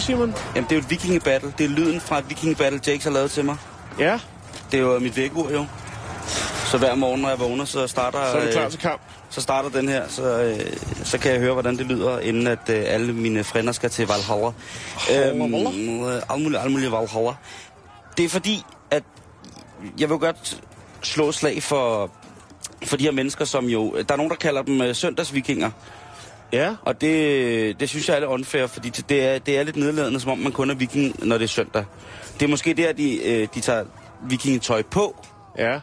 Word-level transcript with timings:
Ske, 0.00 0.06
Simon? 0.06 0.34
Jamen, 0.54 0.64
det 0.68 0.72
er 0.72 0.76
jo 0.76 0.82
et 0.82 0.90
vikingebattle. 0.90 1.52
Det 1.58 1.64
er 1.64 1.68
lyden 1.68 2.00
fra 2.00 2.18
et 2.18 2.28
vikingebattle, 2.28 2.80
Jakes 2.86 3.04
har 3.04 3.10
lavet 3.10 3.30
til 3.30 3.44
mig. 3.44 3.56
Ja, 3.98 4.18
Det 4.70 4.78
er 4.78 4.82
jo 4.82 4.98
mit 4.98 5.16
vækkeur, 5.16 5.50
jo. 5.50 5.66
Så 6.66 6.78
hver 6.78 6.94
morgen, 6.94 7.20
når 7.20 7.28
jeg 7.28 7.38
vågner, 7.38 7.64
så 7.64 7.86
starter, 7.86 8.18
så 8.32 8.38
er 8.38 8.46
du 8.46 8.52
klar 8.52 8.64
øh, 8.64 8.70
til 8.70 8.80
kamp. 8.80 9.00
så 9.30 9.40
starter 9.40 9.68
den 9.68 9.88
her. 9.88 10.08
Så, 10.08 10.42
øh, 10.42 10.60
så 11.04 11.18
kan 11.18 11.32
jeg 11.32 11.40
høre, 11.40 11.52
hvordan 11.52 11.78
det 11.78 11.86
lyder, 11.86 12.18
inden 12.18 12.46
at 12.46 12.58
øh, 12.70 12.84
alle 12.86 13.12
mine 13.12 13.44
frænder 13.44 13.72
skal 13.72 13.90
til 13.90 14.06
Valhalla. 14.06 14.46
Øhm, 14.46 15.54
øh, 16.06 16.22
alt 16.30 16.72
muligt 16.72 16.92
Valhalla. 16.92 17.32
Det 18.16 18.24
er 18.24 18.28
fordi, 18.28 18.64
at 18.90 19.02
jeg 19.98 20.10
vil 20.10 20.18
godt 20.18 20.62
slå 21.02 21.32
slag 21.32 21.62
for, 21.62 22.10
for 22.84 22.96
de 22.96 23.04
her 23.04 23.12
mennesker, 23.12 23.44
som 23.44 23.66
jo... 23.66 23.94
Der 24.08 24.12
er 24.12 24.16
nogen, 24.16 24.30
der 24.30 24.36
kalder 24.36 24.62
dem 24.62 24.80
øh, 24.82 24.94
søndagsvikinger. 24.94 25.70
Ja, 26.52 26.76
Og 26.82 27.00
det, 27.00 27.80
det 27.80 27.88
synes 27.88 28.08
jeg 28.08 28.14
er 28.14 28.20
lidt 28.20 28.30
unfair, 28.30 28.66
fordi 28.66 28.88
det 28.88 29.24
er, 29.24 29.38
det 29.38 29.58
er 29.58 29.62
lidt 29.62 29.76
nedladende, 29.76 30.20
som 30.20 30.30
om 30.30 30.38
man 30.38 30.52
kun 30.52 30.70
er 30.70 30.74
viking, 30.74 31.26
når 31.26 31.38
det 31.38 31.44
er 31.44 31.48
søndag. 31.48 31.84
Det 32.34 32.42
er 32.42 32.48
måske 32.48 32.74
der, 32.74 32.92
de, 32.92 33.24
øh, 33.24 33.48
de 33.54 33.60
tager 33.60 33.84
vikingetøj 34.28 34.82
på, 34.82 35.26
ja. 35.58 35.80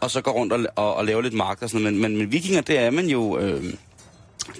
og 0.00 0.10
så 0.10 0.20
går 0.20 0.32
rundt 0.32 0.52
og, 0.52 0.66
og, 0.76 0.94
og 0.94 1.04
laver 1.04 1.22
lidt 1.22 1.34
marked 1.34 1.62
og 1.62 1.70
sådan 1.70 1.82
noget. 1.82 2.00
Men, 2.00 2.02
men, 2.12 2.18
men 2.18 2.32
vikinger, 2.32 2.60
det 2.60 2.78
er 2.78 2.90
man 2.90 3.06
jo... 3.06 3.38
Øh, 3.38 3.64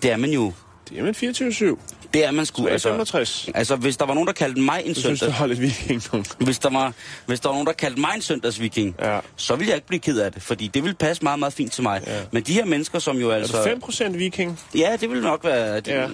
det 0.03 0.11
er 0.11 0.17
man 0.17 0.31
jo... 0.31 0.53
Det 0.93 0.99
er 1.01 1.03
med 1.03 1.77
24-7. 1.77 2.09
Det 2.15 2.25
er 2.25 2.31
man 2.31 2.47
sgu. 2.47 2.67
Er 2.67 2.79
65. 2.79 3.49
altså, 3.55 3.77
hvis 3.77 3.97
der 3.97 4.07
var 4.07 4.15
nogen, 4.15 4.27
der 4.27 4.33
kaldte 4.33 4.61
mig 4.61 4.83
en 4.85 4.95
synes, 4.95 5.19
søndag... 5.21 5.35
har 5.35 5.47
lidt 5.47 5.61
viking. 5.61 6.03
Hvis 6.39 6.59
der, 6.59 6.71
var, 6.71 6.93
hvis 7.27 7.41
der 7.41 7.49
var 7.49 7.55
nogen, 7.55 7.67
der 7.67 7.73
kaldte 7.73 8.01
mig 8.01 8.11
en 8.17 8.23
søndagsviking, 8.23 8.95
Ja. 8.99 9.19
så 9.37 9.57
ville 9.57 9.69
jeg 9.69 9.75
ikke 9.77 9.87
blive 9.87 10.01
ked 10.01 10.19
af 10.19 10.33
det, 10.33 10.43
fordi 10.43 10.67
det 10.67 10.83
ville 10.83 10.95
passe 10.95 11.23
meget, 11.25 11.39
meget 11.39 11.53
fint 11.55 11.73
til 11.73 11.83
mig. 11.83 12.03
Ja. 12.07 12.21
Men 12.33 12.43
de 12.43 12.53
her 12.53 12.65
mennesker, 12.65 12.99
som 12.99 13.17
jo 13.19 13.31
Er 13.31 13.35
altså... 13.35 13.77
du 13.81 13.87
5% 13.87 14.11
viking? 14.17 14.61
Ja, 14.75 14.97
det 15.01 15.11
vil 15.11 15.21
nok 15.23 15.45
være... 15.45 15.77
Det, 15.77 15.89
Ja. 15.89 16.01
ja. 16.01 16.09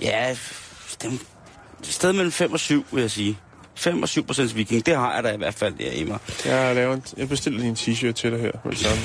Ja, 0.00 0.36
dem, 1.02 1.12
et 1.12 1.86
sted 1.88 2.12
mellem 2.12 2.32
5 2.32 2.52
og 2.52 2.60
7, 2.60 2.84
vil 2.92 3.00
jeg 3.00 3.10
sige. 3.10 3.38
5 3.76 4.02
og 4.02 4.08
7 4.08 4.26
procents 4.26 4.56
viking, 4.56 4.86
det 4.86 4.96
har 4.96 5.14
jeg 5.14 5.24
da 5.24 5.32
i 5.32 5.36
hvert 5.36 5.54
fald 5.54 5.74
der 5.78 5.90
i 5.90 6.04
mig. 6.04 6.18
Jeg, 6.44 6.74
laver 6.74 6.94
en, 6.94 7.02
jeg 7.16 7.28
bestiller 7.28 7.58
lige 7.58 7.68
en 7.68 7.76
t-shirt 7.76 8.12
til 8.12 8.32
dig 8.32 8.40
her. 8.40 8.52
Med 8.64 8.74
samme. 8.74 9.02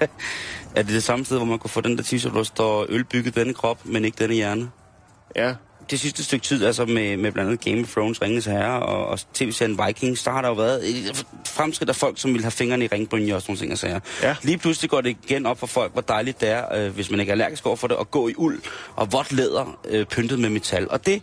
Er 0.76 0.82
det 0.82 0.92
det 0.92 1.02
samme 1.02 1.24
sted, 1.24 1.36
hvor 1.36 1.46
man 1.46 1.58
kunne 1.58 1.70
få 1.70 1.80
den 1.80 1.96
der 1.96 2.02
t-shirt, 2.02 2.28
hvor 2.30 2.40
der 2.40 2.44
står 2.44 2.86
øl 2.88 3.04
bygget 3.04 3.34
denne 3.34 3.54
krop, 3.54 3.78
men 3.84 4.04
ikke 4.04 4.16
denne 4.18 4.34
hjerne? 4.34 4.70
Ja, 5.36 5.54
Det 5.90 6.00
sidste 6.00 6.24
stykke 6.24 6.44
tid, 6.44 6.64
altså 6.64 6.84
med, 6.84 7.16
med 7.16 7.32
blandt 7.32 7.50
andet 7.50 7.64
Game 7.64 7.80
of 7.80 7.92
Thrones, 7.92 8.22
Ringens 8.22 8.44
Herre 8.46 8.82
og, 8.82 9.06
og 9.06 9.18
tv-serien 9.34 9.78
Vikings, 9.86 10.22
der 10.22 10.30
har 10.30 10.42
der 10.42 10.48
jo 10.48 10.54
været 10.54 10.90
et 10.90 11.26
fremskridt 11.46 11.90
af 11.90 11.96
folk, 11.96 12.18
som 12.20 12.34
vil 12.34 12.42
have 12.42 12.50
fingrene 12.50 12.84
i 12.84 12.88
ringbrynje 12.88 13.34
og 13.34 13.42
sådan 13.42 13.50
nogle 13.52 13.60
ting 13.60 13.72
og 13.72 13.78
sager. 13.78 14.00
Ja. 14.22 14.36
Lige 14.42 14.58
pludselig 14.58 14.90
går 14.90 15.00
det 15.00 15.16
igen 15.24 15.46
op 15.46 15.58
for 15.58 15.66
folk, 15.66 15.92
hvor 15.92 16.02
dejligt 16.02 16.40
det 16.40 16.48
er, 16.48 16.74
øh, 16.74 16.94
hvis 16.94 17.10
man 17.10 17.20
ikke 17.20 17.30
er 17.30 17.34
allergisk 17.34 17.66
over 17.66 17.76
for 17.76 17.88
det, 17.88 17.96
at 18.00 18.10
gå 18.10 18.28
i 18.28 18.34
uld 18.36 18.60
og 18.96 19.12
vådt 19.12 19.32
læder 19.32 19.78
øh, 19.88 20.06
pyntet 20.06 20.38
med 20.38 20.48
metal. 20.48 20.90
Og 20.90 21.06
det 21.06 21.22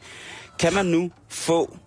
kan 0.59 0.73
man 0.73 0.85
nu 0.85 1.11
få 1.29 1.77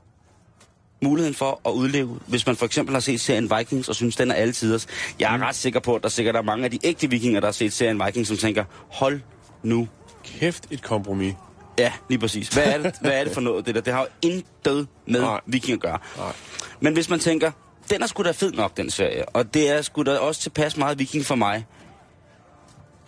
muligheden 1.01 1.35
for 1.35 1.61
at 1.67 1.71
udleve, 1.71 2.21
hvis 2.27 2.47
man 2.47 2.57
for 2.57 2.67
eksempel 2.67 2.95
har 2.95 3.01
set 3.01 3.21
serien 3.21 3.51
Vikings 3.59 3.89
og 3.89 3.95
synes, 3.95 4.17
den 4.17 4.31
er 4.31 4.35
alle 4.35 4.53
tiders. 4.53 4.87
Jeg 5.19 5.33
er 5.33 5.37
mm. 5.37 5.43
ret 5.43 5.55
sikker 5.55 5.81
på, 5.81 5.95
at 5.95 6.03
der 6.03 6.09
sikkert 6.09 6.37
er 6.37 6.43
mange 6.43 6.65
af 6.65 6.71
de 6.71 6.79
ægte 6.85 7.11
vikinger, 7.11 7.41
der 7.41 7.47
har 7.47 7.53
set 7.53 7.73
serien 7.73 8.03
Vikings, 8.07 8.29
som 8.29 8.37
tænker, 8.37 8.65
hold 8.89 9.21
nu 9.63 9.89
kæft 10.25 10.67
et 10.71 10.83
kompromis. 10.83 11.35
Ja, 11.79 11.93
lige 12.09 12.19
præcis. 12.19 12.49
Hvad 12.49 12.65
er 12.65 12.79
det, 12.79 12.95
hvad 13.01 13.13
er 13.13 13.25
det 13.25 13.35
for 13.35 13.41
noget, 13.41 13.67
det 13.67 13.75
der? 13.75 13.81
Det 13.81 13.93
har 13.93 14.01
jo 14.01 14.07
intet 14.23 14.89
med 15.07 15.21
Nej. 15.21 15.41
viking 15.47 15.73
at 15.73 15.81
gøre. 15.81 15.99
Nej. 16.17 16.33
Men 16.81 16.93
hvis 16.93 17.11
man 17.11 17.21
tænker, 17.21 17.51
den 17.91 18.03
er 18.03 18.07
sgu 18.07 18.23
da 18.23 18.31
fed 18.31 18.53
nok, 18.53 18.77
den 18.77 18.91
serie, 18.91 19.29
og 19.29 19.55
det 19.55 19.71
er 19.71 19.83
sgu 19.83 20.03
da 20.03 20.19
også 20.19 20.41
tilpas 20.41 20.77
meget 20.77 20.99
viking 20.99 21.25
for 21.25 21.35
mig, 21.35 21.67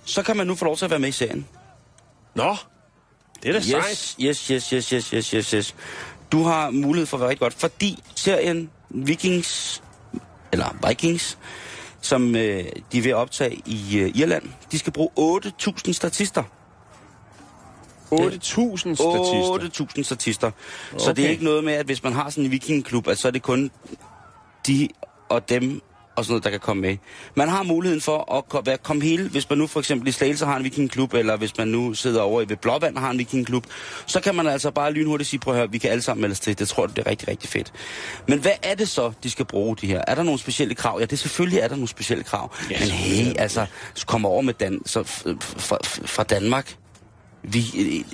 så 0.04 0.22
kan 0.22 0.36
man 0.36 0.46
nu 0.46 0.54
få 0.54 0.64
lov 0.64 0.76
til 0.76 0.84
at 0.84 0.90
være 0.90 1.00
med 1.00 1.08
i 1.08 1.12
serien. 1.12 1.46
Nå, 2.34 2.56
det 3.42 3.48
er 3.48 3.52
da 3.52 3.60
sejt. 3.60 4.16
Yes, 4.20 4.46
yes, 4.46 4.68
yes, 4.68 4.68
yes, 4.70 4.88
yes, 4.88 5.10
yes, 5.10 5.30
yes, 5.30 5.50
yes. 5.50 5.74
Du 6.32 6.42
har 6.42 6.70
mulighed 6.70 7.06
for 7.06 7.16
at 7.16 7.20
være 7.20 7.30
rigtig 7.30 7.40
godt, 7.40 7.54
fordi 7.54 8.02
serien 8.14 8.70
Vikings, 8.90 9.82
eller 10.52 10.88
Vikings, 10.88 11.38
som 12.00 12.36
øh, 12.36 12.64
de 12.92 12.98
er 12.98 13.02
ved 13.02 13.10
at 13.10 13.16
optage 13.16 13.62
i 13.66 13.98
øh, 13.98 14.12
Irland, 14.14 14.42
de 14.72 14.78
skal 14.78 14.92
bruge 14.92 15.40
8.000 15.44 15.92
statister. 15.92 16.42
8.000 18.12 18.18
statister. 18.94 19.94
8.000 19.98 20.02
statister. 20.02 20.50
Okay. 20.92 21.04
Så 21.04 21.12
det 21.12 21.24
er 21.24 21.28
ikke 21.28 21.44
noget 21.44 21.64
med, 21.64 21.72
at 21.72 21.86
hvis 21.86 22.02
man 22.02 22.12
har 22.12 22.30
sådan 22.30 22.44
en 22.44 22.50
vikingklub, 22.50 23.08
at 23.08 23.18
så 23.18 23.28
er 23.28 23.32
det 23.32 23.42
kun 23.42 23.70
de 24.66 24.88
og 25.28 25.48
dem 25.48 25.82
og 26.20 26.24
sådan 26.24 26.32
noget, 26.32 26.44
der 26.44 26.50
kan 26.50 26.60
komme 26.60 26.80
med. 26.80 26.96
Man 27.34 27.48
har 27.48 27.62
muligheden 27.62 28.00
for 28.00 28.46
at 28.54 28.66
være, 28.66 28.78
komme 28.78 29.02
hele, 29.02 29.28
hvis 29.28 29.50
man 29.50 29.58
nu 29.58 29.66
for 29.66 29.80
eksempel 29.80 30.08
i 30.08 30.12
Slagelse 30.12 30.46
har 30.46 30.56
en 30.56 30.64
vikingklub, 30.64 31.14
eller 31.14 31.36
hvis 31.36 31.58
man 31.58 31.68
nu 31.68 31.94
sidder 31.94 32.20
over 32.20 32.42
i 32.42 32.48
ved 32.48 32.56
Blåvand 32.56 32.98
har 32.98 33.10
en 33.10 33.18
vikingklub, 33.18 33.66
så 34.06 34.20
kan 34.20 34.34
man 34.34 34.46
altså 34.46 34.70
bare 34.70 34.92
lynhurtigt 34.92 35.30
sige, 35.30 35.40
prøv 35.40 35.54
at 35.54 35.60
høre, 35.60 35.70
vi 35.70 35.78
kan 35.78 35.90
alle 35.90 36.02
sammen 36.02 36.20
melde 36.20 36.32
os 36.32 36.40
til. 36.40 36.58
Det 36.58 36.68
tror 36.68 36.86
jeg, 36.86 36.96
det 36.96 37.06
er 37.06 37.10
rigtig, 37.10 37.28
rigtig 37.28 37.50
fedt. 37.50 37.72
Men 38.28 38.38
hvad 38.38 38.52
er 38.62 38.74
det 38.74 38.88
så, 38.88 39.12
de 39.22 39.30
skal 39.30 39.44
bruge 39.44 39.76
de 39.76 39.86
her? 39.86 40.04
Er 40.06 40.14
der 40.14 40.22
nogle 40.22 40.40
specielle 40.40 40.74
krav? 40.74 41.00
Ja, 41.00 41.04
det 41.04 41.18
selvfølgelig 41.18 41.58
er 41.58 41.68
der 41.68 41.74
nogle 41.74 41.88
specielle 41.88 42.24
krav. 42.24 42.54
Ja, 42.70 42.78
Men 42.80 42.88
er 42.88 42.92
hey, 42.92 43.32
altså, 43.38 43.66
så 43.94 44.06
kom 44.06 44.26
over 44.26 44.42
med 44.42 44.54
Dan, 44.54 44.80
så, 44.86 45.02
fra, 45.40 45.78
fra 46.04 46.22
Danmark. 46.22 46.76
Vi, 47.42 47.64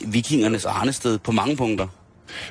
vikingernes 0.04 0.64
arnested 0.64 1.18
på 1.18 1.32
mange 1.32 1.56
punkter. 1.56 1.88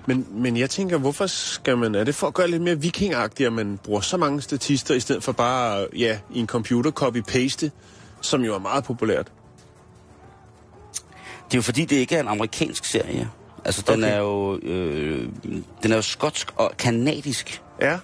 Men, 0.05 0.27
men 0.31 0.57
jeg 0.57 0.69
tænker, 0.69 0.97
hvorfor 0.97 1.25
skal 1.27 1.77
man... 1.77 1.95
Er 1.95 2.03
det 2.03 2.15
for 2.15 2.27
at 2.27 2.33
gøre 2.33 2.47
lidt 2.47 2.61
mere 2.61 2.79
vikingagtigt, 2.81 3.47
at 3.47 3.53
man 3.53 3.79
bruger 3.83 4.01
så 4.01 4.17
mange 4.17 4.41
statister, 4.41 4.95
i 4.95 4.99
stedet 4.99 5.23
for 5.23 5.31
bare, 5.31 5.87
ja, 5.97 6.19
i 6.33 6.39
en 6.39 6.47
computer 6.47 6.91
copy-paste, 6.91 7.69
som 8.21 8.41
jo 8.41 8.55
er 8.55 8.59
meget 8.59 8.83
populært? 8.83 9.31
Det 11.45 11.53
er 11.53 11.57
jo 11.57 11.61
fordi, 11.61 11.85
det 11.85 11.95
ikke 11.95 12.15
er 12.15 12.19
en 12.19 12.27
amerikansk 12.27 12.85
serie. 12.85 13.29
Altså, 13.65 13.83
den 13.87 14.03
Okay. 14.03 14.13
er 14.13 14.17
jo 14.17 14.59
øh, 14.63 15.29
den 15.83 15.91
er 15.91 15.95
jo 15.95 16.01
skotsk 16.01 16.51
og 16.55 16.71
kanadisk. 16.77 17.61
Ja. 17.81 17.97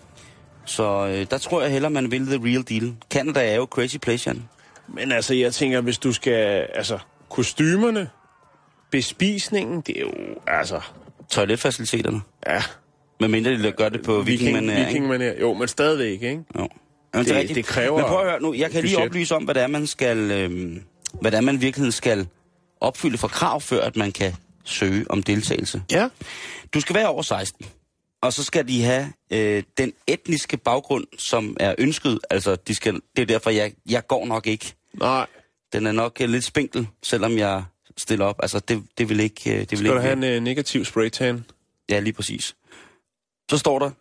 Så 0.65 1.07
øh, 1.07 1.25
der 1.31 1.37
tror 1.37 1.61
jeg 1.61 1.71
hellere, 1.71 1.91
man 1.91 2.11
vil 2.11 2.25
the 2.25 2.39
real 2.43 2.63
deal. 2.69 2.95
Canada 3.09 3.51
er 3.51 3.55
jo 3.55 3.67
crazy 3.71 3.97
place, 3.97 4.27
Jan. 4.29 4.49
Men 4.87 5.11
altså, 5.11 5.33
jeg 5.33 5.53
tænker, 5.53 5.81
hvis 5.81 5.97
du 5.97 6.13
skal... 6.13 6.67
Altså, 6.75 6.99
kostymerne, 7.29 8.09
bespisningen, 8.91 9.81
det 9.81 9.97
er 9.97 10.01
jo... 10.01 10.11
Altså, 10.47 10.81
Toiletfaciliteterne. 11.31 12.21
ja... 12.47 12.63
Med 13.19 13.27
mindre 13.29 13.51
de 13.51 13.71
gør 13.71 13.89
det 13.89 14.03
på 14.03 14.21
Viking, 14.21 14.57
vikingmanér, 14.69 15.23
ikke? 15.23 15.39
Jo, 15.39 15.53
men 15.53 15.67
stadigvæk, 15.67 16.11
ikke? 16.21 16.43
Jo. 16.59 16.69
Jamen, 17.13 17.25
Det- 17.27 17.35
rigtigt. 17.35 17.55
det 17.55 17.65
kræver 17.65 17.97
Men 17.97 18.05
prøv 18.05 18.19
at 18.19 18.29
høre 18.31 18.41
nu, 18.41 18.53
jeg 18.53 18.71
kan 18.71 18.83
lige 18.83 18.95
budget. 18.95 19.07
oplyse 19.09 19.35
om, 19.35 19.43
hvad 19.43 19.55
det 19.55 19.63
er, 19.63 19.67
man 19.67 19.87
skal... 19.87 20.17
Øh, 20.31 20.77
hvad 21.21 21.31
det 21.31 21.37
er, 21.37 21.41
man 21.41 21.55
i 21.55 21.57
virkeligheden 21.57 21.91
skal 21.91 22.27
opfylde 22.81 23.17
for 23.17 23.27
krav, 23.27 23.61
før 23.61 23.81
at 23.81 23.95
man 23.95 24.11
kan 24.11 24.33
søge 24.63 25.05
om 25.11 25.23
deltagelse. 25.23 25.83
Ja. 25.91 26.07
Du 26.73 26.79
skal 26.81 26.95
være 26.95 27.07
over 27.07 27.21
16. 27.21 27.65
Og 28.21 28.33
så 28.33 28.43
skal 28.43 28.67
de 28.67 28.83
have 28.83 29.13
øh, 29.33 29.63
den 29.77 29.93
etniske 30.07 30.57
baggrund, 30.57 31.05
som 31.17 31.57
er 31.59 31.75
ønsket. 31.77 32.19
Altså, 32.29 32.55
de 32.55 32.75
skal, 32.75 32.93
det 33.15 33.21
er 33.21 33.25
derfor, 33.25 33.49
jeg, 33.49 33.73
jeg 33.89 34.07
går 34.07 34.25
nok 34.25 34.47
ikke. 34.47 34.73
Nej. 34.93 35.25
Den 35.73 35.87
er 35.87 35.91
nok 35.91 36.17
øh, 36.21 36.29
lidt 36.29 36.43
spinkel, 36.43 36.87
selvom 37.03 37.37
jeg 37.37 37.63
stiller 38.01 38.25
op. 38.25 38.39
Altså, 38.41 38.59
det, 38.59 38.83
det 38.97 39.09
vil 39.09 39.19
ikke... 39.19 39.53
øh, 39.53 39.59
Det 39.59 39.71
vil 39.71 39.77
Skal 39.77 39.85
ikke 39.85 39.95
du 39.95 40.01
have 40.01 40.33
en 40.33 40.37
uh, 40.37 40.43
negativ 40.43 40.85
spraytan? 40.85 41.45
Ja, 41.89 41.99
lige 41.99 42.13
præcis. 42.13 42.55
Så 43.51 43.57
står 43.57 43.79
der, 43.79 43.91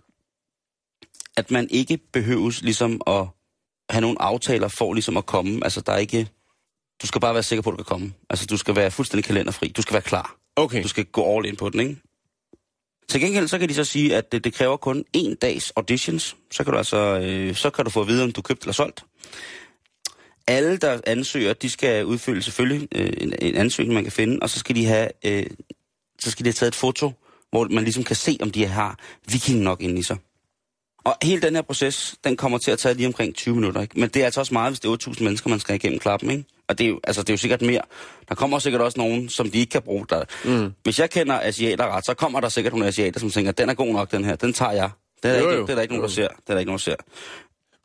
at 1.36 1.50
man 1.50 1.68
ikke 1.70 1.98
behøves 2.12 2.62
ligesom 2.62 3.00
at 3.06 3.26
have 3.90 4.00
nogle 4.00 4.22
aftaler 4.22 4.68
for 4.68 4.94
ligesom 4.94 5.16
at 5.16 5.26
komme. 5.26 5.60
Altså, 5.64 5.80
der 5.80 5.92
er 5.92 5.98
ikke... 5.98 6.28
Du 7.02 7.06
skal 7.06 7.20
bare 7.20 7.34
være 7.34 7.42
sikker 7.42 7.62
på, 7.62 7.70
at 7.70 7.72
du 7.72 7.76
kan 7.76 7.84
komme. 7.84 8.12
Altså, 8.30 8.46
du 8.46 8.56
skal 8.56 8.76
være 8.76 8.90
fuldstændig 8.90 9.24
kalenderfri. 9.24 9.68
Du 9.68 9.82
skal 9.82 9.92
være 9.92 10.02
klar. 10.02 10.36
Okay. 10.56 10.82
Du 10.82 10.88
skal 10.88 11.04
gå 11.04 11.36
all 11.36 11.46
in 11.46 11.56
på 11.56 11.68
den, 11.68 11.80
ikke? 11.80 11.96
Til 13.08 13.20
gengæld 13.20 13.48
så 13.48 13.58
kan 13.58 13.68
de 13.68 13.74
så 13.74 13.84
sige, 13.84 14.16
at 14.16 14.32
det, 14.32 14.44
det 14.44 14.54
kræver 14.54 14.76
kun 14.76 15.04
en 15.12 15.34
dags 15.34 15.70
auditions. 15.70 16.36
Så 16.50 16.64
kan 16.64 16.72
du 16.72 16.78
altså 16.78 17.20
øh, 17.22 17.54
så 17.54 17.70
kan 17.70 17.84
du 17.84 17.90
få 17.90 18.00
at 18.00 18.06
vide, 18.08 18.24
om 18.24 18.32
du 18.32 18.42
købt 18.42 18.62
eller 18.62 18.72
solgt. 18.72 19.04
Alle, 20.46 20.76
der 20.76 21.00
ansøger, 21.06 21.52
de 21.52 21.70
skal 21.70 22.04
udfylde 22.04 22.42
selvfølgelig 22.42 22.88
øh, 22.94 23.12
en, 23.18 23.34
en 23.42 23.56
ansøgning, 23.56 23.94
man 23.94 24.02
kan 24.04 24.12
finde, 24.12 24.38
og 24.42 24.50
så 24.50 24.58
skal 24.58 24.76
de 24.76 24.86
have, 24.86 25.08
øh, 25.24 25.46
så 26.18 26.30
skal 26.30 26.44
de 26.44 26.48
have 26.48 26.54
taget 26.54 26.68
et 26.68 26.74
foto 26.74 27.12
hvor 27.50 27.68
man 27.70 27.84
ligesom 27.84 28.04
kan 28.04 28.16
se, 28.16 28.38
om 28.42 28.50
de 28.50 28.66
har 28.66 28.98
viking 29.32 29.60
nok 29.60 29.82
inde 29.82 29.98
i 29.98 30.02
sig. 30.02 30.16
Og 31.04 31.16
hele 31.22 31.42
den 31.42 31.54
her 31.54 31.62
proces, 31.62 32.14
den 32.24 32.36
kommer 32.36 32.58
til 32.58 32.70
at 32.70 32.78
tage 32.78 32.94
lige 32.94 33.06
omkring 33.06 33.34
20 33.34 33.54
minutter. 33.54 33.80
Ikke? 33.80 34.00
Men 34.00 34.08
det 34.08 34.20
er 34.20 34.24
altså 34.24 34.40
også 34.40 34.54
meget, 34.54 34.70
hvis 34.70 34.80
det 34.80 34.88
er 34.88 35.10
8.000 35.10 35.24
mennesker, 35.24 35.50
man 35.50 35.60
skal 35.60 35.74
igennem 35.74 35.98
klappen. 35.98 36.30
Ikke? 36.30 36.44
Og 36.68 36.78
det 36.78 36.84
er, 36.84 36.88
jo, 36.88 37.00
altså, 37.04 37.22
det 37.22 37.30
er 37.30 37.32
jo 37.32 37.38
sikkert 37.38 37.62
mere. 37.62 37.80
Der 38.28 38.34
kommer 38.34 38.58
sikkert 38.58 38.82
også 38.82 38.98
nogen, 38.98 39.28
som 39.28 39.50
de 39.50 39.58
ikke 39.58 39.70
kan 39.70 39.82
bruge. 39.82 40.06
Der. 40.10 40.24
Mm. 40.44 40.72
Hvis 40.82 40.98
jeg 40.98 41.10
kender 41.10 41.40
asiater 41.40 41.96
ret, 41.96 42.06
så 42.06 42.14
kommer 42.14 42.40
der 42.40 42.48
sikkert 42.48 42.72
nogle 42.72 42.86
asiater, 42.86 43.20
som 43.20 43.30
tænker, 43.30 43.52
den 43.52 43.68
er 43.68 43.74
god 43.74 43.92
nok, 43.92 44.12
den 44.12 44.24
her. 44.24 44.36
Den 44.36 44.52
tager 44.52 44.72
jeg. 44.72 44.90
Det 45.22 45.30
er, 45.30 45.38
Jo, 45.38 45.48
ikke, 45.48 45.54
jo. 45.54 45.62
det 45.62 45.70
er 45.70 45.74
der 45.74 45.82
ikke 45.82 45.94
nogen, 45.94 46.08
der 46.08 46.14
ser. 46.14 46.28
Det 46.28 46.48
er 46.48 46.52
der 46.52 46.58
ikke 46.58 46.68
nogen, 46.68 46.78
der 46.78 46.82
ser. 46.82 46.96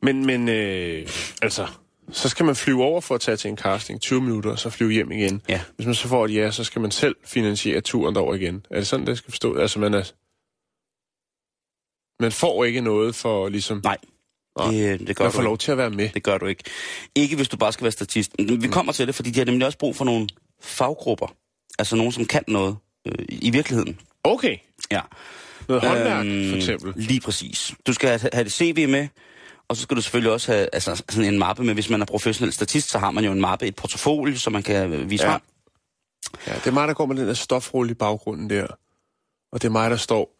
Men, 0.02 0.26
men 0.26 0.48
øh, 0.48 1.08
altså, 1.42 1.66
så 2.12 2.28
skal 2.28 2.46
man 2.46 2.56
flyve 2.56 2.84
over 2.84 3.00
for 3.00 3.14
at 3.14 3.20
tage 3.20 3.36
til 3.36 3.48
en 3.50 3.56
casting 3.56 4.00
20 4.00 4.20
minutter, 4.20 4.50
og 4.50 4.58
så 4.58 4.70
flyve 4.70 4.92
hjem 4.92 5.12
igen. 5.12 5.42
Ja. 5.48 5.60
Hvis 5.76 5.86
man 5.86 5.94
så 5.94 6.08
får 6.08 6.24
et 6.24 6.34
ja, 6.34 6.50
så 6.50 6.64
skal 6.64 6.82
man 6.82 6.90
selv 6.90 7.16
finansiere 7.24 7.80
turen 7.80 8.14
derover 8.14 8.34
igen. 8.34 8.66
Er 8.70 8.76
det 8.76 8.86
sådan, 8.86 9.06
det 9.06 9.18
skal 9.18 9.30
forstå? 9.30 9.56
Altså, 9.56 9.78
man 9.78 9.94
er... 9.94 10.12
Man 12.22 12.32
får 12.32 12.64
ikke 12.64 12.80
noget 12.80 13.14
for 13.14 13.48
ligesom... 13.48 13.80
Nej, 13.84 13.96
det, 14.58 15.00
det 15.06 15.16
gør 15.16 15.24
du 15.24 15.30
får 15.30 15.42
lov 15.42 15.58
til 15.58 15.72
at 15.72 15.78
være 15.78 15.90
med. 15.90 16.08
Det 16.14 16.22
gør 16.22 16.38
du 16.38 16.46
ikke. 16.46 16.64
Ikke 17.14 17.36
hvis 17.36 17.48
du 17.48 17.56
bare 17.56 17.72
skal 17.72 17.84
være 17.84 17.92
statist. 17.92 18.32
Vi 18.38 18.68
kommer 18.68 18.92
til 18.92 19.06
det, 19.06 19.14
fordi 19.14 19.30
de 19.30 19.38
har 19.38 19.44
nemlig 19.44 19.66
også 19.66 19.78
brug 19.78 19.96
for 19.96 20.04
nogle 20.04 20.28
faggrupper. 20.60 21.34
Altså 21.78 21.96
nogen, 21.96 22.12
som 22.12 22.24
kan 22.24 22.44
noget 22.48 22.76
øh, 23.06 23.24
i 23.28 23.50
virkeligheden. 23.50 24.00
Okay. 24.24 24.56
Ja. 24.90 25.00
Noget 25.68 25.82
håndværk, 25.82 26.26
Øhm, 26.26 26.50
for 26.50 26.56
eksempel. 26.56 26.92
Lige 26.96 27.20
præcis. 27.20 27.74
Du 27.86 27.92
skal 27.92 28.08
have, 28.08 28.30
have 28.32 28.44
det 28.44 28.52
CV 28.52 28.88
med, 28.88 29.08
og 29.68 29.76
så 29.76 29.82
skal 29.82 29.96
du 29.96 30.02
selvfølgelig 30.02 30.32
også 30.32 30.52
have 30.52 30.68
altså, 30.72 31.02
sådan 31.08 31.32
en 31.34 31.38
mappe 31.38 31.64
med. 31.64 31.74
Hvis 31.74 31.90
man 31.90 32.00
er 32.02 32.06
professionel 32.06 32.52
statist, 32.52 32.90
så 32.90 32.98
har 32.98 33.10
man 33.10 33.24
jo 33.24 33.32
en 33.32 33.40
mappe, 33.40 33.66
et 33.66 33.76
portfolio, 33.76 34.38
som 34.38 34.52
man 34.52 34.62
kan 34.62 34.92
øh, 34.92 35.10
vise 35.10 35.24
Ja. 35.24 35.32
frem. 35.32 35.40
Ja, 36.46 36.54
det 36.54 36.66
er 36.66 36.70
mig, 36.70 36.88
der 36.88 36.94
går 36.94 37.06
med 37.06 37.16
den 37.16 37.28
der 37.28 37.34
stofrulle 37.34 37.90
i 37.90 37.94
baggrunden 37.94 38.50
der. 38.50 38.66
Og 39.52 39.62
det 39.62 39.68
er 39.68 39.72
mig, 39.72 39.90
der 39.90 39.96
står 39.96 40.30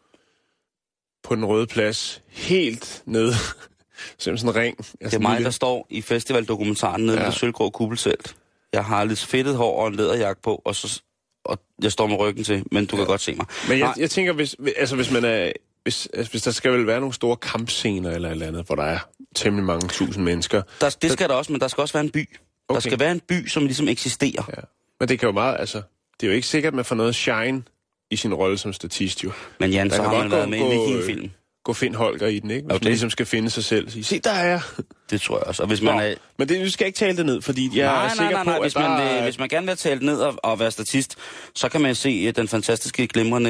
på 1.23 1.35
den 1.35 1.45
røde 1.45 1.67
plads, 1.67 2.21
helt 2.29 3.03
nede. 3.05 3.33
Som 4.17 4.37
sådan 4.37 4.49
en 4.49 4.55
ring. 4.61 4.75
Altså 4.79 4.95
Det 5.01 5.13
er 5.25 5.29
mig, 5.29 5.41
der 5.43 5.49
står 5.49 5.87
i 5.89 6.01
festivaldokumentaren 6.01 7.05
nede 7.05 7.17
ja. 7.19 7.25
Ved 7.25 7.31
sølvgrå 7.31 7.69
kuppeltelt. 7.69 8.35
Jeg 8.73 8.85
har 8.85 9.03
lidt 9.03 9.19
fedtet 9.19 9.55
hår 9.55 9.81
og 9.81 9.87
en 9.87 9.95
læderjakke 9.95 10.41
på, 10.41 10.61
og, 10.65 10.75
så, 10.75 11.01
og 11.45 11.59
jeg 11.81 11.91
står 11.91 12.07
med 12.07 12.19
ryggen 12.19 12.43
til, 12.43 12.63
men 12.71 12.85
du 12.85 12.95
ja. 12.95 13.01
kan 13.01 13.07
godt 13.07 13.21
se 13.21 13.35
mig. 13.35 13.45
Men 13.69 13.79
jeg, 13.79 13.85
Nej. 13.87 13.93
jeg 13.97 14.09
tænker, 14.11 14.33
hvis, 14.33 14.55
altså, 14.77 14.95
hvis 14.95 15.11
man 15.11 15.25
er... 15.25 15.51
Hvis, 15.83 16.07
altså, 16.13 16.31
hvis 16.31 16.41
der 16.41 16.51
skal 16.51 16.71
vel 16.71 16.87
være 16.87 16.99
nogle 16.99 17.13
store 17.13 17.35
kampscener 17.37 18.11
eller 18.11 18.29
et 18.29 18.31
eller 18.31 18.47
andet, 18.47 18.65
hvor 18.65 18.75
der 18.75 18.83
er 18.83 18.99
temmelig 19.35 19.65
mange 19.65 19.87
tusind 19.87 20.23
mennesker. 20.23 20.61
Der, 20.81 20.97
det 21.01 21.11
skal 21.11 21.29
der 21.29 21.35
også, 21.35 21.51
men 21.51 21.61
der 21.61 21.67
skal 21.67 21.81
også 21.81 21.93
være 21.93 22.03
en 22.03 22.09
by. 22.09 22.29
Okay. 22.67 22.75
Der 22.75 22.79
skal 22.79 22.99
være 22.99 23.11
en 23.11 23.19
by, 23.19 23.47
som 23.47 23.65
ligesom 23.65 23.87
eksisterer. 23.87 24.43
Ja. 24.57 24.61
Men 24.99 25.09
det 25.09 25.19
kan 25.19 25.27
jo 25.27 25.33
meget, 25.33 25.55
altså... 25.59 25.81
Det 26.21 26.27
er 26.27 26.31
jo 26.31 26.35
ikke 26.35 26.47
sikkert, 26.47 26.71
at 26.71 26.75
man 26.75 26.85
får 26.85 26.95
noget 26.95 27.15
shine 27.15 27.63
i 28.11 28.15
sin 28.15 28.33
rolle 28.33 28.57
som 28.57 28.73
statist, 28.73 29.23
jo. 29.23 29.31
Men 29.59 29.71
Jan, 29.71 29.89
Der 29.89 29.95
så 29.95 30.01
har 30.03 30.13
man 30.17 30.29
gå- 30.29 30.35
været 30.35 30.49
med 30.49 30.57
i 30.57 30.61
en 30.61 30.71
øh, 30.71 30.87
vikingfilm. 30.87 31.29
Gå 31.67 31.73
find 31.73 31.95
Holger 31.95 32.27
i 32.27 32.39
den, 32.39 32.51
ikke? 32.51 32.63
Hvis 32.65 32.75
Okay. 32.75 32.85
man 32.85 32.91
ligesom 32.91 33.09
skal 33.09 33.25
finde 33.25 33.49
sig 33.49 33.63
selv 33.63 33.89
sige, 33.89 34.03
se, 34.03 34.19
der 34.19 34.31
er 34.31 34.47
jeg. 34.49 34.61
Det 35.09 35.21
tror 35.21 35.37
jeg 35.37 35.47
også. 35.47 35.61
Og 35.63 35.67
hvis 35.67 35.81
man 35.81 35.95
Nå, 35.95 36.01
er... 36.01 36.13
Men 36.39 36.49
det, 36.49 36.61
vi 36.61 36.69
skal 36.69 36.87
ikke 36.87 36.97
tale 36.97 37.17
det 37.17 37.25
ned, 37.25 37.41
fordi 37.41 37.69
jeg 37.79 37.85
nej, 37.85 37.95
er 37.95 38.07
nej, 38.07 38.09
sikker 38.09 38.29
nej, 38.31 38.43
nej. 38.43 38.55
på, 38.57 38.61
Hvis, 38.61 38.75
at 38.75 38.81
der 38.81 38.89
man 38.89 39.07
er... 39.07 39.13
vil, 39.13 39.23
hvis 39.23 39.39
man 39.39 39.49
gerne 39.49 39.67
vil 39.67 39.75
tale 39.77 40.05
ned 40.05 40.19
og, 40.19 40.35
og 40.43 40.59
være 40.59 40.71
statist, 40.71 41.15
så 41.55 41.69
kan 41.69 41.81
man 41.81 41.95
se 41.95 42.09
øh, 42.27 42.35
den 42.35 42.47
fantastiske, 42.47 43.07
glimrende 43.07 43.49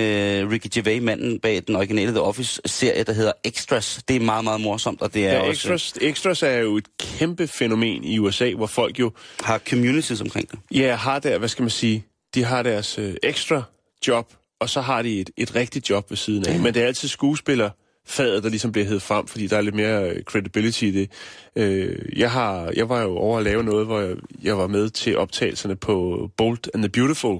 Ricky 0.51 0.67
Gervais, 0.73 1.01
manden 1.03 1.39
bag 1.39 1.63
den 1.67 1.75
originale 1.75 2.11
The 2.11 2.21
Office-serie, 2.21 3.03
der 3.03 3.13
hedder 3.13 3.31
Extras. 3.43 3.99
Det 4.07 4.15
er 4.15 4.19
meget, 4.19 4.43
meget 4.43 4.61
morsomt, 4.61 5.01
og 5.01 5.13
det 5.13 5.27
er 5.27 5.31
Ja, 5.33 5.39
også... 5.39 5.51
extras, 5.51 5.93
extras 6.01 6.43
er 6.43 6.57
jo 6.57 6.77
et 6.77 6.85
kæmpe 6.99 7.47
fænomen 7.47 8.03
i 8.03 8.19
USA, 8.19 8.51
hvor 8.53 8.67
folk 8.67 8.99
jo 8.99 9.11
har 9.43 9.57
communities 9.69 10.21
omkring 10.21 10.51
det. 10.51 10.59
ja, 10.71 10.95
har 10.95 11.19
der, 11.19 11.37
hvad 11.37 11.49
skal 11.49 11.63
man 11.63 11.69
sige, 11.69 12.05
de 12.35 12.43
har 12.43 12.63
deres 12.63 12.97
øh, 12.99 13.13
ekstra 13.23 13.63
job, 14.07 14.33
og 14.61 14.69
så 14.69 14.81
har 14.81 15.01
de 15.01 15.19
et, 15.21 15.29
et 15.37 15.55
rigtigt 15.55 15.89
job 15.89 16.09
ved 16.09 16.17
siden 16.17 16.47
af. 16.47 16.59
Men 16.59 16.73
det 16.73 16.81
er 16.83 16.87
altid 16.87 17.07
skuespiller 17.07 17.69
faget, 18.07 18.43
der 18.43 18.49
ligesom 18.49 18.71
bliver 18.71 18.85
hævet 18.85 19.01
frem, 19.01 19.27
fordi 19.27 19.47
der 19.47 19.57
er 19.57 19.61
lidt 19.61 19.75
mere 19.75 20.09
øh, 20.09 20.23
credibility 20.23 20.83
i 20.83 20.91
det. 20.91 21.11
Øh, 21.55 21.95
jeg, 22.19 22.31
har, 22.31 22.71
jeg 22.75 22.89
var 22.89 23.01
jo 23.01 23.17
over 23.17 23.37
at 23.37 23.43
lave 23.43 23.63
noget, 23.63 23.85
hvor 23.85 23.99
jeg, 23.99 24.15
jeg 24.43 24.57
var 24.57 24.67
med 24.67 24.89
til 24.89 25.17
optagelserne 25.17 25.75
på 25.75 26.27
Bold 26.37 26.59
and 26.73 26.83
the 26.83 26.89
Beautiful. 26.89 27.37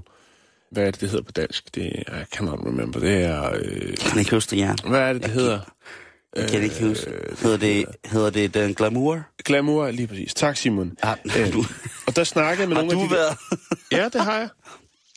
Hvad 0.72 0.84
er 0.88 0.92
det, 0.92 1.02
det 1.02 1.10
hedder 1.10 1.24
på 1.24 1.32
dansk? 1.32 1.76
Det 1.76 2.04
er, 2.08 2.22
I 2.22 2.26
cannot 2.36 2.60
remember. 2.66 3.00
Det 3.00 3.24
er... 3.24 3.52
Øh, 3.56 3.98
Kan 3.98 4.20
ikke 4.20 4.32
huske 4.32 4.52
det, 4.52 4.58
Jan? 4.58 4.78
hvad 4.88 5.00
er 5.00 5.14
det, 5.14 5.24
det 5.24 5.32
hedder? 5.32 5.60
Jeg 6.36 6.50
kan 6.50 6.64
ikke 6.64 6.84
huske. 6.88 7.12
Hedder 7.42 7.58
det, 7.58 7.86
hedder 8.06 8.30
det 8.30 8.54
Den 8.54 8.74
Glamour? 8.74 9.22
Glamour, 9.46 9.92
lige 9.92 10.08
præcis. 10.08 10.34
Tak, 10.34 10.58
Simon. 10.58 10.98
Har, 11.04 11.20
Øh, 11.40 11.54
du, 11.54 11.64
Og 12.08 12.16
der 12.16 12.24
snakkede 12.24 12.62
jeg 12.62 12.70
med 12.70 12.76
har 12.78 12.84
nogle 12.84 12.98
du 12.98 13.04
af 13.04 13.10
de... 13.10 13.16
været... 13.16 13.38
Ja, 13.92 14.10
det 14.14 14.22
har 14.22 14.38
jeg. 14.38 14.50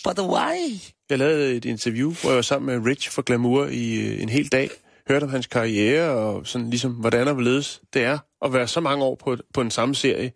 But 0.05 0.19
why? 0.19 0.79
Jeg 1.11 1.19
lavede 1.19 1.55
et 1.55 1.64
interview, 1.64 2.12
hvor 2.20 2.31
jeg 2.31 2.37
var 2.37 2.43
sammen 2.43 2.81
med 2.81 2.91
Rich 2.91 3.11
fra 3.11 3.23
Glamour 3.26 3.67
i 3.67 3.94
øh, 4.06 4.23
en 4.23 4.29
hel 4.29 4.49
dag. 4.49 4.70
Hørte 5.11 5.25
om 5.25 5.31
hans 5.31 5.47
karriere 5.47 6.11
og 6.11 6.47
sådan 6.47 6.71
ligesom, 6.71 6.93
hvordan 6.93 7.29
og 7.29 7.35
hvorledes 7.35 7.81
det 7.95 8.03
er 8.05 8.19
at 8.45 8.53
være 8.53 8.69
så 8.69 8.81
mange 8.81 9.05
år 9.05 9.15
på, 9.15 9.37
på 9.55 9.61
en 9.61 9.71
samme 9.71 9.95
serie. 9.95 10.33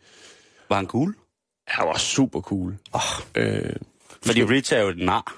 Var 0.68 0.76
han 0.76 0.86
cool? 0.86 1.14
Han 1.66 1.86
var 1.86 1.98
super 1.98 2.40
cool. 2.40 2.76
Oh, 2.92 3.00
Øh, 3.34 3.72
fordi 4.26 4.44
Rich 4.44 4.72
er 4.72 4.80
jo 4.80 4.88
et 4.88 4.98
nar. 4.98 5.34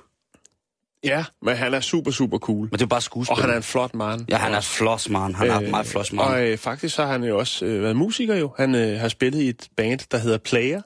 ja, 1.05 1.25
men 1.43 1.57
han 1.57 1.75
er 1.75 1.81
super, 1.81 2.11
super 2.11 2.39
cool. 2.39 2.61
Men 2.71 2.73
det 2.73 2.83
er 2.83 2.87
bare 2.87 3.01
skuespil. 3.01 3.33
Og 3.37 3.41
han 3.41 3.51
er 3.51 3.57
en 3.57 3.63
flot 3.63 3.95
mand. 3.95 4.27
Ja, 4.29 4.37
han 4.37 4.55
er 4.55 4.61
floss, 4.61 5.09
man. 5.09 5.35
Han 5.35 5.51
er 5.51 5.61
meget 5.71 5.87
floss, 5.87 6.13
man. 6.13 6.25
Og 6.25 6.47
øh, 6.49 6.59
faktisk 6.59 6.95
så 6.95 7.05
har 7.05 7.13
han 7.13 7.25
jo 7.25 7.39
også 7.39 7.65
øh, 7.65 7.83
været 7.83 7.97
musiker 7.97 8.35
jo. 8.35 8.55
Han 8.57 8.75
øh, 8.75 9.01
har 9.01 9.09
spillet 9.09 9.41
i 9.41 9.49
et 9.49 9.69
band, 9.77 10.01
der 10.11 10.19
hedder 10.19 10.39
Player. 10.39 10.83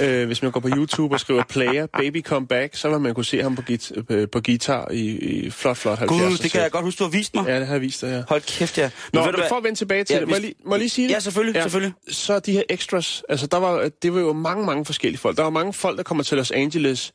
Øh, 0.00 0.26
hvis 0.26 0.42
man 0.42 0.50
går 0.52 0.60
på 0.60 0.68
YouTube 0.76 1.14
og 1.14 1.20
skriver 1.20 1.42
Player, 1.48 1.86
Baby 1.86 2.22
Come 2.24 2.46
Back, 2.46 2.76
så 2.76 2.88
vil 2.90 3.00
man 3.00 3.14
kunne 3.14 3.24
se 3.24 3.42
ham 3.42 3.56
på, 3.56 3.62
git- 3.70 3.92
øh, 4.10 4.28
på 4.32 4.40
guitar 4.40 4.90
i, 4.90 5.00
i 5.18 5.50
flot, 5.50 5.76
flot 5.76 5.98
70'er. 5.98 6.06
Gud, 6.06 6.38
det 6.42 6.52
kan 6.52 6.60
jeg 6.62 6.70
godt 6.70 6.84
huske, 6.84 6.98
du 6.98 7.04
har 7.04 7.10
vist 7.10 7.34
mig. 7.34 7.44
Ja, 7.46 7.58
det 7.58 7.66
har 7.66 7.74
jeg 7.74 7.80
vist 7.80 8.00
dig, 8.00 8.08
ja. 8.08 8.22
Hold 8.28 8.40
kæft, 8.40 8.78
ja. 8.78 8.90
Nå, 9.12 9.20
men 9.20 9.30
du 9.30 9.36
hvad? 9.36 9.48
for 9.48 9.56
at 9.56 9.64
vende 9.64 9.78
tilbage 9.78 10.04
til 10.04 10.14
Ja, 10.14 10.20
det, 10.20 10.28
må, 10.28 10.34
hvis- 10.34 10.42
jeg 10.42 10.42
lige, 10.42 10.54
må 10.66 10.74
jeg 10.74 10.78
lige 10.78 10.88
sige 10.90 11.08
det? 11.08 11.14
Ja, 11.14 11.20
selvfølgelig, 11.20 11.62
selvfølgelig. 11.62 11.94
Så 12.10 12.38
de 12.38 12.52
her 12.52 12.62
extras, 12.70 13.22
altså 13.28 13.46
der 13.46 13.56
var, 13.56 13.90
det 14.02 14.14
var 14.14 14.20
jo 14.20 14.32
mange, 14.32 14.66
mange 14.66 14.84
forskellige 14.84 15.18
folk. 15.20 15.36
Der 15.36 15.42
var 15.42 15.50
mange 15.50 15.72
folk, 15.72 15.96
der 15.96 16.02
kommer 16.02 16.24
til 16.24 16.36
Los 16.36 16.50
Angeles 16.50 17.12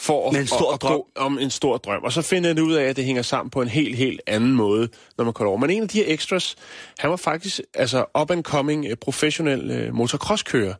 for 0.00 0.30
at, 0.30 0.36
en 0.40 0.46
stor 0.46 0.68
at, 0.68 0.74
at 0.74 0.82
drøm. 0.82 0.92
gå 0.92 1.08
om 1.16 1.38
en 1.38 1.50
stor 1.50 1.76
drøm. 1.76 2.02
Og 2.04 2.12
så 2.12 2.22
finder 2.22 2.50
jeg 2.50 2.62
ud 2.62 2.72
af, 2.74 2.84
at 2.84 2.96
det 2.96 3.04
hænger 3.04 3.22
sammen 3.22 3.50
på 3.50 3.62
en 3.62 3.68
helt, 3.68 3.96
helt 3.96 4.20
anden 4.26 4.52
måde, 4.52 4.88
når 5.18 5.24
man 5.24 5.34
kommer 5.34 5.48
over. 5.50 5.58
Men 5.60 5.70
en 5.70 5.82
af 5.82 5.88
de 5.88 5.98
her 5.98 6.04
extras, 6.14 6.56
han 6.98 7.10
var 7.10 7.16
faktisk 7.16 7.60
altså 7.74 8.04
up 8.20 8.30
and 8.30 8.42
coming 8.44 8.86
uh, 8.86 8.92
professionel 9.00 9.88
uh, 9.88 9.94
motocrosskører. 9.94 10.74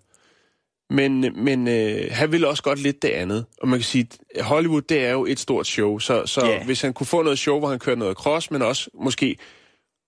Men, 0.91 1.45
men 1.45 1.69
øh, 1.69 2.09
han 2.11 2.33
ville 2.33 2.49
også 2.49 2.63
godt 2.63 2.79
lidt 2.79 3.03
det 3.03 3.09
andet. 3.09 3.47
Og 3.63 3.69
man 3.69 3.79
kan 3.79 3.85
sige, 3.85 4.09
at 4.35 4.45
Hollywood, 4.45 4.83
det 4.83 5.05
er 5.05 5.11
jo 5.11 5.27
et 5.27 5.41
stort 5.41 5.67
show. 5.67 5.99
Så, 5.99 6.27
så 6.27 6.47
yeah. 6.47 6.65
hvis 6.65 6.81
han 6.83 6.93
kunne 6.93 7.07
få 7.07 7.23
noget 7.23 7.39
show, 7.39 7.59
hvor 7.59 7.69
han 7.69 7.79
kørte 7.79 7.99
noget 7.99 8.17
cross, 8.17 8.51
men 8.51 8.63
også 8.63 8.91
måske 8.95 9.37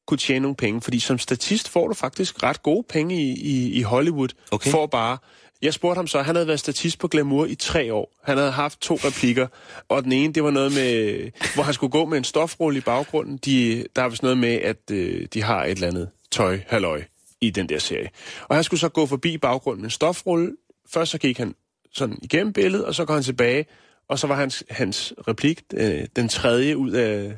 kunne 0.06 0.18
tjene 0.18 0.42
nogle 0.42 0.56
penge. 0.56 0.80
Fordi 0.80 0.98
som 0.98 1.18
statist 1.18 1.68
får 1.68 1.88
du 1.88 1.94
faktisk 1.94 2.42
ret 2.42 2.62
gode 2.62 2.84
penge 2.88 3.22
i, 3.22 3.30
i, 3.32 3.72
i 3.72 3.82
Hollywood. 3.82 4.28
Okay. 4.50 4.70
For 4.70 4.86
bare... 4.86 5.18
Jeg 5.62 5.74
spurgte 5.74 5.98
ham 5.98 6.06
så, 6.06 6.22
han 6.22 6.34
havde 6.34 6.46
været 6.46 6.60
statist 6.60 6.98
på 6.98 7.08
Glamour 7.08 7.46
i 7.46 7.54
tre 7.54 7.94
år. 7.94 8.12
Han 8.24 8.38
havde 8.38 8.50
haft 8.50 8.80
to 8.80 8.94
replikker, 8.94 9.46
og 9.88 10.04
den 10.04 10.12
ene, 10.12 10.32
det 10.32 10.44
var 10.44 10.50
noget 10.50 10.72
med, 10.72 11.30
hvor 11.54 11.62
han 11.62 11.74
skulle 11.74 11.90
gå 11.90 12.04
med 12.04 12.18
en 12.18 12.24
stofrulle 12.24 12.78
i 12.78 12.80
baggrunden. 12.80 13.36
De, 13.36 13.84
der 13.96 14.02
er 14.02 14.08
vist 14.08 14.22
noget 14.22 14.38
med, 14.38 14.54
at 14.54 14.90
øh, 14.92 15.26
de 15.34 15.42
har 15.42 15.64
et 15.64 15.70
eller 15.70 15.86
andet 15.86 16.08
tøj, 16.30 16.60
halløj, 16.66 17.02
i 17.40 17.50
den 17.50 17.68
der 17.68 17.78
serie. 17.78 18.08
Og 18.48 18.56
han 18.56 18.64
skulle 18.64 18.80
så 18.80 18.88
gå 18.88 19.06
forbi 19.06 19.38
baggrunden 19.38 19.82
med 19.82 19.86
en 19.86 19.90
stofrulle. 19.90 20.52
Først 20.92 21.10
så 21.10 21.18
gik 21.18 21.38
han 21.38 21.54
sådan 21.92 22.18
igennem 22.22 22.52
billedet, 22.52 22.84
og 22.84 22.94
så 22.94 23.04
går 23.04 23.14
han 23.14 23.22
tilbage, 23.22 23.66
og 24.08 24.18
så 24.18 24.26
var 24.26 24.34
hans, 24.34 24.64
hans 24.70 25.12
replik 25.28 25.62
øh, 25.74 26.06
den 26.16 26.28
tredje 26.28 26.76
ud 26.76 26.90
af, 26.90 27.32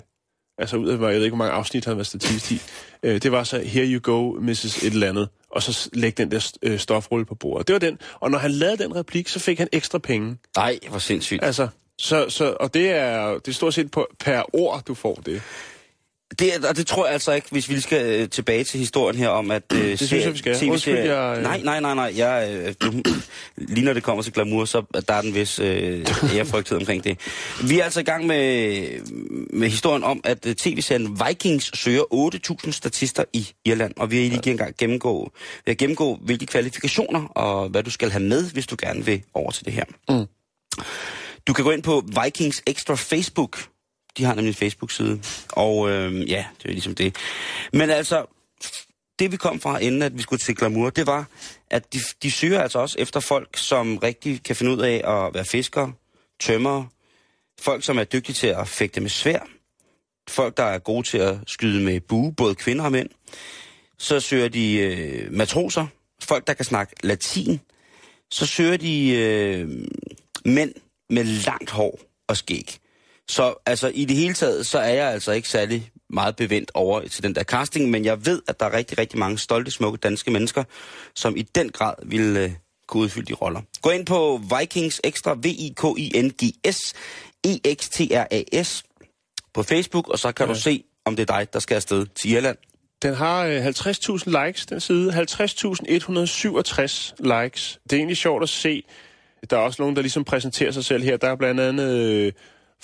altså 0.59 0.76
ud 0.76 0.88
af, 0.88 0.92
jeg 0.92 1.00
ved 1.00 1.25
ikke, 1.25 1.37
hvor 1.37 1.44
mange 1.44 1.52
afsnit 1.52 1.85
han 1.85 1.97
var 1.97 2.02
statist 2.02 2.50
i. 2.50 2.61
Øh, 3.02 3.23
det 3.23 3.32
var 3.32 3.44
så, 3.44 3.59
here 3.59 3.87
you 3.87 4.00
go, 4.02 4.40
Mrs. 4.40 4.82
Et 4.82 4.92
eller 4.92 5.09
andet, 5.09 5.28
og 5.50 5.62
så 5.62 5.90
læg 5.92 6.18
den 6.18 6.30
der 6.30 6.52
øh, 6.62 6.78
stofrulle 6.78 7.26
på 7.26 7.35
bordet. 7.35 7.68
Det 7.68 7.73
var 7.73 7.78
den, 7.78 7.99
og 8.21 8.30
når 8.30 8.38
han 8.38 8.50
lavede 8.50 8.82
den 8.82 8.97
replik, 8.97 9.28
så 9.28 9.40
fik 9.40 9.59
han 9.59 9.68
ekstra 9.73 9.99
penge. 9.99 10.37
Nej, 10.56 10.78
hvor 10.88 10.99
sindssygt. 10.99 11.44
Altså, 11.44 11.68
så, 11.99 12.26
så, 12.28 12.56
og 12.61 12.75
det 12.75 12.90
er, 12.90 13.32
det 13.32 13.49
er 13.49 13.52
stort 13.52 13.75
set 13.75 13.90
på, 13.90 14.09
per 14.21 14.54
ord, 14.54 14.82
du 14.87 14.94
får 14.94 15.14
det. 15.14 15.42
Det, 16.39 16.55
er- 16.55 16.69
og 16.69 16.77
det 16.77 16.87
tror 16.87 17.05
jeg 17.07 17.12
altså 17.12 17.33
ikke, 17.33 17.47
hvis 17.51 17.69
vi 17.69 17.81
skal 17.81 18.21
øh, 18.21 18.29
tilbage 18.29 18.65
til 18.65 18.79
historien 18.81 19.19
her 19.19 19.29
om, 19.29 19.51
at... 19.51 19.62
Øh, 19.75 19.81
det 19.81 19.99
synes 19.99 20.12
jeg, 20.25 20.33
vi 20.33 20.39
skal. 20.39 20.57
Undskyld, 20.71 20.95
jeg, 20.99 21.37
øh- 21.39 21.41
Nej, 21.43 21.61
nej, 21.65 21.81
nej, 21.81 21.95
nej. 21.95 22.12
Jeg, 22.17 22.51
øh, 22.67 22.75
du, 22.83 22.93
lige 23.75 23.85
når 23.85 23.93
det 23.93 24.03
kommer 24.03 24.23
til 24.23 24.33
glamour, 24.33 24.65
så 24.65 24.83
der 25.09 25.15
er 25.15 25.21
den 25.21 25.35
vis 25.35 25.59
øh, 25.59 26.07
ærefrygthed 26.35 26.79
omkring 26.79 27.05
det. 27.05 27.19
Vi 27.69 27.81
er 27.81 27.85
altså 27.85 28.01
i 28.01 28.03
gang 28.03 28.27
med, 28.27 28.83
med 29.51 29.69
historien 29.69 30.05
om, 30.05 30.21
at 30.25 30.47
øh, 30.47 30.55
tv-serien 30.55 31.19
Vikings 31.29 31.79
søger 31.79 32.31
8.000 32.67 32.71
statister 32.73 33.25
i 33.33 33.49
Irland, 33.65 33.95
og 33.97 34.11
vi 34.11 34.23
har 34.23 34.31
lige 34.31 34.51
engang 34.51 34.75
gennemgå, 34.79 35.31
vi 35.65 35.71
har 35.71 35.75
gennemgå, 35.75 36.19
hvilke 36.25 36.47
kvalifikationer 36.47 37.25
og 37.25 37.69
hvad 37.69 37.83
du 37.83 37.91
skal 37.91 38.11
have 38.11 38.23
med, 38.25 38.51
hvis 38.51 38.67
du 38.67 38.77
gerne 38.81 39.05
vil 39.05 39.23
over 39.35 39.51
til 39.51 39.65
det 39.65 39.73
her. 39.73 39.85
Mm. 40.09 40.27
Du 41.47 41.53
kan 41.53 41.65
gå 41.65 41.71
ind 41.71 41.83
på 41.83 42.05
Vikings 42.25 42.62
Extra 42.67 42.95
Facebook. 42.95 43.59
De 44.19 44.25
har 44.25 44.35
nemlig 44.35 44.50
en 44.50 44.54
Facebook-side. 44.54 45.23
Og 45.49 45.90
øh, 45.90 46.31
ja, 46.31 46.45
det 46.59 46.69
er 46.69 46.73
ligesom 46.73 46.95
det. 46.95 47.16
Men 47.73 47.90
altså, 47.90 48.26
det 49.19 49.33
vi 49.33 49.37
kom 49.37 49.61
fra, 49.61 49.78
inden 49.78 50.02
at 50.02 50.16
vi 50.16 50.23
skulle 50.23 50.40
til 50.40 50.57
Glamour, 50.57 50.90
det 50.90 51.07
var, 51.07 51.26
at 51.71 51.92
de, 51.92 52.00
de 52.23 52.31
søger 52.31 52.61
altså 52.62 52.78
også 52.78 52.97
efter 52.99 53.21
folk, 53.21 53.57
som 53.57 53.99
rigtig 53.99 54.42
kan 54.42 54.57
finde 54.57 54.73
ud 54.73 54.78
af 54.78 54.95
at 54.95 55.35
være 55.35 55.45
fiskere, 55.45 55.92
tømmer, 56.40 56.85
folk, 57.61 57.85
som 57.85 57.99
er 57.99 58.04
dygtige 58.04 58.35
til 58.35 58.47
at 58.47 58.69
fægte 58.69 59.00
med 59.00 59.11
svær, 59.11 59.40
folk, 60.28 60.57
der 60.57 60.64
er 60.64 60.78
gode 60.78 61.07
til 61.07 61.19
at 61.19 61.38
skyde 61.47 61.85
med 61.85 62.00
bue, 62.00 62.33
både 62.35 62.54
kvinder 62.54 62.85
og 62.85 62.92
mænd. 62.92 63.09
Så 63.99 64.21
søger 64.21 64.49
de 64.49 64.76
øh, 64.78 65.33
matroser, 65.33 65.87
folk, 66.23 66.47
der 66.47 66.54
kan 66.54 66.64
snakke 66.64 66.95
latin. 67.02 67.61
Så 68.31 68.47
søger 68.47 68.76
de 68.76 69.11
øh, 69.11 69.69
mænd 70.45 70.75
med 71.11 71.25
langt 71.25 71.71
hår 71.71 72.00
og 72.28 72.37
skæg. 72.37 72.78
Så 73.29 73.55
altså, 73.67 73.88
i 73.95 74.05
det 74.05 74.17
hele 74.17 74.35
taget, 74.35 74.67
så 74.67 74.79
er 74.79 74.93
jeg 74.93 75.12
altså 75.12 75.33
ikke 75.33 75.49
særlig 75.49 75.91
meget 76.11 76.37
bevendt 76.37 76.71
over 76.75 77.09
til 77.09 77.23
den 77.23 77.35
der 77.35 77.43
casting, 77.43 77.91
men 77.91 78.05
jeg 78.05 78.26
ved, 78.26 78.43
at 78.49 78.61
der 78.61 78.67
er 78.67 78.73
rigtig, 78.73 78.99
rigtig 78.99 79.19
mange 79.19 79.38
stolte, 79.38 79.71
smukke 79.71 79.99
danske 79.99 80.31
mennesker, 80.31 80.64
som 81.14 81.37
i 81.37 81.43
den 81.43 81.69
grad 81.69 81.95
vil 82.02 82.37
øh, 82.37 82.50
kunne 82.88 83.02
udfylde 83.02 83.26
de 83.26 83.35
roller. 83.35 83.61
Gå 83.83 83.91
ind 83.91 84.07
på 84.07 84.41
Vikings 84.59 85.00
Extra, 85.05 85.35
V-I-K-I-N-G-S, 85.35 86.95
E-X-T-R-A-S, 87.45 88.83
på 89.55 89.62
Facebook, 89.62 90.09
og 90.09 90.19
så 90.19 90.33
kan 90.33 90.47
ja. 90.47 90.55
du 90.55 90.61
se, 90.61 90.85
om 91.05 91.17
det 91.17 91.31
er 91.31 91.38
dig, 91.38 91.52
der 91.52 91.59
skal 91.59 91.75
afsted 91.75 92.07
til 92.07 92.31
Irland. 92.31 92.57
Den 93.02 93.14
har 93.14 93.45
øh, 93.45 93.67
50.000 93.67 94.47
likes, 94.47 94.67
den 94.67 94.81
side. 94.81 95.12
50.167 95.12 95.25
likes. 97.43 97.81
Det 97.85 97.93
er 97.93 97.97
egentlig 97.97 98.17
sjovt 98.17 98.43
at 98.43 98.49
se. 98.49 98.83
Der 99.50 99.57
er 99.57 99.61
også 99.61 99.83
nogen, 99.83 99.97
der 99.97 100.02
ligesom 100.02 100.25
præsenterer 100.25 100.71
sig 100.71 100.85
selv 100.85 101.02
her. 101.02 101.17
Der 101.17 101.29
er 101.29 101.37
blandt 101.37 101.61
andet 101.61 101.91
øh, 101.91 102.33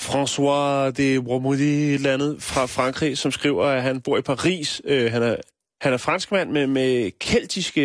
François 0.01 0.91
de 0.91 1.23
Bromody, 1.23 1.61
et 1.61 1.95
eller 1.95 2.13
andet 2.15 2.43
fra 2.43 2.67
Frankrig, 2.67 3.19
som 3.19 3.31
skriver, 3.33 3.65
at 3.65 3.83
han 3.83 4.01
bor 4.01 4.19
i 4.19 4.23
Paris. 4.23 4.83
Øh, 4.85 5.13
han 5.13 5.23
er 5.23 5.37
han 5.81 5.93
er 5.93 5.97
franskmand 5.97 6.51
med, 6.51 6.67
med 6.67 7.11
keltiske... 7.21 7.81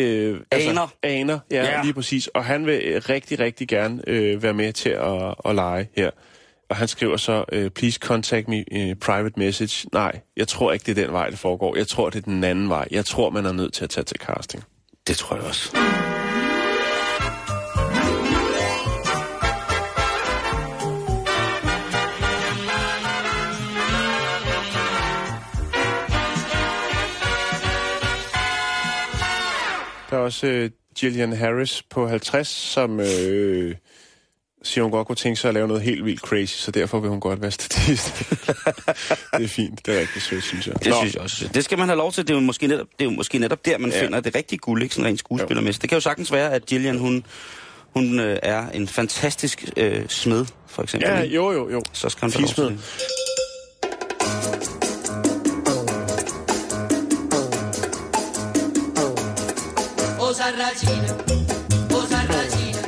Aner. 0.51 0.87
aner, 1.03 1.39
ja, 1.51 1.63
Ja. 1.63 1.81
lige 1.83 1.93
præcis. 1.93 2.27
Og 2.27 2.45
han 2.45 2.65
vil 2.65 2.81
øh, 2.83 3.01
rigtig, 3.09 3.39
rigtig 3.39 3.67
gerne 3.67 4.01
øh, 4.07 4.43
være 4.43 4.53
med 4.53 4.73
til 4.73 4.89
at, 4.89 5.35
at 5.45 5.55
lege 5.55 5.89
her. 5.97 6.09
Og 6.69 6.75
han 6.75 6.87
skriver 6.87 7.17
så, 7.17 7.45
øh, 7.51 7.69
please 7.71 7.99
contact 8.03 8.47
me 8.47 8.63
uh, 8.71 8.93
private 9.01 9.33
message. 9.37 9.87
Nej, 9.93 10.19
jeg 10.37 10.47
tror 10.47 10.71
ikke, 10.71 10.83
det 10.85 10.97
er 10.97 11.03
den 11.05 11.13
vej, 11.13 11.29
det 11.29 11.39
foregår. 11.39 11.75
Jeg 11.75 11.87
tror, 11.87 12.09
det 12.09 12.17
er 12.19 12.21
den 12.21 12.43
anden 12.43 12.69
vej. 12.69 12.87
Jeg 12.91 13.05
tror, 13.05 13.29
man 13.29 13.45
er 13.45 13.51
nødt 13.51 13.73
til 13.73 13.83
at 13.83 13.89
tage 13.89 14.03
til 14.05 14.17
casting. 14.19 14.63
Det 15.07 15.17
tror 15.17 15.35
jeg 15.35 15.45
også. 15.45 15.75
Også 30.23 30.47
øh, 30.47 30.69
Gillian 30.99 31.33
Harris 31.33 31.83
på 31.89 32.07
50, 32.07 32.47
som 32.47 32.99
øh, 32.99 33.75
siger, 34.63 34.83
hun 34.83 34.91
godt 34.91 35.07
kunne 35.07 35.15
tænke 35.15 35.39
sig 35.39 35.47
at 35.47 35.53
lave 35.53 35.67
noget 35.67 35.83
helt 35.83 36.05
vildt 36.05 36.21
crazy, 36.21 36.55
så 36.57 36.71
derfor 36.71 36.99
vil 36.99 37.09
hun 37.09 37.19
godt 37.19 37.41
være 37.41 37.51
statist. 37.51 38.19
det 39.37 39.43
er 39.43 39.47
fint. 39.47 39.85
Det 39.85 39.95
er 39.95 39.99
rigtig 39.99 40.21
sødt, 40.21 40.43
synes 40.43 40.67
jeg. 40.67 40.75
Det 40.79 40.87
Nå. 40.87 40.95
synes 41.01 41.13
jeg 41.13 41.21
også. 41.21 41.49
Det 41.53 41.63
skal 41.63 41.77
man 41.77 41.87
have 41.87 41.97
lov 41.97 42.11
til. 42.11 42.27
Det 42.27 42.33
er 42.33 42.37
jo 42.37 42.39
måske 42.39 42.67
netop, 42.67 42.87
det 42.99 43.05
er 43.05 43.09
jo 43.09 43.15
måske 43.15 43.37
netop 43.37 43.65
der, 43.65 43.77
man 43.77 43.91
ja. 43.91 44.03
Finder 44.03 44.19
det 44.19 44.35
rigtige 44.35 44.59
guld, 44.59 44.83
ikke? 44.83 44.95
Sådan 44.95 45.07
rent 45.07 45.19
skuespillermæssigt. 45.19 45.81
Det 45.81 45.89
kan 45.89 45.95
jo 45.95 46.01
sagtens 46.01 46.31
være, 46.31 46.53
at 46.53 46.65
Gillian, 46.65 46.97
hun, 46.97 47.25
hun 47.93 48.19
øh, 48.19 48.39
er 48.43 48.69
en 48.69 48.87
fantastisk 48.87 49.65
øh, 49.77 50.07
smed, 50.07 50.45
for 50.67 50.83
eksempel. 50.83 51.09
Ja, 51.09 51.23
jo, 51.23 51.51
jo, 51.51 51.69
jo. 51.71 51.83
Så 51.93 52.09
skal 52.09 52.31
til 52.31 52.39
Fismed. 52.39 52.77
Sarracina, 60.55 61.11
o 61.97 62.01
Sarracina, 62.11 62.81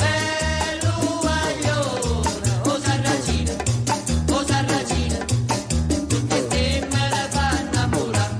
bello 0.00 0.94
guagliona, 1.22 2.52
o 2.64 2.78
Sarracina, 2.84 3.54
o 4.28 4.44
Sarracina, 4.44 5.18
tutte 6.10 6.38
ste 6.46 6.86
me 6.92 7.04
le 7.14 7.28
fanno 7.34 7.70
innamorare. 7.70 8.36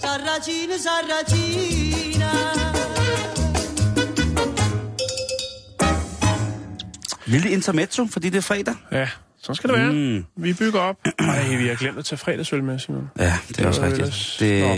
Sarracina, 0.00 0.76
Sarracina. 0.78 2.30
Lille 7.26 7.50
intermezzo, 7.50 8.06
fordi 8.10 8.28
det 8.30 8.38
er 8.38 8.42
fredag. 8.42 8.76
Ja, 8.90 9.08
så 9.42 9.54
skal 9.54 9.70
det 9.70 9.78
være. 9.78 9.92
Mm. 9.92 10.24
Vi 10.36 10.52
bygger 10.52 10.80
op. 10.80 10.96
Nej, 11.20 11.56
vi 11.56 11.66
har 11.66 11.74
glemt 11.74 11.98
at 11.98 12.04
tage 12.04 12.18
fredagsøl 12.18 12.64
med, 12.64 12.78
Simon. 12.78 13.10
Ja, 13.18 13.38
det 13.48 13.60
er 13.60 13.66
også 13.68 13.82
rigtigt. 13.82 14.02
ellers- 14.02 14.36
Det, 14.40 14.60
Nå. 14.62 14.74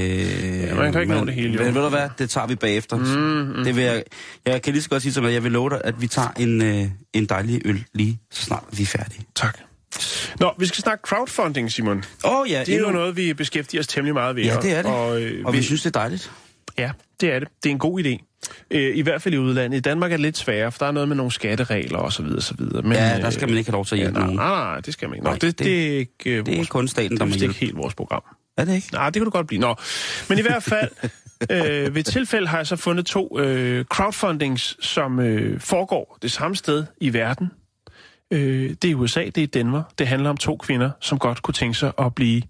Ja, 0.66 0.74
man 0.74 0.92
kan 0.92 1.00
ikke 1.00 1.14
nå 1.14 1.24
det 1.24 1.34
hele, 1.34 1.54
jo. 1.54 1.62
Men 1.64 1.74
ved 1.74 1.82
du 1.82 1.88
hvad, 1.88 2.08
det 2.18 2.30
tager 2.30 2.46
vi 2.46 2.54
bagefter. 2.54 2.96
Mm, 2.96 3.58
mm. 3.58 3.64
Det 3.64 3.76
vil 3.76 3.84
jeg, 3.84 4.02
jeg 4.46 4.62
kan 4.62 4.72
lige 4.72 4.82
så 4.82 4.90
godt 4.90 5.02
sige 5.02 5.12
som, 5.12 5.24
at 5.24 5.32
jeg 5.32 5.44
vil 5.44 5.52
love 5.52 5.70
dig, 5.70 5.80
at 5.84 6.00
vi 6.00 6.06
tager 6.06 6.28
en, 6.38 6.62
øh, 6.62 6.84
en 7.12 7.26
dejlig 7.26 7.62
øl 7.64 7.84
lige 7.94 8.20
så 8.30 8.42
snart 8.44 8.64
vi 8.72 8.82
er 8.82 8.86
færdige. 8.86 9.24
Tak. 9.34 9.58
Nå, 10.40 10.50
vi 10.58 10.66
skal 10.66 10.82
snakke 10.82 11.02
crowdfunding, 11.06 11.72
Simon. 11.72 12.04
Åh 12.24 12.40
oh, 12.40 12.50
ja, 12.50 12.60
Det 12.66 12.74
er 12.74 12.78
jo 12.78 12.84
endnu- 12.86 12.98
noget, 12.98 13.16
vi 13.16 13.32
beskæftiger 13.34 13.80
os 13.80 13.86
temmelig 13.86 14.14
meget 14.14 14.36
ved. 14.36 14.42
Ja, 14.44 14.56
det 14.62 14.72
er 14.72 14.82
det. 14.82 14.90
Og, 14.90 15.22
øh, 15.22 15.46
Og 15.46 15.52
vi 15.52 15.62
synes, 15.62 15.82
det 15.82 15.96
er 15.96 16.00
dejligt. 16.00 16.30
Ja, 16.80 16.90
det 17.20 17.32
er 17.32 17.38
det. 17.38 17.48
Det 17.62 17.68
er 17.68 17.72
en 17.72 17.78
god 17.78 18.00
idé. 18.04 18.26
Øh, 18.70 18.96
I 18.96 19.00
hvert 19.00 19.22
fald 19.22 19.34
i 19.34 19.38
udlandet. 19.38 19.76
I 19.78 19.80
Danmark 19.80 20.12
er 20.12 20.16
det 20.16 20.22
lidt 20.22 20.38
sværere, 20.38 20.72
for 20.72 20.78
der 20.78 20.86
er 20.86 20.90
noget 20.92 21.08
med 21.08 21.16
nogle 21.16 21.32
skatteregler 21.32 21.98
og 21.98 22.12
så 22.12 22.22
videre, 22.22 22.40
så 22.40 22.54
videre. 22.58 22.82
Men, 22.82 22.92
Ja, 22.92 23.18
der 23.20 23.30
skal 23.30 23.48
man 23.48 23.58
ikke 23.58 23.70
have 23.70 23.76
lov 23.76 23.84
til 23.86 23.94
at 23.94 23.98
ja, 23.98 24.02
hjælpe 24.04 24.18
nej, 24.18 24.26
nogen. 24.26 24.36
nej, 24.38 24.48
nej, 24.72 24.80
det 24.80 24.92
skal 24.94 25.08
man 25.08 25.16
ikke. 25.16 25.24
Nå, 25.24 25.30
Nej, 25.30 25.38
det, 25.38 25.42
det, 25.42 25.58
det- 25.58 25.66
det, 25.66 25.94
er 25.94 25.98
ikke 25.98 26.14
øh, 26.38 26.46
Det 26.46 26.52
er 26.52 26.56
vores, 26.56 26.68
kun 26.68 26.88
staten, 26.88 27.10
det 27.10 27.18
der 27.18 27.24
er 27.24 27.26
må 27.28 27.32
vist 27.32 27.42
ikke 27.42 27.54
hjælpe. 27.54 27.66
helt 27.66 27.76
vores 27.76 27.94
program. 27.94 28.22
Er 28.56 28.64
det 28.64 28.74
ikke? 28.74 28.88
Nej, 28.92 29.10
det 29.10 29.20
kunne 29.20 29.24
det 29.26 29.32
godt 29.32 29.46
blive. 29.46 29.60
Nå. 29.60 29.74
Men 30.28 30.38
i 30.38 30.42
hvert 30.42 30.62
fald, 30.62 30.90
øh, 31.86 31.94
ved 31.94 32.02
tilfælde 32.02 32.46
har 32.46 32.56
jeg 32.56 32.66
så 32.66 32.76
fundet 32.76 33.06
to 33.06 33.38
øh, 33.40 33.84
crowdfundings, 33.84 34.76
som 34.86 35.20
øh, 35.20 35.60
foregår 35.60 36.18
det 36.22 36.32
samme 36.32 36.56
sted 36.56 36.84
i 37.00 37.12
verden. 37.12 37.50
Øh, 38.30 38.70
det 38.70 38.84
er 38.84 38.88
i 38.90 38.94
USA, 38.94 39.24
det 39.24 39.42
er 39.42 39.46
Denver. 39.46 39.82
Det 39.98 40.06
handler 40.06 40.30
om 40.30 40.36
to 40.36 40.56
kvinder, 40.56 40.90
som 41.00 41.18
godt 41.18 41.42
kunne 41.42 41.54
tænke 41.54 41.78
sig 41.78 41.92
at 41.98 42.14
blive 42.14 42.42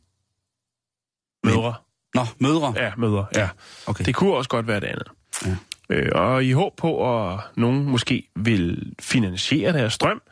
mødre. 1.44 1.74
Nå, 2.14 2.26
mødre. 2.38 2.74
Ja, 2.76 2.90
mødre, 2.98 3.26
ja. 3.36 3.48
Okay. 3.86 4.04
Det 4.04 4.14
kunne 4.14 4.34
også 4.34 4.50
godt 4.50 4.66
være 4.66 4.80
det 4.80 4.86
andet. 4.86 5.08
Ja. 5.46 5.56
Øh, 5.96 6.08
og 6.14 6.44
i 6.44 6.52
håb 6.52 6.76
på, 6.76 7.22
at 7.32 7.40
nogen 7.56 7.84
måske 7.84 8.28
vil 8.36 8.92
finansiere 9.00 9.72
deres 9.72 9.92
strøm, 9.92 10.22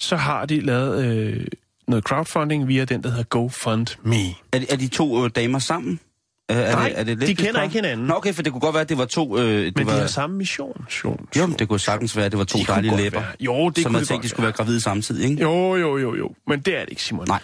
så 0.00 0.16
har 0.16 0.46
de 0.46 0.60
lavet 0.60 1.04
øh, 1.04 1.46
noget 1.88 2.04
crowdfunding 2.04 2.68
via 2.68 2.84
den, 2.84 3.02
der 3.02 3.08
hedder 3.10 3.24
GoFundMe. 3.24 4.16
Er, 4.52 4.58
de, 4.58 4.66
er 4.70 4.76
de 4.76 4.88
to 4.88 5.24
øh, 5.24 5.30
damer 5.36 5.58
sammen? 5.58 6.00
Øh, 6.50 6.56
er 6.56 6.72
Nej, 6.72 6.88
det, 6.88 6.98
er 6.98 7.04
det 7.04 7.16
de 7.16 7.20
lesbisk 7.20 7.46
kender 7.46 7.62
ikke 7.62 7.74
hinanden. 7.74 8.06
Nå, 8.06 8.14
okay, 8.14 8.34
for 8.34 8.42
det 8.42 8.52
kunne 8.52 8.60
godt 8.60 8.74
være, 8.74 8.80
at 8.80 8.88
det 8.88 8.98
var 8.98 9.04
to... 9.04 9.38
Øh, 9.38 9.64
det 9.64 9.76
Men 9.76 9.86
var, 9.86 9.92
de 9.92 9.98
har 10.00 10.06
samme 10.06 10.36
mission. 10.36 10.80
mission. 10.84 11.28
Jo, 11.38 11.46
det 11.46 11.68
kunne 11.68 11.78
sagtens 11.80 12.16
være, 12.16 12.26
at 12.26 12.32
det 12.32 12.38
var 12.38 12.44
to 12.44 12.58
De 12.58 12.64
dejlige 12.64 12.96
læber. 12.96 13.20
være. 13.20 13.30
Jo, 13.40 13.68
det 13.68 13.82
som 13.82 13.90
kunne 13.90 13.96
jeg 13.96 14.00
det 14.00 14.08
tænkte, 14.08 14.14
godt 14.14 14.22
de 14.22 14.28
skulle 14.28 14.44
være 14.44 14.52
gravide 14.52 14.80
samtidig, 14.80 15.30
ikke? 15.30 15.42
Jo, 15.42 15.76
jo, 15.76 15.98
jo, 15.98 16.14
jo. 16.16 16.34
Men 16.46 16.60
det 16.60 16.76
er 16.76 16.80
det 16.80 16.90
ikke, 16.90 17.02
Simon. 17.02 17.26
Nej. 17.28 17.40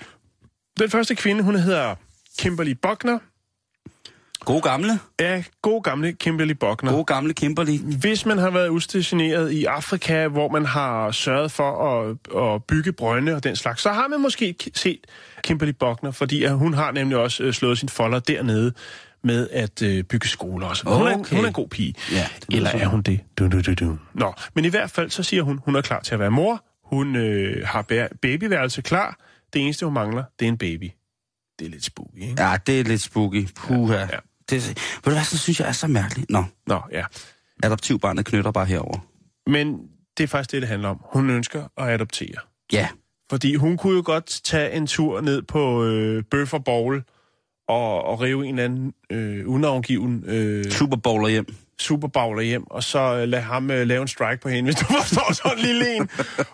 Den 0.79 0.91
første 0.91 1.15
kvinde, 1.15 1.43
hun 1.43 1.57
hedder 1.57 1.95
Kimberly 2.39 2.73
Buckner. 2.83 3.19
Gode 4.45 4.63
gamle. 4.63 4.99
Ja, 5.21 5.43
god 5.63 5.83
gamle 5.83 6.13
Kimberly 6.13 6.53
Buckner. 6.53 6.93
Gode 6.93 7.05
gamle 7.05 7.35
Kimberly. 7.35 7.79
Hvis 8.01 8.27
man 8.27 8.39
har 8.39 8.51
været 8.51 8.69
udstationeret 8.69 9.51
i 9.53 9.65
Afrika, 9.65 10.29
hvor 10.29 10.49
man 10.49 10.67
har 10.67 11.11
sørget 11.11 11.51
for 11.53 11.99
at, 12.01 12.17
at 12.55 12.65
bygge 12.65 12.93
brønde 12.93 13.35
og 13.35 13.45
den 13.45 13.57
slags, 13.57 13.83
så 13.83 13.93
har 13.93 14.09
man 14.09 14.21
måske 14.21 14.55
set 14.75 15.01
Kimberly 15.45 15.71
Buckner, 15.81 16.11
fordi 16.11 16.47
hun 16.47 16.75
har 16.75 16.93
nemlig 16.93 17.19
også 17.19 17.43
øh, 17.43 17.53
slået 17.53 17.79
sin 17.79 17.89
folder 17.89 18.19
dernede 18.19 18.73
med 19.25 19.49
at 19.53 19.83
øh, 19.83 20.05
bygge 20.05 20.29
skoler 20.29 20.67
og 20.67 20.77
så 20.77 20.85
videre. 20.85 20.99
Hun, 20.99 21.09
er, 21.09 21.19
Okay. 21.19 21.37
hun 21.37 21.45
er 21.45 21.49
en 21.49 21.53
god 21.55 21.69
pige. 21.69 21.95
Ja, 22.13 22.27
det 22.47 22.57
Eller 22.57 22.71
sådan. 22.71 22.87
er 22.87 22.91
hun 22.91 23.03
det? 23.03 23.21
Du, 23.39 23.49
du, 23.49 23.61
du, 23.61 23.75
du. 23.75 23.99
Nå, 24.15 24.33
men 24.55 24.65
i 24.65 24.69
hvert 24.69 24.91
fald 24.91 25.11
så 25.11 25.23
siger 25.23 25.43
hun, 25.43 25.61
hun 25.65 25.77
er 25.77 25.81
klar 25.81 26.01
til 26.01 26.15
at 26.15 26.21
være 26.21 26.31
mor. 26.31 26.65
Hun 26.85 27.17
øh, 27.17 27.67
har 27.67 27.83
babyværelse 28.23 28.83
klar. 28.83 29.17
Det 29.53 29.63
eneste, 29.63 29.85
hun 29.87 29.95
mangler, 29.95 30.25
det 30.41 30.45
er 30.47 30.49
en 30.49 30.59
baby. 30.59 30.91
Det 31.59 31.67
er 31.67 31.71
lidt 31.71 31.85
spooky, 31.85 32.23
ikke? 32.23 32.43
Ja, 32.43 32.57
det 32.67 32.81
er 32.81 32.85
lidt 32.85 33.05
spooky. 33.05 33.49
Puha. 33.57 33.95
Ja, 33.97 34.01
ja. 34.01 34.19
Det, 34.51 34.69
ved 34.69 34.75
du 35.05 35.11
hvad, 35.11 35.25
så 35.25 35.39
synes 35.39 35.61
jeg 35.61 35.69
er 35.69 35.73
så 35.73 35.87
mærkeligt. 35.87 36.31
Nå, 36.31 36.45
Nå, 36.67 36.81
ja. 36.93 37.05
adoptivbarnet 37.63 38.27
knytter 38.27 38.51
bare 38.51 38.67
herover. 38.67 38.99
Men 39.51 39.79
det 40.19 40.25
er 40.25 40.29
faktisk 40.29 40.53
det, 40.53 40.63
det 40.63 40.69
handler 40.69 40.89
om. 40.89 41.01
Hun 41.05 41.31
ønsker 41.31 41.65
at 41.79 41.89
adoptere. 41.89 42.35
Ja, 42.73 42.89
Fordi 43.31 43.55
hun 43.55 43.77
kunne 43.77 43.97
jo 43.97 44.03
godt 44.05 44.41
tage 44.45 44.73
en 44.73 44.87
tur 44.87 45.21
ned 45.21 45.43
på 45.43 45.85
øh, 45.85 46.23
Bøffer 46.31 46.59
Bowl 46.59 47.03
og, 47.69 48.03
og 48.05 48.21
rive 48.21 48.47
en 48.47 48.59
eller 48.59 48.65
anden 48.65 48.93
øh, 49.13 49.49
unavngiven 49.49 50.25
øh, 50.27 50.65
Super 50.71 50.97
Bowler 50.97 51.29
hjem. 51.29 51.55
superbowler 51.81 52.43
hjem, 52.43 52.71
og 52.71 52.83
så 52.85 52.99
øh, 52.99 53.29
lade 53.29 53.43
ham 53.43 53.71
øh, 53.71 53.87
lave 53.87 54.03
en 54.03 54.09
strike 54.09 54.41
på 54.43 54.49
hende, 54.49 54.67
hvis 54.67 54.77
du 54.77 54.85
forstår 55.01 55.33
sådan 55.33 55.59
en 55.59 55.65
lille 55.65 55.97
en. 55.97 56.09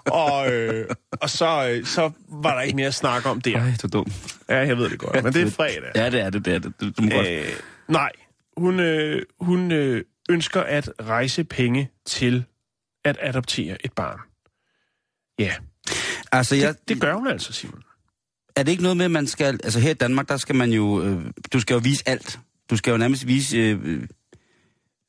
Og, 0.05 0.53
øh, 0.53 0.87
og 1.21 1.31
så, 1.31 1.69
øh, 1.71 1.87
så 1.87 2.11
var 2.29 2.55
der 2.55 2.61
ikke 2.63 2.77
mere 2.77 2.87
at 2.87 2.95
snakke 2.95 3.29
om 3.29 3.41
der. 3.41 3.57
Ej, 3.59 3.73
du 3.83 3.87
er 3.87 3.91
dum. 3.91 4.07
Ja, 4.49 4.57
jeg 4.57 4.77
ved 4.79 4.91
det 4.91 4.99
godt, 4.99 5.25
men 5.25 5.33
det 5.33 5.43
er 5.43 5.51
fredag. 5.63 5.91
Ja, 5.95 6.11
det 6.11 6.21
er 6.21 6.31
det, 6.31 6.45
det 6.45 6.55
er 6.55 6.59
det. 6.59 6.81
Du, 6.81 6.91
du 6.91 7.03
må 7.03 7.09
godt. 7.11 7.27
Nej, 7.89 8.11
hun, 8.57 8.81
øh, 8.81 9.23
hun 9.41 9.73
øh, 9.73 10.05
ønsker 10.31 10.61
at 10.63 10.91
rejse 11.03 11.45
penge 11.45 11.91
til 12.07 12.45
at 13.05 13.17
adoptere 13.21 13.77
et 13.87 13.93
barn. 13.93 14.19
Ja, 15.39 15.53
Altså, 16.33 16.55
jeg, 16.57 16.75
det, 16.75 16.89
det 16.89 17.01
gør 17.01 17.15
hun 17.15 17.27
altså, 17.27 17.53
Simon. 17.53 17.83
er 18.57 18.63
det 18.63 18.71
ikke 18.71 18.83
noget 18.83 18.97
med, 18.97 19.05
at 19.05 19.11
man 19.11 19.27
skal... 19.27 19.61
Altså, 19.65 19.81
her 19.81 19.91
i 19.91 19.95
Danmark, 19.95 20.29
der 20.29 20.37
skal 20.37 20.55
man 20.55 20.71
jo... 20.73 21.03
Øh, 21.03 21.25
du 21.53 21.61
skal 21.61 21.75
jo 21.75 21.81
vise 21.85 22.03
alt. 22.09 22.39
Du 22.71 22.77
skal 22.77 22.91
jo 22.91 22.97
nærmest 22.97 23.27
vise... 23.27 23.57
Øh, 23.59 23.81
øh, 23.85 24.03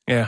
Ja. 0.08 0.26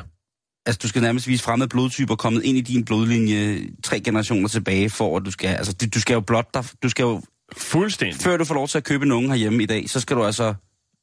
altså 0.67 0.79
du 0.83 0.89
skal 0.89 1.03
nærmest 1.03 1.29
vise 1.29 1.43
fremmede 1.45 1.69
blodtyper 1.69 2.17
kommet 2.17 2.43
ind 2.45 2.59
i 2.59 2.61
din 2.61 2.85
blodlinje 2.85 3.69
tre 3.85 4.01
generationer 4.01 4.49
tilbage, 4.49 4.91
for 4.91 5.17
at 5.17 5.25
du 5.25 5.31
skal, 5.31 5.49
altså 5.49 5.73
du, 5.73 5.87
du 5.95 6.01
skal 6.01 6.15
jo 6.15 6.21
blot 6.21 6.55
dig, 6.55 6.65
du 6.83 6.89
skal 6.89 7.03
jo, 7.03 7.23
Fuldstændig. 7.57 8.21
før 8.21 8.37
du 8.37 8.45
får 8.45 8.55
lov 8.55 8.69
til 8.69 8.79
at 8.79 8.85
købe 8.85 9.05
en 9.05 9.13
unge 9.13 9.29
herhjemme 9.29 9.63
i 9.63 9.67
dag, 9.67 9.91
så 9.91 10.01
skal 10.01 10.17
du 10.17 10.25
altså, 10.25 10.55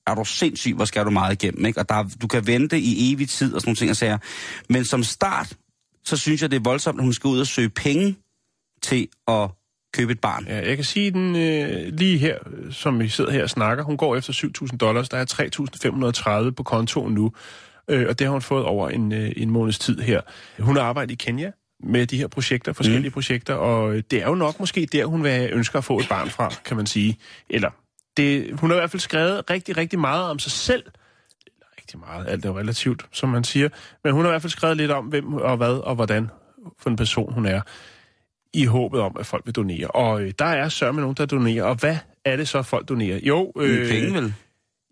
er 0.08 0.16
du 0.16 0.24
sindssyg, 0.26 0.74
hvor 0.76 0.86
skal 0.86 1.06
du 1.06 1.10
meget 1.10 1.44
igennem, 1.44 1.66
ikke? 1.66 1.80
Og 1.80 1.90
der, 1.90 1.96
er- 1.96 2.10
du 2.22 2.28
kan 2.28 2.48
vente 2.48 2.80
i 2.80 3.14
evig 3.14 3.30
tid 3.30 3.54
og 3.54 3.62
sådan 3.62 3.70
nogle 3.70 3.76
ting 3.76 3.90
og 3.90 3.96
sager. 3.96 4.18
Men 4.70 4.86
som 4.86 5.04
start, 5.04 5.54
så 6.06 6.18
synes 6.18 6.42
jeg, 6.42 6.52
det 6.52 6.58
er 6.58 6.64
voldsomt, 6.64 7.00
at 7.00 7.04
hun 7.04 7.14
skal 7.14 7.28
ud 7.28 7.40
og 7.40 7.48
søge 7.48 7.70
penge 7.70 8.16
til 8.84 9.08
at 9.28 9.50
købe 9.94 10.12
et 10.12 10.20
barn. 10.20 10.46
Ja, 10.48 10.68
jeg 10.68 10.76
kan 10.76 10.86
sige 10.86 11.12
den 11.12 11.36
øh, 11.36 11.94
lige 11.94 12.18
her, 12.18 12.38
som 12.72 13.00
vi 13.00 13.10
sidder 13.10 13.32
her 13.32 13.44
og 13.44 13.50
snakker. 13.50 13.84
Hun 13.84 13.98
går 13.98 14.16
efter 14.16 14.34
7.000 14.72 14.78
dollars. 14.78 15.10
Der 15.10 15.18
er 15.18 16.44
3.530 16.46 16.52
på 16.52 16.64
kontoen 16.64 17.14
nu. 17.14 17.32
Øh, 17.90 18.06
og 18.10 18.20
det 18.20 18.28
har 18.28 18.32
hun 18.32 18.42
fået 18.42 18.66
over 18.66 18.90
en, 18.90 19.12
øh, 19.12 19.32
en 19.38 19.50
måneds 19.50 19.80
tid 19.80 20.00
her. 20.00 20.22
Hun 20.60 20.76
har 20.76 20.84
arbejdet 20.84 21.12
i 21.12 21.16
Kenya 21.16 21.52
med 21.84 22.08
de 22.08 22.18
her 22.18 22.28
projekter, 22.28 22.74
forskellige 22.74 23.10
mm. 23.10 23.14
projekter, 23.14 23.54
og 23.54 23.96
øh, 23.96 24.04
det 24.12 24.22
er 24.24 24.28
jo 24.28 24.36
nok 24.36 24.60
måske 24.60 24.88
der, 24.92 25.06
hun 25.06 25.24
vil 25.24 25.50
ønsker 25.54 25.78
at 25.78 25.84
få 25.84 26.00
et 26.00 26.08
barn 26.10 26.30
fra, 26.30 26.54
kan 26.66 26.78
man 26.78 26.86
sige. 26.86 27.18
Eller, 27.50 27.70
det, 28.18 28.60
hun 28.60 28.70
har 28.70 28.78
i 28.78 28.80
hvert 28.80 28.92
fald 28.92 29.00
skrevet 29.02 29.50
rigtig, 29.50 29.78
rigtig 29.78 30.00
meget 30.00 30.24
om 30.30 30.40
sig 30.40 30.52
selv. 30.52 30.84
Rigtig 31.78 32.00
meget, 32.00 32.28
alt 32.28 32.46
er 32.46 32.58
relativt, 32.58 33.06
som 33.12 33.30
man 33.30 33.44
siger. 33.44 33.70
Men 34.04 34.14
hun 34.14 34.22
har 34.26 34.30
i 34.30 34.34
hvert 34.34 34.42
fald 34.42 34.52
skrevet 34.52 34.78
lidt 34.78 34.92
om, 34.92 35.06
hvem 35.06 35.34
og 35.34 35.58
hvad 35.58 35.74
og 35.74 35.96
hvordan 35.96 36.30
for 36.80 36.90
en 36.90 36.96
person 36.96 37.34
hun 37.34 37.46
er 37.46 37.62
i 38.54 38.66
håbet 38.66 39.02
om, 39.02 39.16
at 39.20 39.26
folk 39.26 39.46
vil 39.46 39.56
donere. 39.56 39.88
Og 39.88 40.22
øh, 40.22 40.34
der 40.40 40.46
er 40.46 40.70
sørme 40.70 41.02
nogen, 41.02 41.16
der 41.16 41.26
donerer. 41.26 41.64
Og 41.64 41.76
hvad 41.76 41.98
er 42.26 42.36
det 42.36 42.48
så, 42.48 42.62
folk 42.62 42.90
donerer? 42.90 43.20
Jo, 43.24 43.52
Øh, 43.60 43.90
penge 43.90 44.14
vel? 44.14 44.34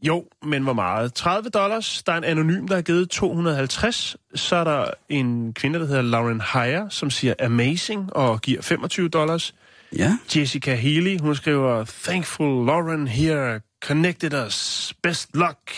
jo, 0.03 0.25
men 0.43 0.63
hvor 0.63 0.73
meget? 0.73 1.13
30 1.13 1.49
dollars. 1.49 2.03
Der 2.03 2.13
er 2.13 2.17
en 2.17 2.23
anonym, 2.23 2.67
der 2.67 2.75
har 2.75 2.81
givet 2.81 3.09
250. 3.09 4.17
Så 4.35 4.55
er 4.55 4.63
der 4.63 4.85
en 5.09 5.53
kvinde, 5.53 5.79
der 5.79 5.85
hedder 5.85 6.01
Lauren 6.01 6.41
Heyer, 6.53 6.89
som 6.89 7.09
siger 7.09 7.33
amazing 7.43 8.15
og 8.15 8.41
giver 8.41 8.61
25 8.61 9.09
dollars. 9.09 9.55
Ja. 9.97 10.17
Jessica 10.35 10.75
Healy, 10.75 11.17
hun 11.19 11.35
skriver, 11.35 11.85
Thankful 12.03 12.65
Lauren 12.65 13.07
here 13.07 13.61
connected 13.85 14.45
us. 14.45 14.93
Best 15.03 15.35
luck. 15.35 15.71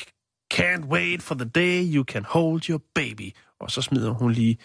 Can't 0.54 0.86
wait 0.86 1.22
for 1.24 1.36
the 1.36 1.46
day 1.56 1.96
you 1.96 2.04
can 2.04 2.26
hold 2.30 2.70
your 2.70 2.82
baby. 2.96 3.32
Og 3.60 3.72
så 3.72 3.82
smider 3.82 4.10
hun 4.12 4.32
lige 4.32 4.58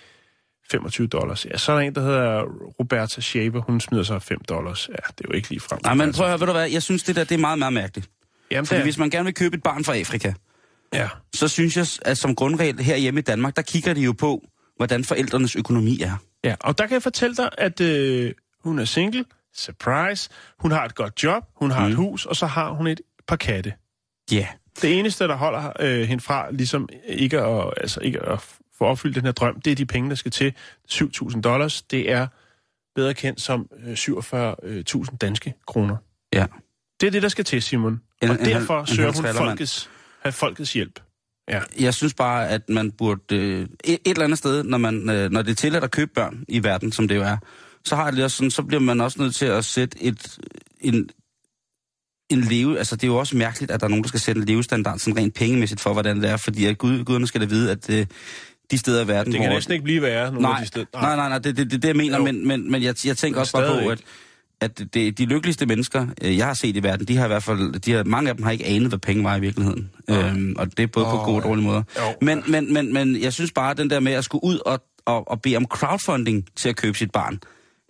25 0.70 1.06
dollars. 1.08 1.46
Ja, 1.46 1.56
så 1.58 1.72
er 1.72 1.76
der 1.76 1.82
en, 1.86 1.94
der 1.94 2.00
hedder 2.00 2.42
Roberta 2.80 3.20
Shaver. 3.20 3.60
Hun 3.60 3.80
smider 3.80 4.02
så 4.04 4.18
5 4.18 4.38
dollars. 4.48 4.88
Ja, 4.88 4.94
det 4.94 5.24
er 5.24 5.28
jo 5.28 5.32
ikke 5.36 5.48
lige 5.48 5.60
frem. 5.60 5.78
Nej, 5.84 5.94
men 5.94 6.12
prøv 6.12 6.24
at 6.26 6.30
høre, 6.30 6.40
ved 6.40 6.46
du 6.46 6.52
hvad, 6.52 6.70
jeg 6.70 6.82
synes, 6.82 7.02
det 7.02 7.16
der 7.16 7.24
det 7.24 7.34
er 7.34 7.38
meget, 7.38 7.58
meget 7.58 7.72
mærkeligt. 7.72 8.10
Jamen, 8.50 8.66
Fordi 8.66 8.76
det 8.78 8.84
hvis 8.86 8.98
man 8.98 9.10
gerne 9.10 9.24
vil 9.24 9.34
købe 9.34 9.56
et 9.56 9.62
barn 9.62 9.84
fra 9.84 9.96
Afrika, 9.96 10.32
Ja. 10.94 11.08
så 11.34 11.48
synes 11.48 11.76
jeg, 11.76 11.86
at 12.02 12.18
som 12.18 12.34
grundregel 12.34 12.78
herhjemme 12.80 13.20
i 13.20 13.22
Danmark, 13.22 13.56
der 13.56 13.62
kigger 13.62 13.94
de 13.94 14.00
jo 14.00 14.12
på, 14.12 14.42
hvordan 14.76 15.04
forældrenes 15.04 15.56
økonomi 15.56 16.00
er. 16.00 16.16
Ja, 16.44 16.54
og 16.60 16.78
der 16.78 16.86
kan 16.86 16.94
jeg 16.94 17.02
fortælle 17.02 17.36
dig, 17.36 17.50
at 17.58 17.80
øh, 17.80 18.32
hun 18.64 18.78
er 18.78 18.84
single. 18.84 19.24
Surprise. 19.54 20.30
Hun 20.58 20.70
har 20.70 20.84
et 20.84 20.94
godt 20.94 21.22
job, 21.22 21.44
hun 21.56 21.70
har 21.70 21.84
mm. 21.86 21.90
et 21.90 21.96
hus, 21.96 22.26
og 22.26 22.36
så 22.36 22.46
har 22.46 22.70
hun 22.70 22.86
et 22.86 23.00
par 23.28 23.36
katte. 23.36 23.72
Ja. 24.32 24.36
Yeah. 24.36 24.46
Det 24.82 24.98
eneste, 24.98 25.24
der 25.24 25.36
holder 25.36 25.72
øh, 25.80 26.08
hende 26.08 26.22
fra 26.22 26.50
ligesom 26.50 26.88
ikke 27.06 27.40
at, 27.40 27.72
altså 27.76 28.00
ikke 28.00 28.22
at 28.22 28.40
få 28.78 28.84
opfyldt 28.84 29.14
den 29.14 29.24
her 29.24 29.32
drøm, 29.32 29.60
det 29.60 29.70
er 29.70 29.74
de 29.74 29.86
penge, 29.86 30.10
der 30.10 30.16
skal 30.16 30.30
til. 30.30 30.54
7.000 30.92 31.40
dollars, 31.40 31.82
det 31.82 32.10
er 32.10 32.26
bedre 32.94 33.14
kendt 33.14 33.40
som 33.40 33.68
øh, 33.84 33.92
47.000 33.92 35.16
danske 35.16 35.54
kroner. 35.66 35.96
Ja. 36.32 36.46
Det 37.00 37.06
er 37.06 37.10
det, 37.10 37.22
der 37.22 37.28
skal 37.28 37.44
til, 37.44 37.62
Simon. 37.62 38.00
En- 38.22 38.30
og 38.30 38.36
en 38.40 38.44
derfor 38.44 38.80
en 38.80 38.86
søger 38.86 39.12
halv 39.12 39.36
hun 39.36 39.46
folkets, 39.46 39.90
have 40.22 40.32
folkets 40.32 40.72
hjælp. 40.72 41.00
Ja. 41.48 41.60
Jeg 41.80 41.94
synes 41.94 42.14
bare, 42.14 42.48
at 42.48 42.68
man 42.68 42.92
burde... 42.92 43.36
Øh, 43.36 43.60
et, 43.60 43.68
et 43.84 44.00
eller 44.04 44.24
andet 44.24 44.38
sted, 44.38 44.62
når, 44.62 44.78
man, 44.78 45.10
øh, 45.10 45.30
når 45.30 45.42
det 45.42 45.50
er 45.50 45.54
tilladt 45.54 45.84
at 45.84 45.90
købe 45.90 46.10
børn 46.14 46.44
i 46.48 46.64
verden, 46.64 46.92
som 46.92 47.08
det 47.08 47.16
jo 47.16 47.22
er, 47.22 47.36
så 47.84 47.96
har 47.96 48.04
jeg 48.04 48.12
det 48.12 48.24
også 48.24 48.36
sådan, 48.36 48.50
så 48.50 48.62
bliver 48.62 48.80
man 48.80 49.00
også 49.00 49.22
nødt 49.22 49.34
til 49.34 49.46
at 49.46 49.64
sætte 49.64 50.02
et, 50.02 50.38
en, 50.80 51.08
en 52.30 52.40
leve... 52.40 52.78
Altså, 52.78 52.96
det 52.96 53.04
er 53.04 53.08
jo 53.08 53.16
også 53.16 53.36
mærkeligt, 53.36 53.70
at 53.70 53.80
der 53.80 53.86
er 53.86 53.88
nogen, 53.88 54.02
der 54.02 54.08
skal 54.08 54.20
sætte 54.20 54.40
en 54.40 54.46
levestandard 54.46 54.98
sådan 54.98 55.16
rent 55.16 55.34
pengemæssigt 55.34 55.80
for, 55.80 55.92
hvordan 55.92 56.22
det 56.22 56.30
er, 56.30 56.36
fordi 56.36 56.64
at 56.66 56.78
Gud, 56.78 57.04
guderne 57.04 57.26
skal 57.26 57.40
da 57.40 57.46
vide, 57.46 57.70
at 57.70 57.90
øh, 57.90 58.06
de 58.70 58.78
steder 58.78 59.04
i 59.04 59.08
verden, 59.08 59.32
Det 59.32 59.40
kan 59.40 59.48
hvor... 59.48 59.56
næsten 59.56 59.72
ikke 59.72 59.84
blive 59.84 60.02
værre, 60.02 60.32
nogle 60.32 60.48
af 60.48 60.52
Nej, 60.52 60.60
de 60.60 60.66
steder. 60.66 60.86
nej, 60.94 61.16
nej, 61.16 61.28
nej, 61.28 61.38
det 61.38 61.46
er 61.50 61.52
det, 61.52 61.70
det, 61.70 61.82
det, 61.82 61.88
jeg 61.88 61.96
mener, 61.96 62.18
Jo. 62.18 62.24
men, 62.24 62.48
men, 62.48 62.70
men 62.70 62.82
jeg, 62.82 62.94
jeg 63.04 63.16
tænker 63.16 63.40
også 63.40 63.52
bare 63.52 63.82
på, 63.82 63.88
at, 63.88 64.00
at 64.60 64.94
det, 64.94 65.18
de 65.18 65.24
lykkeligste 65.26 65.66
mennesker, 65.66 66.06
øh, 66.22 66.36
jeg 66.36 66.46
har 66.46 66.54
set 66.54 66.76
i 66.76 66.82
verden, 66.82 67.08
de 67.08 67.16
har 67.16 67.24
i 67.24 67.28
hvert 67.28 67.42
fald, 67.42 67.80
de 67.80 67.92
har, 67.92 68.04
mange 68.04 68.30
af 68.30 68.36
dem 68.36 68.44
har 68.44 68.50
ikke 68.50 68.66
anet, 68.66 68.88
hvad 68.88 68.98
penge 68.98 69.24
var 69.24 69.36
i 69.36 69.40
virkeligheden. 69.40 69.90
Øhm, 70.10 70.54
og 70.58 70.76
det 70.76 70.82
er 70.82 70.86
både 70.86 71.06
oh, 71.06 71.12
på 71.12 71.16
gode 71.16 71.36
og 71.36 71.42
ja. 71.42 71.48
dårlige 71.48 71.64
måder. 71.64 71.82
Jo. 71.98 72.02
Men, 72.20 72.42
men, 72.48 72.72
men, 72.72 72.92
men 72.92 73.20
jeg 73.22 73.32
synes 73.32 73.52
bare, 73.52 73.70
at 73.70 73.76
den 73.76 73.90
der 73.90 74.00
med 74.00 74.12
at 74.12 74.24
skulle 74.24 74.44
ud 74.44 74.58
og, 74.66 74.82
og, 75.04 75.30
og 75.30 75.42
bede 75.42 75.56
om 75.56 75.66
crowdfunding 75.66 76.46
til 76.56 76.68
at 76.68 76.76
købe 76.76 76.98
sit 76.98 77.10
barn, 77.10 77.40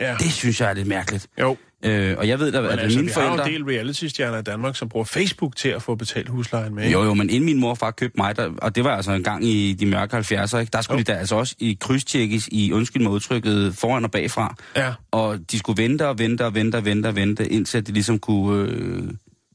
Ja. 0.03 0.15
det 0.19 0.33
synes 0.33 0.61
jeg 0.61 0.71
er 0.71 0.75
lidt 0.75 0.89
mærkeligt. 0.89 1.27
Jo, 1.41 1.57
Øh, 1.85 2.15
og 2.19 2.29
jeg 2.29 2.39
ved 2.39 2.53
da, 2.53 2.59
at 2.59 2.81
altså, 2.81 2.99
mine 2.99 3.09
vi 3.09 3.13
har 3.15 3.23
jo 3.23 3.29
forældre... 3.29 3.49
en 3.49 3.53
del 3.55 3.65
reality-stjerner 3.65 4.39
i 4.39 4.43
Danmark, 4.43 4.77
som 4.77 4.89
bruger 4.89 5.05
Facebook 5.05 5.57
til 5.57 5.69
at 5.69 5.83
få 5.83 5.95
betalt 5.95 6.29
huslejen 6.29 6.75
med. 6.75 6.85
ikke? 6.85 6.99
Jo, 6.99 7.05
jo, 7.05 7.15
men 7.15 7.31
inden 7.31 7.45
min 7.45 7.61
mor 7.61 7.71
og 7.71 7.79
far 7.79 7.91
købte 7.91 8.17
mig, 8.17 8.37
der, 8.37 8.51
og 8.59 8.75
det 8.75 8.85
var 8.85 8.97
altså 8.97 9.13
en 9.13 9.23
gang 9.23 9.45
i 9.45 9.73
de 9.73 9.87
mørke 9.87 10.17
70'er, 10.17 10.57
ikke? 10.59 10.71
der 10.73 10.81
skulle 10.83 10.99
Jo. 10.99 10.99
de 10.99 11.13
da 11.13 11.19
altså 11.19 11.35
også 11.37 11.55
i 11.59 11.77
krydstjekkes 11.81 12.49
i, 12.53 12.73
undskyld 12.73 13.03
mig 13.03 13.13
udtrykket, 13.13 13.75
foran 13.75 14.05
og 14.05 14.11
bagfra. 14.11 14.55
Ja. 14.77 14.93
Og 15.11 15.39
de 15.53 15.59
skulle 15.59 15.83
vente 15.83 16.09
og 16.09 16.19
vente 16.19 16.45
og 16.47 16.55
vente 16.55 16.77
og 16.77 16.85
vente 16.85 17.07
og 17.07 17.17
vente, 17.17 17.49
indtil 17.49 17.87
de 17.87 17.93
ligesom 17.93 18.19
kunne, 18.19 18.69
øh, 18.71 19.03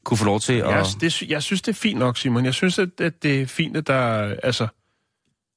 kunne 0.04 0.18
få 0.18 0.24
lov 0.24 0.40
til 0.40 0.52
at... 0.52 0.70
Jeg, 0.70 0.84
det, 1.00 1.22
jeg 1.22 1.42
synes, 1.42 1.62
det 1.62 1.72
er 1.72 1.76
fint 1.78 1.98
nok, 1.98 2.18
Simon. 2.18 2.44
Jeg 2.44 2.54
synes, 2.54 2.78
at, 2.78 2.88
at 3.00 3.22
det 3.22 3.42
er 3.42 3.46
fint, 3.46 3.76
at 3.76 3.86
der... 3.86 4.34
Altså, 4.42 4.66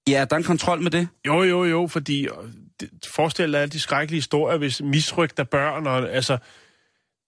Ja, 0.07 0.25
der 0.29 0.35
er 0.35 0.37
en 0.37 0.43
kontrol 0.43 0.81
med 0.81 0.91
det. 0.91 1.07
jo, 1.27 1.43
jo, 1.43 1.63
jo, 1.65 1.87
fordi... 1.87 2.27
det- 2.81 2.89
Forestil 3.07 3.51
dig 3.53 3.61
alle 3.61 3.71
de 3.71 3.79
skrækkelige 3.79 4.17
historier, 4.17 4.57
hvis 4.57 4.81
misrygt 4.81 5.39
af 5.39 5.49
børn, 5.49 5.87
og 5.87 6.11
altså... 6.13 6.37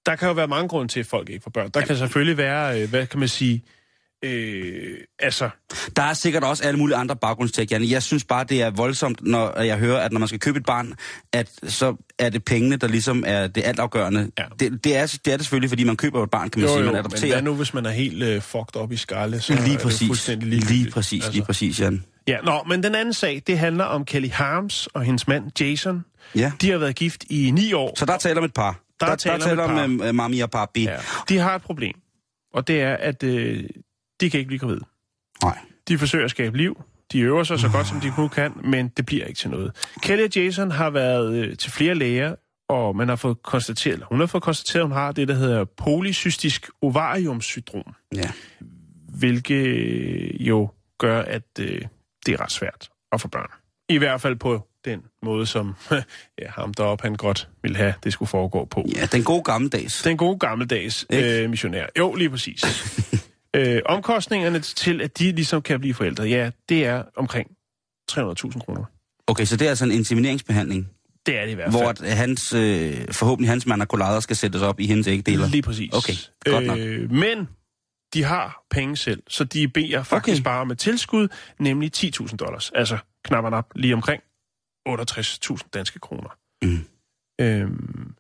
Der 0.06 0.16
kan 0.16 0.28
jo 0.28 0.34
være 0.34 0.48
mange 0.48 0.68
grunde 0.70 0.92
til, 0.92 1.00
at 1.00 1.06
folk 1.06 1.30
ikke 1.30 1.44
får 1.44 1.50
børn. 1.52 1.70
Der 1.70 1.82
kan 1.82 1.98
selvfølgelig 1.98 2.38
være, 2.38 2.82
øh, 2.82 2.90
hvad 2.90 3.08
kan 3.08 3.20
man 3.20 3.28
sige... 3.28 3.64
Øh, 4.26 4.98
altså, 5.20 5.50
Der 5.96 6.02
er 6.04 6.14
sikkert 6.14 6.44
også 6.44 6.64
alle 6.64 6.78
mulige 6.80 6.96
andre 6.98 7.16
baggrundstæk, 7.16 7.72
Janne. 7.72 7.88
Jeg 7.90 8.04
synes 8.04 8.24
bare, 8.24 8.44
det 8.44 8.62
er 8.62 8.70
voldsomt, 8.70 9.20
når 9.24 9.62
jeg 9.62 9.78
hører, 9.78 10.00
at 10.00 10.12
når 10.12 10.20
man 10.20 10.28
skal 10.28 10.40
købe 10.40 10.58
et 10.60 10.66
barn, 10.66 10.94
at 11.34 11.50
så 11.68 11.96
er 12.20 12.30
det 12.30 12.46
pengene, 12.46 12.76
der 12.76 12.88
ligesom 12.88 13.24
er 13.28 13.48
det 13.48 13.64
altafgørende. 13.66 14.32
Ja. 14.40 14.44
Det, 14.60 14.84
det, 14.84 14.98
er, 14.98 15.20
det 15.26 15.34
er 15.34 15.38
det 15.38 15.46
selvfølgelig, 15.46 15.70
fordi 15.70 15.84
man 15.84 15.98
køber 15.98 16.24
et 16.24 16.30
barn, 16.32 16.50
kan 16.50 16.62
man 16.62 16.70
jo, 16.70 16.76
sige. 16.76 16.80
jo, 16.80 16.86
Man 16.86 16.94
men 16.94 17.00
adopterer. 17.00 17.32
hvad 17.34 17.42
nu, 17.42 17.54
hvis 17.56 17.74
man 17.74 17.86
er 17.86 17.92
helt 17.92 18.24
øh, 18.24 18.42
fucked 18.42 18.76
op 18.76 18.92
i 18.92 18.98
skalle? 18.98 19.42
Så 19.42 19.54
er 19.54 19.58
Lige 19.58 19.74
det 19.74 19.80
præcis. 19.82 20.08
fuldstændig 20.08 20.50
Lige 20.50 20.60
ligegyldigt. 20.60 20.94
præcis, 20.94 21.24
Altså. 21.24 21.32
lige 21.32 21.46
præcis, 21.46 21.80
Jan. 21.80 22.04
Ja, 22.28 22.42
nå, 22.42 22.64
men 22.68 22.84
den 22.84 22.96
anden 22.96 23.14
sag, 23.14 23.42
det 23.48 23.60
handler 23.60 23.84
om 23.86 24.06
Kelly 24.06 24.30
Harms 24.30 24.88
og 24.88 25.04
hendes 25.04 25.28
mand 25.28 25.62
Jason. 25.62 26.06
Ja. 26.36 26.52
De 26.62 26.72
har 26.72 26.78
været 26.78 26.96
gift 26.96 27.24
i 27.30 27.52
ni 27.52 27.74
år. 27.74 27.94
Så 27.98 28.06
der 28.06 28.18
taler 28.18 28.38
om 28.38 28.46
et 28.46 28.54
par. 28.54 28.80
Der 29.00 29.06
der, 29.06 29.16
taler 29.16 29.38
der 29.38 29.46
taler 29.46 29.64
om 29.64 29.78
om 30.02 30.02
uh, 30.10 30.16
mami 30.16 30.40
og 30.40 30.52
papi. 30.52 30.84
Ja. 30.84 30.98
De 31.30 31.38
har 31.38 31.56
et 31.56 31.62
problem, 31.62 31.96
og 32.54 32.68
det 32.68 32.82
er, 32.82 32.94
at 32.96 33.24
øh, 33.24 33.64
de 34.22 34.30
kan 34.30 34.38
ikke 34.40 34.48
blive 34.48 34.60
gravid. 34.60 34.80
Nej. 35.44 35.58
De 35.88 35.98
forsøger 35.98 36.26
at 36.26 36.32
skabe 36.32 36.58
liv. 36.58 36.84
De 37.12 37.20
øver 37.20 37.44
sig 37.44 37.60
så 37.60 37.70
godt, 37.70 37.88
som 37.88 38.00
de 38.00 38.14
nu 38.18 38.28
kan, 38.28 38.52
men 38.64 38.88
det 38.88 39.06
bliver 39.06 39.26
ikke 39.26 39.38
til 39.38 39.50
noget. 39.50 39.72
Kelly 40.02 40.24
og 40.24 40.36
Jason 40.36 40.72
har 40.72 40.90
været 40.90 41.34
øh, 41.36 41.58
til 41.58 41.72
flere 41.72 41.96
læger, 41.96 42.36
og 42.70 42.96
man 42.96 43.10
har 43.10 43.16
fået 43.16 43.44
konstateret, 43.44 44.04
hun 44.10 44.20
har 44.20 44.28
fået 44.28 44.44
konstateret, 44.44 44.82
at 44.82 44.88
hun 44.88 44.98
har 44.98 45.12
det, 45.12 45.28
der 45.28 45.34
hedder 45.34 45.66
polycystisk 45.66 46.70
ovariumsyndrom, 46.82 47.94
Ja. 48.16 48.32
hvilket 49.08 49.66
øh, 49.68 50.48
jo 50.48 50.70
gør, 50.98 51.22
at 51.22 51.44
øh, 51.60 51.82
det 52.26 52.34
er 52.34 52.42
ret 52.42 52.52
svært 52.52 52.90
at 53.12 53.22
få 53.22 53.28
børn. 53.28 53.50
I 53.90 53.98
hvert 53.98 54.22
fald 54.22 54.36
på 54.36 54.68
den 54.86 55.00
måde, 55.26 55.46
som 55.46 55.76
ja, 56.42 56.48
ham 56.50 56.74
deroppe 56.74 57.02
han 57.04 57.16
godt 57.16 57.50
ville 57.62 57.78
have, 57.78 57.94
det 58.04 58.14
skulle 58.14 58.30
foregå 58.30 58.66
på. 58.66 58.86
ja, 58.96 59.06
den 59.06 59.24
gode 59.24 59.44
gammeldags. 59.44 60.02
Den 60.02 60.18
gode 60.18 60.40
gammeldags 60.40 61.06
øh, 61.14 61.50
missionær. 61.50 61.86
Jo, 61.98 62.14
lige 62.14 62.30
præcis. 62.30 62.64
øh, 63.56 63.82
omkostningerne 63.86 64.60
til, 64.60 65.02
at 65.02 65.20
de 65.20 65.32
ligesom 65.32 65.62
kan 65.62 65.80
blive 65.80 65.94
forældre, 65.94 66.24
ja, 66.24 66.52
det 66.70 66.86
er 66.86 67.04
omkring 67.16 67.48
300.000 68.12 68.60
kroner. 68.60 68.84
Okay, 69.28 69.46
så 69.46 69.58
det 69.58 69.66
er 69.66 69.70
altså 69.70 69.86
en 69.86 69.92
insemineringsbehandling, 69.92 70.90
Det 71.26 71.38
er 71.38 71.44
det 71.46 71.52
i 71.52 71.54
hvert 71.56 71.74
fald. 71.74 71.84
hvor 71.84 72.16
hans, 72.16 72.54
øh, 72.54 73.14
forhåbentlig 73.14 73.50
hans 73.50 73.66
manakulader 73.66 74.20
skal 74.20 74.36
sættes 74.36 74.62
op 74.62 74.80
i 74.80 74.88
hendes 74.88 75.08
ægdeler. 75.08 75.48
Lige 75.48 75.62
præcis. 75.62 75.94
Okay, 75.94 76.14
godt 76.46 76.66
nok. 76.66 76.78
Øh, 76.80 77.12
men 77.12 77.48
de 78.14 78.24
har 78.24 78.64
penge 78.72 78.98
selv, 78.98 79.24
så 79.28 79.44
de 79.44 79.68
beder 79.68 80.04
faktisk 80.04 80.42
Okay. 80.42 80.44
bare 80.44 80.66
med 80.66 80.76
tilskud, 80.76 81.28
nemlig 81.60 81.92
10.000 81.98 82.36
dollars. 82.36 82.72
Altså 82.76 82.98
knapper 83.24 83.52
op 83.52 83.72
lige 83.76 83.94
omkring 83.94 84.24
68.000 84.90 85.70
danske 85.74 86.00
kroner. 86.00 86.30
Mm. 86.64 86.86
Øhm, 87.42 88.14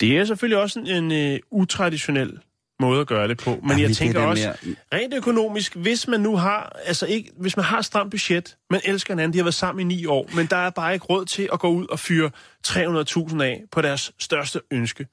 det 0.00 0.18
er 0.18 0.24
selvfølgelig 0.24 0.58
også 0.58 0.78
en, 0.80 0.86
en 0.86 1.12
øh, 1.12 1.40
utraditionel 1.50 2.38
måde 2.80 3.00
at 3.00 3.06
gøre 3.06 3.28
det 3.28 3.38
på, 3.38 3.50
men 3.50 3.70
Jamen, 3.70 3.82
jeg 3.82 3.96
tænker 3.96 4.20
også, 4.20 4.54
med 4.62 4.74
rent 4.92 5.14
økonomisk, 5.14 5.76
hvis 5.76 6.08
man 6.08 6.20
nu 6.20 6.36
har, 6.36 6.76
altså 6.84 7.06
ikke, 7.06 7.30
hvis 7.36 7.56
man 7.56 7.64
har 7.64 7.82
stramt 7.82 8.10
budget, 8.10 8.56
man 8.70 8.80
elsker 8.84 9.14
hinanden, 9.14 9.32
de 9.32 9.38
har 9.38 9.44
været 9.44 9.54
sammen 9.54 9.90
i 9.90 9.94
ni 9.94 10.06
år, 10.06 10.30
men 10.36 10.46
der 10.46 10.56
er 10.56 10.70
bare 10.70 10.94
ikke 10.94 11.06
råd 11.06 11.24
til 11.24 11.48
at 11.52 11.60
gå 11.60 11.68
ud 11.68 11.86
og 11.86 11.98
fyre 11.98 12.30
300.000 12.66 13.42
af 13.42 13.62
på 13.72 13.82
deres 13.82 14.12
største 14.18 14.60
ønske, 14.70 15.06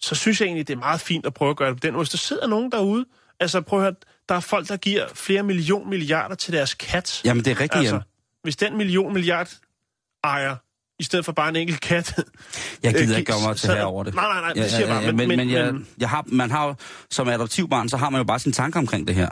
så 0.00 0.14
synes 0.14 0.40
jeg 0.40 0.46
egentlig, 0.46 0.68
det 0.68 0.74
er 0.74 0.78
meget 0.78 1.00
fint 1.00 1.26
at 1.26 1.34
prøve 1.34 1.50
at 1.50 1.56
gøre 1.56 1.68
det 1.68 1.76
på 1.76 1.86
den 1.86 1.92
måde. 1.92 2.02
Hvis 2.02 2.10
der 2.10 2.18
sidder 2.18 2.46
nogen 2.46 2.72
derude, 2.72 3.04
altså 3.42 3.60
prøv 3.60 3.78
at 3.78 3.84
høre, 3.84 3.94
der 4.28 4.34
er 4.34 4.40
folk, 4.40 4.68
der 4.68 4.76
giver 4.76 5.06
flere 5.14 5.42
million 5.42 5.90
milliarder 5.90 6.34
til 6.34 6.52
deres 6.52 6.74
kat. 6.74 7.20
Jamen, 7.24 7.44
det 7.44 7.50
er 7.50 7.60
rigtigt, 7.60 7.80
altså, 7.80 8.00
hvis 8.42 8.56
den 8.56 8.76
million 8.76 9.12
milliard 9.12 9.50
ejer, 10.24 10.56
i 10.98 11.04
stedet 11.04 11.24
for 11.24 11.32
bare 11.32 11.48
en 11.48 11.56
enkelt 11.56 11.80
kat. 11.80 12.14
Jeg 12.82 12.94
gider 12.94 13.12
Øh, 13.12 13.18
ikke 13.18 13.32
gøre 13.32 13.40
mig 13.46 13.56
til 13.56 13.70
her 13.70 13.82
over 13.84 14.04
det. 14.04 14.14
Nej, 14.14 14.24
nej, 14.24 14.40
nej, 14.40 14.52
det 14.52 14.70
siger 14.70 14.80
jeg 14.86 14.88
bare, 14.88 15.12
men- 15.12 15.28
men, 15.28 15.38
men- 15.38 15.50
jeg, 15.50 15.74
jeg 15.98 16.08
har, 16.08 16.24
man 16.26 16.50
har 16.50 16.76
som 17.10 17.28
adoptivbarn, 17.28 17.88
så 17.88 17.96
har 17.96 18.10
man 18.10 18.18
jo 18.18 18.24
bare 18.24 18.38
sine 18.38 18.52
tanker 18.52 18.80
omkring 18.80 19.08
det 19.08 19.16
her. 19.16 19.28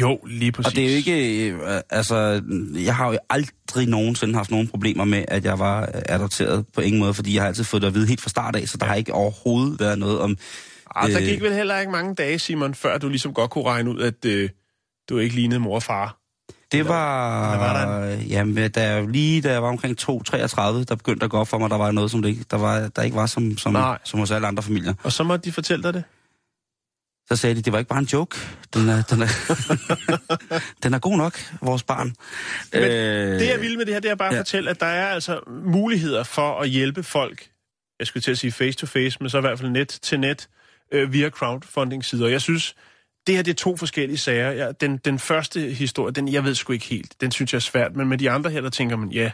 Jo, 0.00 0.18
lige 0.26 0.52
præcis. 0.52 0.66
Og 0.72 0.76
det 0.76 0.84
er 0.86 0.90
jo 0.90 0.96
ikke, 0.96 1.48
øh, 1.50 1.80
altså, 1.90 2.42
jeg 2.74 2.96
har 2.96 3.12
jo 3.12 3.18
aldrig 3.30 3.86
nogensinde 3.88 4.34
haft 4.34 4.50
nogen 4.50 4.68
problemer 4.68 5.04
med, 5.04 5.24
at 5.28 5.44
jeg 5.44 5.58
var 5.58 5.88
adopteret 6.08 6.64
på 6.74 6.80
ingen 6.80 7.00
måde, 7.00 7.14
fordi 7.14 7.34
jeg 7.34 7.42
har 7.42 7.48
altid 7.48 7.64
fået 7.64 7.82
det 7.82 7.88
at 7.88 7.94
vide 7.94 8.06
helt 8.06 8.20
fra 8.20 8.28
start 8.30 8.56
af, 8.56 8.68
så 8.68 8.76
der 8.76 8.86
har 8.86 8.94
ikke 8.94 9.12
overhovedet 9.12 9.80
været 9.80 9.98
noget 9.98 10.20
om... 10.20 10.36
Ah, 10.94 11.10
der 11.10 11.20
øh, 11.20 11.26
gik 11.26 11.42
vel 11.42 11.52
heller 11.52 11.78
ikke 11.78 11.92
mange 11.92 12.14
dage, 12.14 12.38
Simon, 12.38 12.74
før 12.74 12.98
du 12.98 13.08
ligesom 13.08 13.34
godt 13.34 13.50
kunne 13.50 13.64
regne 13.64 13.90
ud, 13.90 14.00
at 14.00 14.24
øh, 14.24 14.50
du 15.08 15.18
ikke 15.18 15.34
lignede 15.34 15.60
mor 15.60 15.74
og 15.74 15.82
far. 15.82 16.16
Det 16.72 16.88
var, 16.88 17.52
eller 17.52 17.66
var 17.66 17.86
der 17.86 18.16
jamen, 18.16 18.70
da 18.70 18.94
jeg, 18.94 19.08
lige 19.08 19.40
da 19.40 19.52
jeg 19.52 19.62
var 19.62 19.68
omkring 19.68 20.00
2-33, 20.00 20.84
der 20.84 20.94
begyndte 20.94 21.24
at 21.24 21.30
gå 21.30 21.38
op 21.38 21.48
for 21.48 21.58
mig, 21.58 21.70
der 21.70 21.76
var 21.76 21.90
noget, 21.90 22.10
som 22.10 22.22
det 22.22 22.28
ikke, 22.28 22.44
der 22.50 22.56
var, 22.56 22.88
der 22.88 23.02
ikke 23.02 23.16
var 23.16 23.26
som, 23.26 23.58
som, 23.58 23.72
Nej. 23.72 23.98
som 24.04 24.20
hos 24.20 24.30
alle 24.30 24.46
andre 24.46 24.62
familier. 24.62 24.94
Og 25.02 25.12
så 25.12 25.24
måtte 25.24 25.44
de 25.44 25.52
fortælle 25.52 25.82
dig 25.82 25.94
det. 25.94 26.04
Så 27.28 27.36
sagde 27.36 27.54
de, 27.54 27.62
det 27.62 27.72
var 27.72 27.78
ikke 27.78 27.88
bare 27.88 27.98
en 27.98 28.04
joke. 28.04 28.36
Den 28.74 28.88
er, 28.88 29.02
den 29.02 29.22
er, 29.22 29.28
den 30.82 30.94
er 30.94 30.98
god 30.98 31.16
nok, 31.16 31.38
vores 31.62 31.82
barn. 31.82 32.14
Men 32.72 32.82
øh, 32.82 33.40
Det 33.40 33.48
jeg 33.48 33.60
vil 33.60 33.76
med 33.76 33.86
det 33.86 33.94
her, 33.94 34.00
det 34.00 34.10
er 34.10 34.14
bare 34.14 34.28
at 34.28 34.34
ja. 34.34 34.40
fortælle, 34.40 34.70
at 34.70 34.80
der 34.80 34.86
er 34.86 35.06
altså 35.06 35.40
muligheder 35.64 36.22
for 36.22 36.60
at 36.60 36.68
hjælpe 36.68 37.02
folk, 37.02 37.48
jeg 37.98 38.06
skulle 38.06 38.22
til 38.22 38.30
at 38.30 38.38
sige 38.38 38.52
face 38.52 38.78
to 38.78 38.86
face, 38.86 39.16
men 39.20 39.30
så 39.30 39.38
i 39.38 39.40
hvert 39.40 39.58
fald 39.58 39.70
net 39.70 39.88
til 39.88 40.20
net, 40.20 40.48
øh, 40.92 41.12
via 41.12 41.30
crowdfunding-sider. 41.30 42.28
Jeg 42.28 42.40
synes, 42.40 42.74
det 43.26 43.34
her 43.34 43.42
det 43.42 43.50
er 43.50 43.54
to 43.54 43.76
forskellige 43.76 44.18
sager. 44.18 44.50
Ja, 44.50 44.72
den, 44.80 44.96
den 45.04 45.18
første 45.18 45.60
historie, 45.60 46.12
den 46.12 46.32
jeg 46.32 46.44
ved 46.44 46.54
sgu 46.54 46.72
ikke 46.72 46.86
helt. 46.86 47.20
Den 47.20 47.32
synes 47.32 47.52
jeg 47.52 47.58
er 47.58 47.60
svært, 47.60 47.96
men 47.96 48.08
med 48.08 48.18
de 48.18 48.30
andre 48.30 48.50
her, 48.50 48.60
der 48.60 48.70
tænker 48.70 48.96
man, 48.96 49.08
ja, 49.12 49.30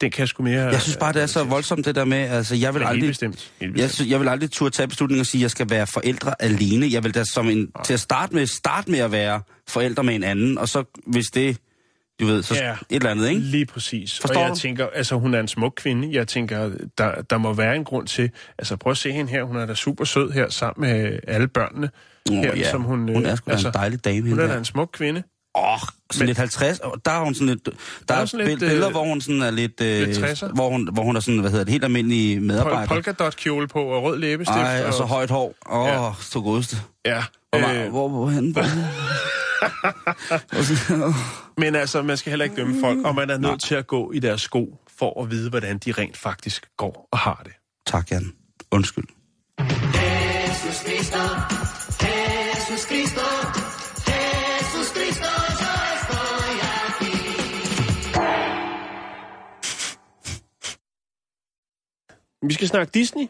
den 0.00 0.10
kan 0.10 0.20
jeg 0.20 0.28
sgu 0.28 0.42
mere... 0.42 0.62
Jeg 0.62 0.80
synes 0.82 0.96
bare, 0.96 1.12
det 1.12 1.22
er 1.22 1.26
så 1.26 1.44
voldsomt 1.44 1.84
det 1.84 1.94
der 1.94 2.04
med, 2.04 2.18
altså 2.18 2.54
jeg 2.54 2.74
vil 2.74 2.80
Ja, 2.80 2.86
helt 2.86 2.94
aldrig... 2.96 3.10
bestemt. 3.10 3.52
Helt 3.60 3.76
Jeg, 3.76 3.88
bestemt. 3.88 4.06
sy- 4.08 4.10
jeg 4.10 4.20
vil 4.20 4.28
aldrig 4.28 4.50
turde 4.50 4.74
tage 4.74 4.86
beslutningen 4.88 5.20
og 5.20 5.26
sige, 5.26 5.40
at 5.40 5.42
jeg 5.42 5.50
skal 5.50 5.70
være 5.70 5.86
forældre 5.86 6.42
alene. 6.42 6.88
Jeg 6.92 7.04
vil 7.04 7.14
da 7.14 7.24
som 7.24 7.48
en, 7.48 7.70
til 7.84 7.94
at 7.94 8.00
starte 8.00 8.34
med, 8.34 8.46
starte 8.46 8.90
med 8.90 8.98
at 8.98 9.12
være 9.12 9.42
forældre 9.68 10.02
med 10.04 10.14
en 10.14 10.22
anden, 10.24 10.58
og 10.58 10.68
så 10.68 10.84
hvis 11.06 11.26
det, 11.26 11.56
du 12.20 12.26
ved, 12.26 12.42
så 12.42 12.54
Ja. 12.54 12.70
et 12.72 12.76
eller 12.90 13.10
andet, 13.10 13.28
ikke? 13.28 13.40
Lige 13.40 13.66
præcis. 13.66 14.18
Forstår 14.20 14.36
og 14.40 14.42
jeg 14.46 14.50
du? 14.50 14.58
tænker, 14.60 14.86
altså 14.94 15.14
hun 15.16 15.34
er 15.34 15.40
en 15.40 15.48
smuk 15.48 15.72
kvinde. 15.76 16.08
Jeg 16.12 16.28
tænker, 16.28 16.70
der, 16.98 17.22
der 17.22 17.38
må 17.38 17.52
være 17.52 17.76
en 17.76 17.84
grund 17.84 18.06
til... 18.06 18.30
Altså 18.58 18.76
prøv 18.76 18.90
at 18.90 18.96
se 18.96 19.12
hende 19.12 19.30
her. 19.30 19.42
Hun 19.42 19.56
er 19.56 19.66
da 19.66 19.74
super 19.74 20.04
sød 20.04 20.30
her 20.32 20.48
sammen 20.48 20.90
med 20.90 21.18
alle 21.28 21.48
børnene. 21.48 21.90
Nå, 22.30 22.34
her, 22.34 22.56
ja. 22.56 22.70
som 22.70 22.82
hun, 22.82 22.98
hun 22.98 23.24
øh, 23.26 23.30
er 23.30 23.34
sgu 23.34 23.46
da 23.46 23.52
altså, 23.52 23.68
en 23.68 23.74
dejlig 23.74 24.04
dame, 24.04 24.28
Hun 24.28 24.38
er 24.38 24.42
der. 24.42 24.52
da 24.52 24.58
en 24.58 24.64
smuk 24.64 24.90
kvinde. 24.92 25.22
Åh, 25.54 25.72
oh, 25.74 25.78
sådan 25.78 26.18
Men- 26.18 26.26
lidt 26.26 26.38
50. 26.38 26.78
og 26.78 27.00
Der 27.04 27.10
er 27.10 27.20
hun 27.24 27.34
sådan 27.34 27.48
lidt... 27.48 27.68
Der 28.08 28.14
er 28.14 28.20
er, 28.20 28.24
sådan 28.24 28.46
lidt, 28.46 28.56
bill- 28.62 28.66
billeder, 28.66 28.86
øh, 28.86 28.92
hvor 28.92 29.04
hun 29.04 29.20
sådan 29.20 29.42
er 29.42 29.50
lidt... 29.50 29.80
lidt 29.80 30.18
Øh, 30.18 30.30
60'er. 30.30 30.52
hvor, 30.54 30.68
hun, 30.70 30.88
hvor 30.92 31.02
hun 31.02 31.16
er 31.16 31.20
sådan, 31.20 31.40
hvad 31.40 31.50
hedder 31.50 31.64
det, 31.64 31.72
helt 31.72 31.84
almindelig 31.84 32.36
Pol- 32.38 32.40
medarbejder. 32.40 32.86
polkadot 32.86 33.36
kjole 33.36 33.68
på 33.68 33.82
og 33.82 34.02
rød 34.02 34.18
læbestift. 34.18 34.56
Ej, 34.58 34.84
og 34.86 34.94
så 34.94 35.02
højt 35.04 35.30
hår. 35.30 35.54
Åh, 35.70 35.86
Ja. 35.88 36.08
oh, 36.08 36.14
så 36.20 36.40
godeste. 36.40 36.76
Ja. 37.06 37.24
Hvor, 37.50 37.68
Øh, 37.68 37.84
øh, 37.84 37.90
hvor, 37.90 38.08
hvor? 38.08 38.26
Og 40.58 40.64
så- 40.64 40.94
åh. 41.04 41.14
men 41.56 41.74
altså, 41.74 42.02
man 42.02 42.16
skal 42.16 42.30
heller 42.30 42.44
ikke 42.44 42.56
dømme 42.56 42.80
folk, 42.80 42.98
og 43.04 43.14
man 43.14 43.30
er 43.30 43.38
nødt 43.38 43.60
til 43.62 43.74
at 43.74 43.86
gå 43.86 44.12
i 44.12 44.18
deres 44.18 44.40
sko, 44.40 44.78
for 44.98 45.22
at 45.22 45.30
vide, 45.30 45.50
hvordan 45.50 45.78
de 45.78 45.92
rent 45.92 46.16
faktisk 46.16 46.66
går 46.76 47.08
og 47.12 47.18
har 47.18 47.40
det. 47.44 47.52
tak, 47.86 48.10
Jan. 48.10 48.32
Undskyld. 48.70 49.04
Jesús 49.60 50.88
Cristo, 50.88 51.18
Jesús 52.02 52.88
Cristo, 52.88 53.20
Vi 62.42 62.54
skal 62.54 62.68
snakke 62.68 62.90
Disney, 62.94 63.26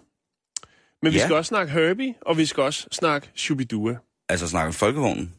men 1.03 1.12
vi 1.12 1.18
Ja. 1.18 1.25
skal 1.25 1.37
også 1.37 1.49
snakke 1.49 1.73
Herbie, 1.73 2.14
og 2.23 2.38
vi 2.38 2.47
skal 2.47 2.62
også 2.62 2.87
snakke 2.92 3.31
Shubidua. 3.37 3.97
Altså 4.29 4.49
snakker 4.49 4.73
folkevognen. 4.73 5.35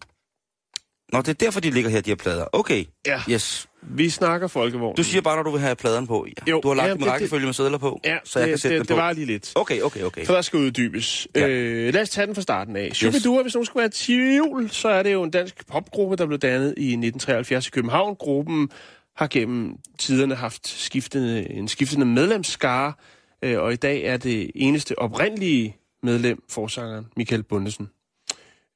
Nå, 1.13 1.19
det 1.19 1.27
er 1.27 1.33
derfor, 1.33 1.59
de 1.59 1.71
ligger 1.71 1.89
her, 1.89 2.01
de 2.01 2.09
her 2.09 2.15
plader. 2.15 2.45
Okay. 2.53 2.85
Ja. 3.07 3.21
Yes. 3.29 3.67
Vi 3.81 4.09
snakker 4.09 4.47
folkevognen. 4.47 4.95
Du 4.95 5.03
siger 5.03 5.21
bare, 5.21 5.35
når 5.35 5.43
du 5.43 5.51
vil 5.51 5.59
have 5.59 5.75
pladerne 5.75 6.07
på. 6.07 6.27
Ja. 6.27 6.51
Jo, 6.51 6.59
du 6.61 6.67
har 6.67 6.75
lagt 6.75 6.89
ja, 6.89 6.93
det- 6.93 7.07
rækkefølge 7.07 7.45
med 7.45 7.53
sædler 7.53 7.77
på, 7.77 7.99
Ja, 8.05 8.17
så 8.23 8.39
jeg 8.39 8.45
det, 8.47 8.51
kan 8.51 8.57
sætte 8.59 8.79
det, 8.79 8.87
det 8.87 8.93
på. 8.95 9.01
var 9.01 9.13
lige 9.13 9.25
lidt. 9.25 9.51
Okay, 9.55 9.81
okay, 9.81 10.01
okay. 10.03 10.25
For 10.25 10.33
der 10.33 10.41
skal 10.41 10.59
uddybes. 10.59 11.27
Ja. 11.35 11.47
Øh, 11.47 11.93
lad 11.93 12.01
os 12.01 12.09
tage 12.09 12.27
den 12.27 12.35
fra 12.35 12.41
starten 12.41 12.75
af. 12.75 12.91
Shubidua, 12.93 13.41
hvis 13.41 13.53
nogen 13.53 13.65
skulle 13.65 13.81
være 13.81 13.91
tvivl, 13.93 14.69
så 14.69 14.89
er 14.89 15.03
det 15.03 15.13
jo 15.13 15.23
en 15.23 15.31
dansk 15.31 15.67
popgruppe, 15.67 16.15
der 16.15 16.25
blev 16.25 16.39
dannet 16.39 16.73
i 16.77 16.85
1973 16.95 17.67
i 17.67 17.71
København. 17.71 18.15
Gruppen 18.15 18.69
har 19.15 19.27
gennem 19.27 19.75
tiderne 19.99 20.35
haft 20.35 20.67
skiftende, 20.67 21.51
en 21.51 21.67
skiftende 21.67 22.05
medlemsskare, 22.05 22.93
øh, 23.41 23.59
og 23.59 23.73
i 23.73 23.75
dag 23.75 24.03
er 24.03 24.17
det 24.17 24.51
eneste 24.55 24.99
oprindelige 24.99 25.77
medlem, 26.03 26.43
forsangeren 26.49 27.07
Michael 27.17 27.43
Bundesen. 27.43 27.89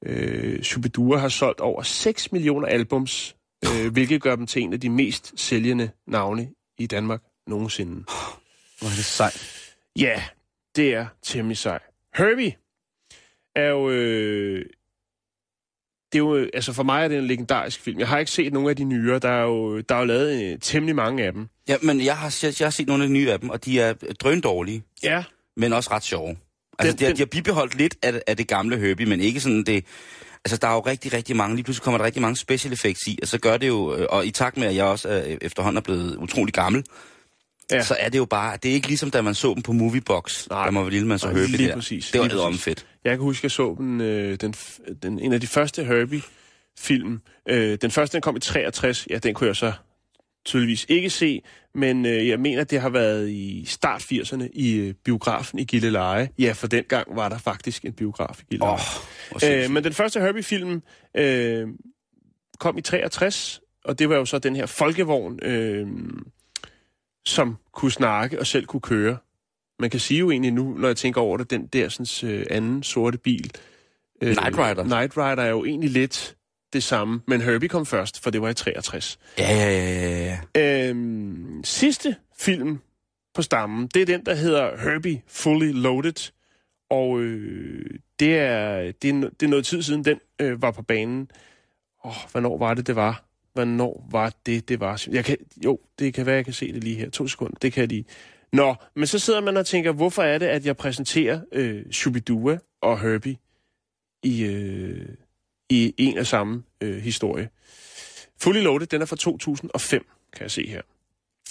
Øh, 0.06 0.62
Shubidua 0.62 1.18
har 1.18 1.28
solgt 1.28 1.60
over 1.60 1.82
6 1.82 2.32
millioner 2.32 2.68
albums, 2.68 3.36
øh, 3.64 3.92
hvilket 3.92 4.22
gør 4.22 4.36
dem 4.36 4.46
til 4.46 4.62
en 4.62 4.72
af 4.72 4.80
de 4.80 4.90
mest 4.90 5.40
sælgende 5.40 5.90
navne 6.06 6.50
i 6.78 6.86
Danmark 6.86 7.22
nogensinde. 7.46 7.94
Hvor 8.78 8.88
er 8.88 8.96
det 8.96 9.04
sejt. 9.04 9.72
Ja, 9.98 10.22
det 10.76 10.94
er 10.94 11.06
temmelig 11.22 11.56
sej. 11.56 11.80
Herbie 12.14 12.56
er 13.54 13.68
jo... 13.68 13.90
Øh, 13.90 14.66
det 16.14 16.18
er 16.18 16.24
jo, 16.24 16.36
øh, 16.36 16.48
altså 16.54 16.72
for 16.72 16.82
mig 16.82 17.04
er 17.04 17.08
det 17.08 17.18
en 17.18 17.26
legendarisk 17.26 17.80
film. 17.80 17.98
Jeg 17.98 18.08
har 18.08 18.18
ikke 18.18 18.30
set 18.30 18.52
nogen 18.52 18.68
af 18.68 18.76
de 18.76 18.84
nyere. 18.84 19.18
Der 19.18 19.28
er 19.28 19.42
jo, 19.42 19.80
der 19.80 19.94
er 19.94 19.98
jo 19.98 20.04
lavet 20.04 20.42
øh, 20.52 20.58
temmelig 20.62 20.96
mange 20.96 21.24
af 21.24 21.32
dem. 21.32 21.46
Ja, 21.68 21.76
men 21.82 22.04
jeg 22.04 22.16
har, 22.16 22.38
jeg, 22.42 22.54
jeg 22.60 22.66
har 22.66 22.70
set 22.70 22.86
nogle 22.88 23.02
af 23.02 23.08
de 23.08 23.12
nye 23.14 23.32
af 23.32 23.40
dem, 23.40 23.50
og 23.50 23.64
de 23.64 23.80
er 23.80 23.92
drøndårlige, 24.20 24.82
Ja. 25.02 25.24
men 25.56 25.72
også 25.72 25.90
ret 25.92 26.02
sjove. 26.04 26.36
Altså, 26.78 26.92
Den- 26.92 26.98
de, 26.98 27.04
har, 27.04 27.08
den- 27.10 27.16
de 27.16 27.20
har 27.20 27.26
bibeholdt 27.26 27.74
lidt 27.74 27.96
af, 28.02 28.22
af 28.26 28.36
det 28.36 28.48
gamle 28.48 28.78
Herbie, 28.78 29.06
men 29.06 29.20
ikke 29.20 29.40
sådan 29.40 29.62
det... 29.64 29.84
Altså, 30.44 30.56
der 30.56 30.68
er 30.68 30.72
jo 30.74 30.80
rigtig, 30.80 31.12
rigtig 31.12 31.36
mange. 31.36 31.56
Lige 31.56 31.64
pludselig 31.64 31.82
kommer 31.84 31.98
der 31.98 32.04
rigtig 32.04 32.22
mange 32.22 32.36
special 32.36 32.72
effects 32.72 33.06
i, 33.06 33.18
og 33.22 33.28
så 33.28 33.38
gør 33.38 33.56
det 33.56 33.68
jo... 33.68 33.94
øh, 33.96 34.06
Og 34.10 34.26
i 34.26 34.30
takt 34.30 34.56
med, 34.56 34.66
at 34.66 34.76
jeg 34.76 34.84
også 34.84 35.08
er, 35.08 35.36
efterhånden 35.42 35.76
er 35.76 35.80
blevet 35.82 36.16
utrolig 36.16 36.54
gammel, 36.54 36.84
Ja. 37.76 37.82
så 37.82 37.96
er 38.00 38.08
det 38.08 38.18
jo 38.18 38.24
bare... 38.24 38.56
Det 38.62 38.70
er 38.70 38.74
ikke 38.74 38.88
ligesom, 38.88 39.10
da 39.10 39.22
man 39.22 39.34
så 39.34 39.54
dem 39.54 39.62
på 39.62 39.72
Moviebox, 39.72 40.48
Nej. 40.50 40.64
da 40.64 40.70
man 40.70 40.82
var 40.84 40.90
lille, 40.90 41.08
man 41.08 41.18
så 41.18 41.26
Herbie 41.28 41.46
lige 41.46 41.68
der. 41.68 41.74
præcis, 41.74 42.10
Det 42.10 42.20
var 42.20 42.28
præcis. 42.50 42.64
fedt. 42.64 42.86
Jeg 43.04 43.12
kan 43.12 43.20
huske, 43.20 43.44
jeg 43.44 43.50
så 43.50 43.74
den, 43.78 44.00
øh, 44.00 44.38
den, 44.40 44.54
den, 45.02 45.18
en 45.18 45.32
af 45.32 45.40
de 45.40 45.46
første 45.46 45.84
Herbie-film. 45.84 47.20
Øh, 47.48 47.78
den 47.82 47.90
første, 47.90 48.12
den 48.14 48.22
kom 48.22 48.36
i 48.36 48.40
63. 48.40 49.06
Ja, 49.10 49.18
den 49.18 49.34
kunne 49.34 49.46
jeg 49.46 49.56
så 49.56 49.72
tydeligvis 50.44 50.86
ikke 50.88 51.10
se. 51.10 51.42
Men 51.74 52.06
øh, 52.06 52.28
jeg 52.28 52.40
mener, 52.40 52.64
det 52.64 52.80
har 52.80 52.88
været 52.88 53.30
i 53.30 53.64
start 53.68 54.02
80'erne 54.02 54.48
i 54.52 54.74
øh, 54.76 54.94
biografen 55.04 55.58
i 55.58 55.64
Gilleleje. 55.64 56.28
Ja, 56.38 56.52
for 56.52 56.66
dengang 56.66 57.16
var 57.16 57.28
der 57.28 57.38
faktisk 57.38 57.84
en 57.84 57.92
biograf 57.92 58.40
i 58.40 58.44
Gilleleje. 58.50 58.72
Oh, 58.74 59.64
Øh, 59.64 59.70
men 59.70 59.84
den 59.84 59.92
første 59.92 60.20
Herbie-film 60.20 60.82
øh, 61.16 61.66
kom 62.60 62.78
i 62.78 62.80
63, 62.80 63.60
og 63.84 63.98
det 63.98 64.08
var 64.08 64.16
jo 64.16 64.24
så 64.24 64.38
den 64.38 64.56
her 64.56 64.66
folkevogn, 64.66 65.38
øh, 65.42 65.86
som 67.26 67.56
kunne 67.72 67.92
snakke 67.92 68.40
og 68.40 68.46
selv 68.46 68.66
kunne 68.66 68.80
køre. 68.80 69.16
Man 69.80 69.90
kan 69.90 70.00
sige 70.00 70.20
jo 70.20 70.30
egentlig 70.30 70.52
nu, 70.52 70.74
når 70.78 70.88
jeg 70.88 70.96
tænker 70.96 71.20
over 71.20 71.36
det, 71.36 71.50
den 71.50 71.66
der 71.66 71.88
sådan, 71.88 72.30
øh, 72.30 72.46
anden 72.50 72.82
sorte 72.82 73.18
bil. 73.18 73.50
Øh, 74.22 74.36
Knight 74.36 74.58
Rider. 74.58 74.84
Knight 74.84 75.16
Rider 75.16 75.42
er 75.42 75.50
jo 75.50 75.64
egentlig 75.64 75.90
lidt 75.90 76.36
det 76.72 76.82
samme, 76.82 77.20
men 77.26 77.40
Herbie 77.40 77.68
kom 77.68 77.86
først, 77.86 78.22
for 78.22 78.30
det 78.30 78.42
var 78.42 78.48
i 78.48 78.54
63. 78.54 79.18
Ja, 79.38 79.54
ja, 79.54 80.00
ja, 80.00 80.38
ja. 80.54 80.88
Øhm, 80.88 81.60
sidste 81.64 82.16
film 82.38 82.78
på 83.34 83.42
stammen, 83.42 83.88
det 83.94 84.02
er 84.02 84.06
den, 84.06 84.26
der 84.26 84.34
hedder 84.34 84.76
Herbie 84.76 85.22
Fully 85.26 85.72
Loaded. 85.72 86.32
Og 86.90 87.20
øh, 87.20 87.90
det, 88.20 88.38
er, 88.38 88.92
det, 89.02 89.10
er, 89.10 89.30
det 89.40 89.42
er 89.42 89.50
noget 89.50 89.66
tid 89.66 89.82
siden, 89.82 90.04
den 90.04 90.20
øh, 90.38 90.62
var 90.62 90.70
på 90.70 90.82
banen. 90.82 91.30
Åh, 92.04 92.12
hvornår 92.32 92.58
var 92.58 92.74
det, 92.74 92.86
det 92.86 92.96
var? 92.96 93.24
Hvornår 93.54 94.08
var 94.10 94.32
det, 94.46 94.68
det 94.68 94.80
var? 94.80 95.04
Jeg 95.10 95.24
kan, 95.24 95.36
jo, 95.64 95.78
det 95.98 96.14
kan 96.14 96.26
være, 96.26 96.34
jeg 96.34 96.44
kan 96.44 96.54
se 96.54 96.72
det 96.72 96.84
lige 96.84 96.96
her. 96.96 97.10
To 97.10 97.28
sekunder, 97.28 97.56
det 97.62 97.72
kan 97.72 97.80
jeg 97.80 97.88
lige. 97.88 98.04
Nå, 98.52 98.74
men 98.96 99.06
så 99.06 99.18
sidder 99.18 99.40
man 99.40 99.56
og 99.56 99.66
tænker, 99.66 99.92
hvorfor 99.92 100.22
er 100.22 100.38
det, 100.38 100.46
at 100.46 100.66
jeg 100.66 100.76
præsenterer 100.76 101.40
øh, 101.52 101.82
Shubidua 101.92 102.58
og 102.82 103.00
Herbie 103.00 103.36
i, 104.22 104.44
øh, 104.44 105.08
i 105.70 105.94
en 105.98 106.18
og 106.18 106.26
samme 106.26 106.62
øh, 106.80 106.96
historie? 107.02 107.48
Fully 108.40 108.62
Loaded, 108.62 108.86
den 108.86 109.02
er 109.02 109.06
fra 109.06 109.16
2005, 109.16 110.06
kan 110.32 110.42
jeg 110.42 110.50
se 110.50 110.66
her. 110.66 110.82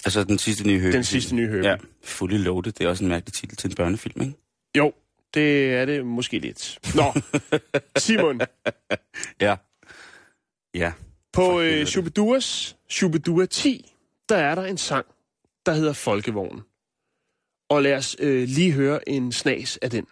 Altså 0.04 0.24
den 0.24 0.38
sidste 0.38 0.66
nye 0.66 0.78
Herbie. 0.80 0.92
Den 0.92 1.04
sidste 1.04 1.34
nye 1.34 1.48
Herbie. 1.48 1.70
Ja, 1.70 1.76
Fully 2.02 2.36
Loaded, 2.44 2.72
det 2.72 2.84
er 2.84 2.88
også 2.88 3.04
en 3.04 3.10
mærkelig 3.10 3.32
titel 3.34 3.56
til 3.56 3.70
en 3.70 3.74
børnefilm, 3.74 4.20
ikke? 4.22 4.34
Jo, 4.76 4.92
det 5.34 5.74
er 5.74 5.84
det 5.84 6.06
måske 6.06 6.38
lidt. 6.38 6.78
Nå, 6.94 7.12
Simon, 7.96 8.40
Ja. 9.40 9.56
Ja. 10.74 10.92
På 11.34 11.60
øh, 11.60 11.86
Shubiduras 11.86 12.76
10, 13.50 13.92
der 14.28 14.36
er 14.36 14.54
der 14.54 14.64
en 14.64 14.78
sang, 14.78 15.06
der 15.66 15.72
hedder 15.72 15.92
Folkevognen. 15.92 16.62
Og 17.68 17.82
lad 17.82 17.94
os 17.96 18.16
øh, 18.18 18.48
lige 18.48 18.72
høre 18.72 19.08
en 19.08 19.32
snas 19.32 19.78
af 19.82 19.90
den. 19.90 20.06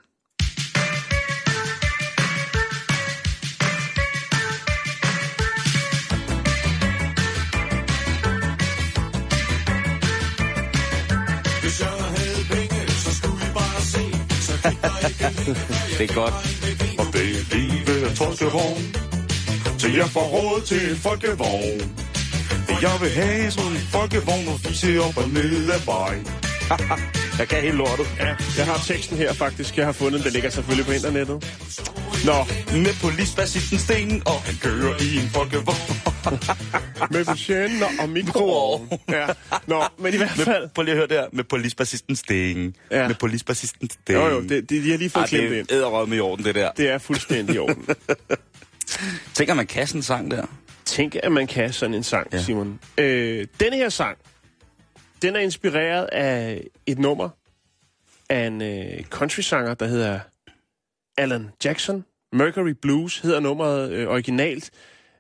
det 15.98 16.10
er 16.10 16.14
godt. 16.14 16.34
Og 16.98 17.06
det 17.12 17.46
baby, 17.50 18.02
jeg 18.02 18.16
tror, 18.16 18.30
det 18.30 19.11
så 19.78 19.88
jeg 19.88 20.08
får 20.10 20.20
råd 20.20 20.62
til 20.66 20.90
en 20.90 20.96
folkevogn 20.96 21.96
jeg 22.82 22.90
vil 23.00 23.10
have 23.10 23.50
sådan 23.50 23.70
en 23.70 23.78
folkevogn 23.78 24.48
Og 24.48 24.60
fise 24.60 24.98
op 25.00 25.16
og 25.16 25.28
ned 25.28 25.70
ad 25.70 25.80
vejen 25.86 26.26
Jeg 27.38 27.48
kan 27.48 27.58
helt 27.62 27.74
lortet. 27.76 28.06
Ja, 28.18 28.26
jeg 28.56 28.66
har 28.66 28.82
teksten 28.86 29.16
her 29.16 29.32
faktisk. 29.32 29.76
Jeg 29.78 29.84
har 29.84 29.92
fundet 29.92 30.14
den. 30.18 30.24
Det 30.24 30.32
ligger 30.32 30.50
selvfølgelig 30.50 30.86
på 30.86 30.92
internettet. 30.92 31.34
Nå, 32.24 32.32
Med 32.78 33.00
polisbassisten 33.00 33.78
Sten 33.78 34.22
Og 34.26 34.40
han 34.42 34.54
kører 34.62 34.94
i 35.02 35.16
en 35.16 35.30
folkevogn 35.30 35.98
med 37.14 37.24
betjener 37.24 37.86
og 38.00 38.08
mikroovn. 38.08 38.88
Ja. 39.10 39.26
Nå, 39.66 39.82
men 39.98 40.14
i 40.14 40.16
hvert 40.16 40.30
fald... 40.30 40.68
Prøv 40.74 40.82
lige 40.84 40.92
at 40.92 40.98
høre 40.98 41.08
der 41.22 41.26
Med 41.32 41.44
polisbassisten 41.44 42.16
Sten 42.16 42.74
Ja. 42.90 43.08
Med 43.08 43.14
polisbassisten 43.14 43.90
Sten 43.90 44.14
Jo, 44.14 44.26
jo, 44.28 44.40
det, 44.40 44.50
det, 44.50 44.84
de 44.84 44.90
har 44.90 44.98
lige 44.98 45.10
fået 45.10 45.22
Ej, 45.22 45.28
klemt 45.28 45.50
det 45.50 45.58
ind. 45.58 45.66
er 45.70 45.76
æderrømme 45.76 46.16
i 46.16 46.20
orden, 46.20 46.44
det 46.44 46.54
der. 46.54 46.70
Det 46.76 46.90
er 46.90 46.98
fuldstændig 46.98 47.54
i 47.54 47.58
orden. 47.58 47.86
Tænker 49.34 49.54
man 49.54 49.66
kan 49.66 49.86
sådan 49.86 49.98
en 49.98 50.02
sang 50.02 50.30
der? 50.30 50.46
Tænk, 50.84 51.16
at 51.22 51.32
man 51.32 51.46
kan 51.46 51.72
sådan 51.72 51.94
en 51.94 52.02
sang. 52.02 52.32
Ja. 52.32 52.42
Simon. 52.42 52.80
Øh, 52.98 53.46
denne 53.60 53.76
her 53.76 53.88
sang, 53.88 54.18
den 55.22 55.36
er 55.36 55.40
inspireret 55.40 56.04
af 56.12 56.66
et 56.86 56.98
nummer 56.98 57.28
af 58.28 58.46
en 58.46 58.62
øh, 58.62 59.04
country-sanger, 59.04 59.74
der 59.74 59.86
hedder 59.86 60.20
Alan 61.18 61.48
Jackson. 61.64 62.04
Mercury 62.32 62.74
Blues 62.82 63.18
hedder 63.18 63.40
nummeret 63.40 63.92
øh, 63.92 64.08
originalt. 64.08 64.70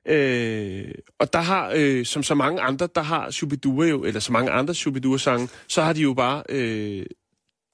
Øh, 0.06 0.88
og 1.18 1.32
der 1.32 1.40
har, 1.40 1.72
øh, 1.74 2.06
som 2.06 2.22
så 2.22 2.34
mange 2.34 2.60
andre, 2.60 2.88
der 2.94 3.02
har 3.02 3.30
Shubidua 3.30 3.86
jo, 3.86 4.04
eller 4.04 4.20
så 4.20 4.32
mange 4.32 4.50
andre 4.50 4.74
Shubidua-sange, 4.74 5.48
så 5.68 5.82
har 5.82 5.92
de 5.92 6.00
jo 6.00 6.14
bare 6.14 6.42
øh, 6.48 7.06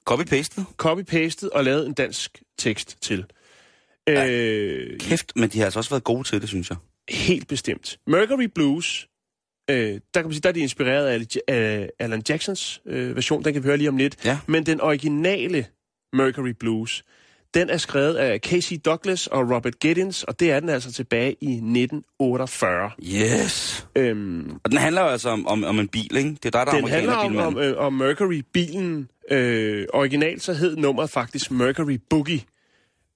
Copy-pastet? 0.09 0.65
copy-pastet 0.77 1.49
og 1.49 1.63
lavet 1.63 1.85
en 1.85 1.93
dansk 1.93 2.41
tekst 2.57 2.97
til. 3.01 3.25
Øh, 4.09 4.99
Kæft, 4.99 5.31
men 5.35 5.49
de 5.49 5.57
har 5.57 5.65
altså 5.65 5.79
også 5.79 5.89
været 5.89 6.03
gode 6.03 6.23
til 6.23 6.41
det, 6.41 6.49
synes 6.49 6.69
jeg. 6.69 6.77
Helt 7.09 7.47
bestemt. 7.47 7.99
Mercury 8.07 8.47
Blues, 8.55 9.07
øh, 9.69 9.75
der 9.77 9.99
kan 10.15 10.23
man 10.23 10.31
sige, 10.33 10.41
der 10.41 10.49
er 10.49 10.53
de 10.53 10.59
inspireret 10.59 11.07
af 11.07 11.21
af 11.47 11.89
Alan 11.99 12.21
Jacksons 12.29 12.81
øh, 12.85 13.15
version, 13.15 13.43
den 13.43 13.53
kan 13.53 13.63
vi 13.63 13.67
høre 13.67 13.77
lige 13.77 13.89
om 13.89 13.97
lidt. 13.97 14.25
Ja. 14.25 14.39
Men 14.47 14.65
den 14.65 14.81
originale 14.81 15.65
Mercury 16.13 16.49
Blues, 16.59 17.03
den 17.53 17.69
er 17.69 17.77
skrevet 17.77 18.15
af 18.15 18.39
Casey 18.39 18.77
Douglas 18.85 19.27
og 19.27 19.51
Robert 19.55 19.79
Giddens, 19.79 20.23
og 20.23 20.39
det 20.39 20.51
er 20.51 20.59
den 20.59 20.69
altså 20.69 20.91
tilbage 20.91 21.35
i 21.41 21.51
1948. 21.51 22.91
Yes. 23.03 23.87
Øhm, 23.95 24.51
Og 24.63 24.71
den 24.71 24.79
handler 24.79 25.01
jo 25.01 25.07
altså 25.07 25.29
om, 25.29 25.47
om, 25.47 25.63
om 25.63 25.79
en 25.79 25.87
bil, 25.87 26.17
ikke? 26.17 26.29
Det 26.29 26.45
er 26.45 26.49
dig, 26.49 26.51
der 26.51 26.73
er 26.73 26.79
den 26.81 26.87
handler 26.87 27.13
om, 27.13 27.37
om, 27.37 27.57
øh, 27.57 27.77
om 27.77 27.93
Mercury-bilen. 27.93 29.09
Øh, 29.31 29.85
originalt 29.93 30.41
så 30.43 30.53
hed 30.53 30.75
nummeret 30.75 31.09
faktisk 31.09 31.51
Mercury 31.51 31.99
Boogie. 32.09 32.41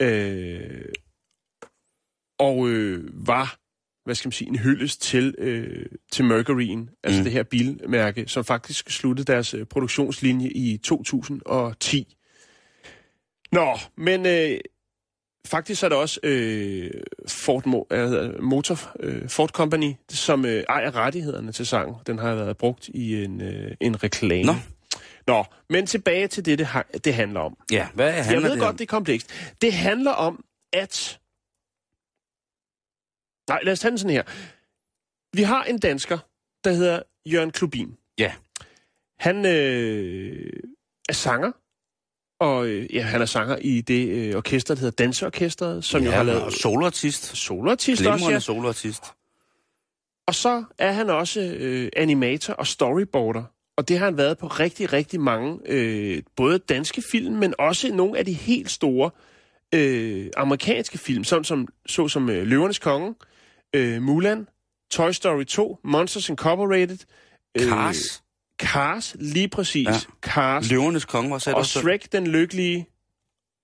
Øh, 0.03 0.85
og 2.39 2.69
øh, 2.69 3.27
var, 3.27 3.57
hvad 4.05 4.15
skal 4.15 4.27
man 4.27 4.31
sige, 4.31 4.47
en 4.47 4.55
hyldest 4.59 5.01
til, 5.01 5.35
øh, 5.37 5.85
til 6.11 6.25
Mercuryen, 6.25 6.89
altså 7.03 7.19
Mm. 7.19 7.23
det 7.23 7.31
her 7.33 7.43
bilmærke, 7.43 8.23
som 8.27 8.43
faktisk 8.45 8.89
sluttede 8.89 9.31
deres 9.31 9.53
øh, 9.53 9.65
produktionslinje 9.65 10.49
i 10.49 10.77
2010. 10.77 12.17
Nå, 13.51 13.77
men 13.97 14.25
øh, 14.25 14.59
faktisk 15.47 15.83
er 15.83 15.89
der 15.89 15.95
også 15.95 16.19
øh, 16.23 16.91
Ford 17.27 17.67
Mo- 17.67 17.95
det, 17.95 18.43
Motor 18.43 18.79
øh, 18.99 19.29
Ford 19.29 19.49
Company, 19.49 19.93
som 20.09 20.45
øh, 20.45 20.63
ejer 20.69 20.95
rettighederne 20.95 21.51
til 21.51 21.65
sangen. 21.65 21.95
Den 22.07 22.19
har 22.19 22.35
været 22.35 22.57
brugt 22.57 22.87
i 22.87 23.23
en, 23.23 23.41
øh, 23.41 23.71
en 23.81 24.03
reklame. 24.03 24.43
Nå. 24.43 24.53
Nå, 25.27 25.45
men 25.69 25.85
tilbage 25.87 26.27
til 26.27 26.45
det, 26.45 26.59
det, 26.59 26.67
ha- 26.67 26.81
det 27.03 27.13
handler 27.13 27.39
om. 27.39 27.57
Ja, 27.71 27.87
hvad 27.93 28.11
handler 28.11 28.33
Jeg 28.33 28.41
ved 28.43 28.51
det 28.51 28.59
godt, 28.59 28.69
om? 28.69 28.77
det 28.77 28.83
er 28.83 28.87
komplekst. 28.87 29.29
Det 29.61 29.73
handler 29.73 30.11
om, 30.11 30.45
at... 30.73 31.19
Nej, 33.49 33.59
lad 33.63 33.73
os 33.73 33.79
tage 33.79 33.89
den 33.91 33.97
sådan 33.97 34.11
her. 34.15 34.23
Vi 35.33 35.43
har 35.43 35.63
en 35.63 35.79
dansker, 35.79 36.17
der 36.63 36.71
hedder 36.71 37.01
Jørgen 37.25 37.51
Klubin. 37.51 37.97
Ja. 38.17 38.33
Han 39.19 39.45
øh, 39.45 40.49
er 41.09 41.13
sanger, 41.13 41.51
og 42.39 42.67
øh, 42.67 42.95
ja, 42.95 43.01
han 43.01 43.21
er 43.21 43.25
sanger 43.25 43.55
i 43.55 43.81
det 43.81 44.07
øh, 44.09 44.35
orkester, 44.35 44.75
der 44.75 44.81
hedder 44.81 45.03
Danseorkestret, 45.03 45.83
som 45.83 46.01
ja, 46.01 46.05
jo 46.05 46.11
har 46.11 46.19
og 46.19 46.25
lavet 46.25 46.53
soloartist. 46.53 47.23
soloartist 47.37 48.01
også, 48.01 48.11
Glimrende 48.11 48.33
ja. 48.33 48.39
soloartist. 48.39 49.03
Og 50.27 50.35
så 50.35 50.63
er 50.77 50.91
han 50.91 51.09
også 51.09 51.41
øh, 51.41 51.89
animator 51.95 52.53
og 52.53 52.67
storyboarder. 52.67 53.43
Og 53.77 53.87
det 53.87 53.97
har 53.97 54.05
han 54.05 54.17
været 54.17 54.37
på 54.37 54.47
rigtig, 54.47 54.93
rigtig 54.93 55.21
mange, 55.21 55.59
øh, 55.65 56.21
både 56.35 56.59
danske 56.59 57.03
film, 57.11 57.35
men 57.35 57.53
også 57.59 57.93
nogle 57.93 58.17
af 58.17 58.25
de 58.25 58.33
helt 58.33 58.71
store 58.71 59.11
øh, 59.75 60.27
amerikanske 60.37 60.97
film, 60.97 61.23
sådan 61.23 61.43
som, 61.43 61.67
så 61.85 62.07
som 62.07 62.29
øh, 62.29 62.47
Løvernes 62.47 62.79
Konge, 62.79 63.15
øh, 63.75 64.01
Mulan, 64.01 64.47
Toy 64.91 65.11
Story 65.11 65.43
2, 65.43 65.79
Monsters 65.83 66.29
Incorporated, 66.29 66.97
øh, 67.59 67.67
Cars. 67.69 68.23
Cars, 68.59 69.15
lige 69.19 69.47
præcis. 69.47 69.87
Ja. 69.87 69.93
Cars. 70.21 70.71
Løvernes 70.71 71.05
konge 71.05 71.31
var 71.31 71.37
sat 71.37 71.53
Og 71.53 71.59
også. 71.59 71.79
Shrek 71.79 72.11
den 72.11 72.27
Lykkelige. 72.27 72.87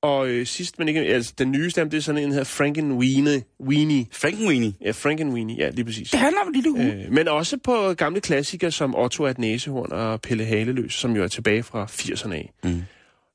Og 0.02 0.28
øh, 0.30 0.48
sidst, 0.48 0.80
men 0.80 0.88
ikke 0.88 1.00
altså 1.00 1.34
den 1.38 1.52
nyeste, 1.52 1.86
det 1.86 1.94
er 1.94 2.00
sådan 2.02 2.22
en, 2.22 2.28
der 2.28 2.34
hedder 2.34 2.44
Frankenweenie. 2.44 3.44
Weenie. 3.64 4.06
Frankenweenie. 4.12 4.74
Ja, 4.82 4.92
Frankenweenie, 4.92 5.56
ja, 5.58 5.70
lige 5.70 5.86
præcis. 5.86 6.10
Det 6.12 6.20
handler 6.20 6.42
om 6.42 6.48
en 6.48 6.54
lille 6.54 6.72
hue. 6.72 7.06
Øh, 7.06 7.12
men 7.12 7.28
også 7.28 7.58
på 7.64 7.94
gamle 7.94 8.22
klassikere 8.22 8.72
som 8.72 8.96
Otto 8.96 9.26
et 9.26 9.38
næsehorn 9.38 9.92
og 9.92 10.22
Pelle 10.22 10.46
Haleløs, 10.46 10.94
som 10.94 11.16
jo 11.16 11.24
er 11.24 11.28
tilbage 11.28 11.64
fra 11.64 11.86
80'erne 11.86 12.34
af. 12.34 12.52
Mm. 12.64 12.84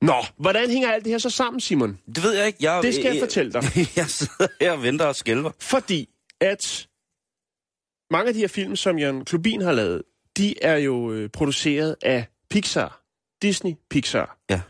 Nå, 0.02 0.14
hvordan 0.36 0.70
hænger 0.70 0.90
alt 0.90 1.04
det 1.04 1.12
her 1.12 1.18
så 1.18 1.30
sammen, 1.30 1.60
Simon? 1.60 1.98
Det 2.14 2.22
ved 2.22 2.32
jeg 2.36 2.46
ikke. 2.46 2.58
Jeg, 2.60 2.82
Det 2.82 2.94
skal 2.94 3.04
jeg 3.04 3.20
fortælle 3.20 3.52
dig. 3.52 3.62
jeg 3.96 4.06
sidder 4.06 4.46
her 4.60 4.72
og 4.72 4.82
venter 4.82 5.04
og 5.04 5.16
skælver. 5.16 5.50
Fordi 5.60 6.08
at 6.40 6.88
mange 8.10 8.28
af 8.28 8.34
de 8.34 8.40
her 8.40 8.48
film, 8.48 8.76
som 8.76 8.98
Jørgen 8.98 9.24
Klubin 9.24 9.60
har 9.60 9.72
lavet, 9.72 10.02
de 10.36 10.54
er 10.62 10.76
jo 10.76 11.12
øh, 11.12 11.28
produceret 11.30 11.96
af 12.02 12.26
Pixar. 12.50 13.00
Disney 13.42 13.72
Pixar. 13.90 14.38
Ja. 14.50 14.60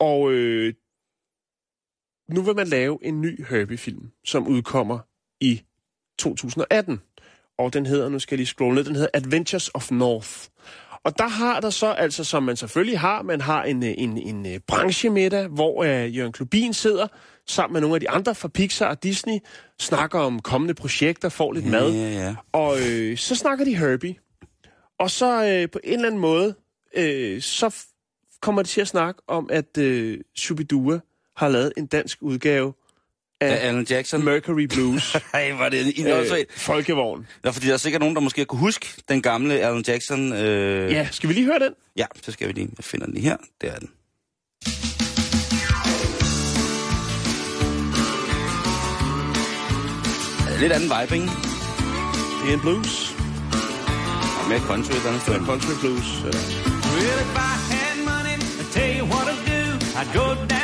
Og 0.00 0.32
øh, 0.32 0.74
nu 2.32 2.42
vil 2.42 2.56
man 2.56 2.66
lave 2.66 2.98
en 3.02 3.20
ny 3.20 3.44
Herbie-film, 3.46 4.10
som 4.24 4.48
udkommer 4.48 4.98
i 5.40 5.62
2018. 6.18 7.00
Og 7.58 7.72
den 7.72 7.86
hedder, 7.86 8.08
nu 8.08 8.18
skal 8.18 8.34
jeg 8.34 8.38
lige 8.38 8.46
scrolle 8.46 8.74
ned, 8.74 8.84
den 8.84 8.94
hedder 8.94 9.08
Adventures 9.14 9.70
of 9.74 9.90
North. 9.90 10.48
Og 11.04 11.18
der 11.18 11.28
har 11.28 11.60
der 11.60 11.70
så, 11.70 11.86
altså 11.86 12.24
som 12.24 12.42
man 12.42 12.56
selvfølgelig 12.56 12.98
har, 12.98 13.22
man 13.22 13.40
har 13.40 13.62
en, 13.62 13.84
øh, 13.84 13.94
en, 13.98 14.18
en, 14.18 14.46
en 14.46 14.60
branchemiddag, 14.66 15.46
hvor 15.46 15.84
øh, 15.84 16.16
Jørgen 16.16 16.32
Klubin 16.32 16.72
sidder 16.72 17.06
sammen 17.46 17.72
med 17.72 17.80
nogle 17.80 17.94
af 17.94 18.00
de 18.00 18.10
andre 18.10 18.34
fra 18.34 18.48
Pixar 18.48 18.88
og 18.88 19.02
Disney, 19.02 19.38
snakker 19.78 20.18
om 20.18 20.42
kommende 20.42 20.74
projekter, 20.74 21.28
får 21.28 21.52
lidt 21.52 21.66
mad. 21.66 21.92
Ja, 21.92 22.10
ja. 22.10 22.34
Og 22.52 22.76
øh, 22.80 23.16
så 23.16 23.34
snakker 23.34 23.64
de 23.64 23.76
Herbie. 23.76 24.14
Og 24.98 25.10
så 25.10 25.44
øh, 25.46 25.70
på 25.70 25.78
en 25.84 25.92
eller 25.92 26.06
anden 26.06 26.20
måde, 26.20 26.54
øh, 26.96 27.42
så 27.42 27.84
kommer 28.40 28.62
de 28.62 28.68
til 28.68 28.80
at 28.80 28.88
snakke 28.88 29.22
om, 29.28 29.48
at 29.52 29.78
øh, 29.78 30.18
Shubidua 30.36 31.00
har 31.40 31.48
lavet 31.48 31.72
en 31.76 31.86
dansk 31.86 32.18
udgave 32.20 32.72
Ja, 33.42 33.46
af 33.46 33.68
Alan 33.68 33.86
Jackson. 33.90 34.24
Mercury 34.24 34.62
Blues. 34.62 35.14
Ej, 35.34 35.52
var 35.52 35.68
det 35.68 35.98
en 36.00 36.06
øh, 36.06 36.44
folkevogn. 36.56 37.26
Ja, 37.44 37.50
fordi 37.50 37.66
der 37.66 37.72
er 37.72 37.76
sikkert 37.76 38.00
nogen, 38.00 38.14
der 38.14 38.20
måske 38.20 38.44
kunne 38.44 38.58
huske 38.58 38.86
den 39.08 39.22
gamle 39.22 39.54
Alan 39.54 39.84
Jackson. 39.88 40.32
Øh... 40.32 40.92
Ja, 40.92 41.08
skal 41.10 41.28
vi 41.28 41.34
lige 41.34 41.46
høre 41.46 41.58
den? 41.58 41.72
Ja, 41.96 42.06
så 42.22 42.32
skal 42.32 42.48
vi 42.48 42.52
lige. 42.52 42.68
Jeg 42.76 42.84
finder 42.84 43.06
den 43.06 43.14
lige 43.14 43.24
her. 43.28 43.36
Der 43.60 43.70
er 43.72 43.78
den. 43.78 43.90
Ja, 50.50 50.60
Lidt 50.60 50.72
anden 50.72 50.90
vibe, 50.94 51.14
ikke? 51.14 51.26
Det 52.42 52.48
er 52.50 52.54
en 52.54 52.60
blues. 52.60 53.14
Og 54.42 54.48
mere 54.48 54.60
country 54.60 54.90
et 54.90 54.96
eller 54.96 55.08
andet 55.08 55.22
sted. 55.22 55.34
En 55.34 55.46
country 55.46 55.74
blues. 55.80 56.08
Eller. 56.28 56.42
Well, 56.94 57.18
if 57.24 57.32
I 57.50 57.52
had 57.74 57.96
money, 58.12 58.36
I'd 58.60 58.70
tell 58.76 58.92
you 58.98 59.04
what 59.12 59.26
I'd 59.32 59.40
do. 59.52 59.62
I'd 60.00 60.10
go 60.20 60.26
downtown, 60.34 60.59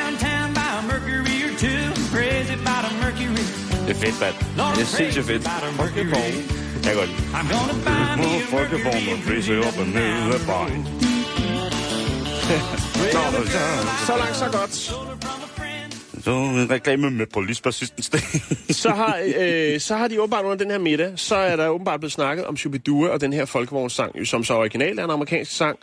Det 3.87 3.97
er 3.97 4.01
fedt, 4.01 4.21
mand. 4.21 4.35
Det 4.77 4.83
er 4.83 4.87
sindssygt 4.87 5.27
fedt. 5.27 5.43
About 5.47 5.69
a 5.69 5.83
Mercury. 5.83 6.35
Jeg 6.75 6.83
kan 6.85 6.95
godt 6.95 7.09
lide. 7.09 7.23
Me 8.21 8.29
a 8.39 8.43
Mercury 8.55 9.03
and 9.13 9.23
frise 9.23 9.59
op 9.59 9.79
og 9.81 9.87
ned 9.87 10.35
ad 10.35 10.47
vejen 10.47 10.87
Så 14.07 14.17
langt, 14.19 14.37
så 14.37 14.49
godt. 14.59 14.75
Så 16.25 16.31
en 16.31 16.71
reklame 16.71 17.11
med 17.11 17.27
polisbassisten 17.27 18.03
Sten. 18.03 18.21
Så 18.83 18.91
har, 18.91 19.19
øh, 19.39 19.81
så 19.81 19.97
har 19.97 20.09
de 20.09 20.21
åbenbart 20.21 20.45
under 20.45 20.57
den 20.57 20.71
her 20.71 20.79
middag, 20.79 21.13
så 21.17 21.35
er 21.37 21.57
der 21.57 21.69
åbenbart 21.69 22.01
blevet 22.01 22.13
snakket 22.13 22.47
om 22.47 22.57
Shubidua 22.57 23.09
og 23.09 23.21
den 23.21 23.33
her 23.33 23.45
folkevognssang, 23.45 24.27
som 24.27 24.45
så 24.45 24.55
originalt 24.55 25.01
er 25.01 25.05
en 25.05 25.11
amerikansk 25.11 25.57
sang. 25.57 25.79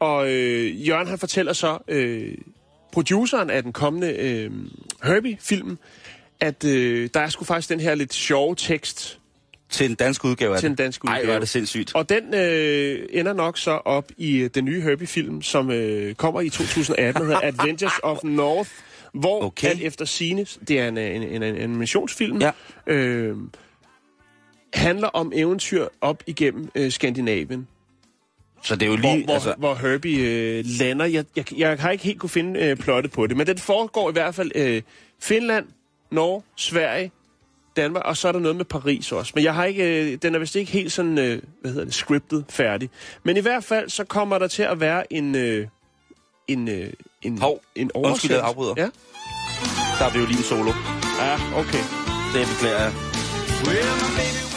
Og 0.00 0.30
øh, 0.32 0.88
Jørgen 0.88 1.06
han 1.08 1.18
fortæller 1.18 1.52
så 1.52 1.78
øh, 1.88 2.34
produceren 2.92 3.50
af 3.50 3.62
den 3.62 3.72
kommende 3.72 4.12
øh, 4.12 4.50
Herbie-film, 5.02 5.78
at 6.40 6.64
øh, 6.64 7.08
der 7.14 7.20
er 7.20 7.28
sgu 7.28 7.44
faktisk 7.44 7.68
den 7.68 7.80
her 7.80 7.94
lidt 7.94 8.14
sjove 8.14 8.54
tekst 8.56 9.18
Til 9.70 9.86
en 9.90 9.94
dansk 9.94 10.24
udgave 10.24 10.54
af 10.54 10.60
til 10.60 10.68
en 10.70 10.74
dansk 10.76 11.04
Ej, 11.04 11.10
udgave. 11.12 11.26
hvor 11.26 11.34
er 11.34 11.38
det 11.38 11.48
sindssygt. 11.48 11.94
Og 11.94 12.08
den 12.08 12.34
øh, 12.34 13.06
ender 13.10 13.32
nok 13.32 13.58
så 13.58 13.70
op 13.70 14.12
i 14.16 14.36
øh, 14.36 14.50
den 14.54 14.64
nye 14.64 14.80
Herbie-film, 14.80 15.42
som 15.42 15.70
øh, 15.70 16.14
kommer 16.14 16.40
i 16.40 16.48
2018, 16.48 17.20
der 17.22 17.26
hedder 17.26 17.40
Adventures 17.60 17.92
of 18.02 18.18
North. 18.24 18.70
hvor 19.14 19.42
Okay. 19.44 19.70
at 19.70 19.80
efter 19.80 20.04
sine, 20.04 20.44
det 20.68 20.80
er 20.80 20.88
en, 20.88 20.98
en, 20.98 21.22
en, 21.22 21.42
en 21.42 21.56
animationsfilm, 21.56 22.40
Ja. 22.40 22.50
øh, 22.86 23.36
handler 24.74 25.08
om 25.08 25.32
eventyr 25.34 25.86
op 26.00 26.22
igennem 26.26 26.68
øh, 26.74 26.92
Skandinavien. 26.92 27.68
Så 28.64 28.74
det 28.76 28.82
er 28.82 28.86
jo 28.90 28.96
Hvor, 28.96 29.14
lige... 29.14 29.24
hvor, 29.24 29.34
altså, 29.34 29.54
hvor 29.58 29.74
Herbie 29.74 30.18
øh, 30.58 30.64
lander. 30.80 31.04
Jeg, 31.06 31.24
jeg, 31.36 31.58
jeg 31.58 31.76
har 31.78 31.90
ikke 31.90 32.04
helt 32.04 32.18
kunne 32.18 32.30
finde 32.30 32.60
øh, 32.60 32.76
plottet 32.76 33.12
på 33.12 33.26
det, 33.26 33.36
men 33.36 33.46
den 33.46 33.58
foregår 33.58 34.08
i 34.10 34.12
hvert 34.12 34.34
fald 34.34 34.50
øh, 34.54 34.82
Finland, 35.22 35.66
Norge, 36.10 36.42
Sverige, 36.56 37.10
Danmark, 37.76 38.04
og 38.04 38.16
så 38.16 38.28
er 38.28 38.32
der 38.32 38.38
noget 38.38 38.56
med 38.56 38.64
Paris 38.64 39.12
også. 39.12 39.32
Men 39.34 39.44
jeg 39.44 39.54
har 39.54 39.64
ikke, 39.64 40.12
øh, 40.12 40.18
den 40.22 40.34
er 40.34 40.38
vist 40.38 40.56
ikke 40.56 40.72
helt 40.72 40.92
sådan, 40.92 41.18
øh, 41.18 41.42
hvad 41.60 41.70
hedder 41.70 41.84
det, 41.84 41.94
scriptet 41.94 42.44
færdig. 42.48 42.90
Men 43.22 43.36
i 43.36 43.40
hvert 43.40 43.64
fald, 43.64 43.88
så 43.88 44.04
kommer 44.04 44.38
der 44.38 44.48
til 44.48 44.62
at 44.62 44.80
være 44.80 45.12
en, 45.12 45.34
øh, 45.34 45.66
en, 46.48 46.68
øh, 46.68 46.92
en, 47.22 47.38
Hov, 47.38 47.60
en 47.74 47.90
undskyld, 47.94 48.30
jeg 48.30 48.44
afbryder. 48.44 48.74
Ja, 48.76 48.88
der 49.98 50.04
er 50.04 50.12
violin 50.12 50.36
solo. 50.36 50.72
ja 51.20 51.34
okay. 51.54 51.82
Det 52.34 52.46
beklager 52.48 52.82
jeg. 52.82 52.92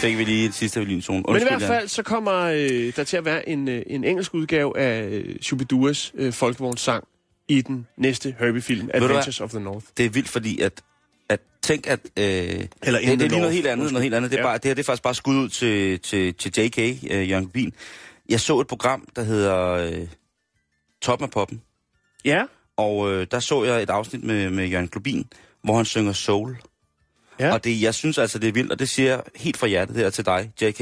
Fik 0.01 0.17
vi 0.17 0.23
lige 0.23 0.45
et 0.45 0.53
sidste 0.53 0.79
violin. 0.79 1.03
Men 1.09 1.35
i 1.35 1.43
hvert 1.43 1.61
fald, 1.61 1.87
så 1.87 2.03
kommer 2.03 2.41
øh, 2.41 2.95
der 2.95 3.03
til 3.03 3.17
at 3.17 3.25
være 3.25 3.49
en, 3.49 3.67
øh, 3.67 3.83
en 3.87 4.03
engelsk 4.03 4.33
udgave 4.33 4.77
af 4.77 5.03
øh, 5.03 5.35
Shubiduas 5.41 6.11
øh, 6.15 6.33
folkevognssang 6.33 7.03
i 7.47 7.61
den 7.61 7.87
næste 7.97 8.35
Herbie-film, 8.39 8.89
Adventures 8.93 9.41
of 9.41 9.49
the 9.49 9.59
North. 9.59 9.85
Det 9.97 10.05
er 10.05 10.09
vildt, 10.09 10.29
fordi 10.29 10.61
at, 10.61 10.81
at 11.31 11.39
tænk, 11.61 11.87
at... 11.87 11.99
Øh, 12.17 12.23
Eller 12.23 12.99
det, 12.99 13.07
det 13.07 13.11
er 13.11 13.15
lige 13.15 13.39
noget 13.39 13.53
helt 13.53 13.67
andet. 13.67 13.91
Noget 13.91 14.03
helt 14.03 14.15
andet. 14.15 14.31
Det, 14.31 14.37
er 14.37 14.41
Ja. 14.41 14.47
bare, 14.47 14.57
det 14.57 14.65
her 14.65 14.73
det 14.73 14.81
er 14.81 14.85
faktisk 14.85 15.03
bare 15.03 15.15
skud 15.15 15.35
ud 15.35 15.49
til, 15.49 15.99
til, 15.99 16.33
til 16.33 16.51
JK, 16.59 16.77
øh, 17.11 17.29
Jørgen 17.29 17.49
Bin. 17.49 17.73
Jeg 18.29 18.39
så 18.39 18.59
et 18.59 18.67
program, 18.67 19.07
der 19.15 19.23
hedder 19.23 19.67
øh, 19.69 20.07
Top 21.01 21.21
af 21.21 21.29
Poppen. 21.29 21.61
Ja, 22.25 22.43
Og 22.77 23.11
øh, 23.11 23.27
der 23.31 23.39
så 23.39 23.63
jeg 23.63 23.83
et 23.83 23.89
afsnit 23.89 24.23
med, 24.23 24.49
med 24.49 24.67
Jørgen 24.67 24.87
Klubin, 24.87 25.27
hvor 25.63 25.75
han 25.75 25.85
synger 25.85 26.13
soul. 26.13 26.57
Ja. 27.39 27.53
Og 27.53 27.63
det, 27.63 27.81
jeg 27.81 27.93
synes 27.93 28.17
altså, 28.17 28.39
det 28.39 28.47
er 28.47 28.51
vildt, 28.53 28.71
og 28.71 28.79
det 28.79 28.89
siger 28.89 29.09
jeg 29.09 29.21
helt 29.35 29.57
fra 29.57 29.67
hjertet 29.67 29.95
der 29.95 30.09
til 30.09 30.25
dig, 30.25 30.51
JK. 30.61 30.77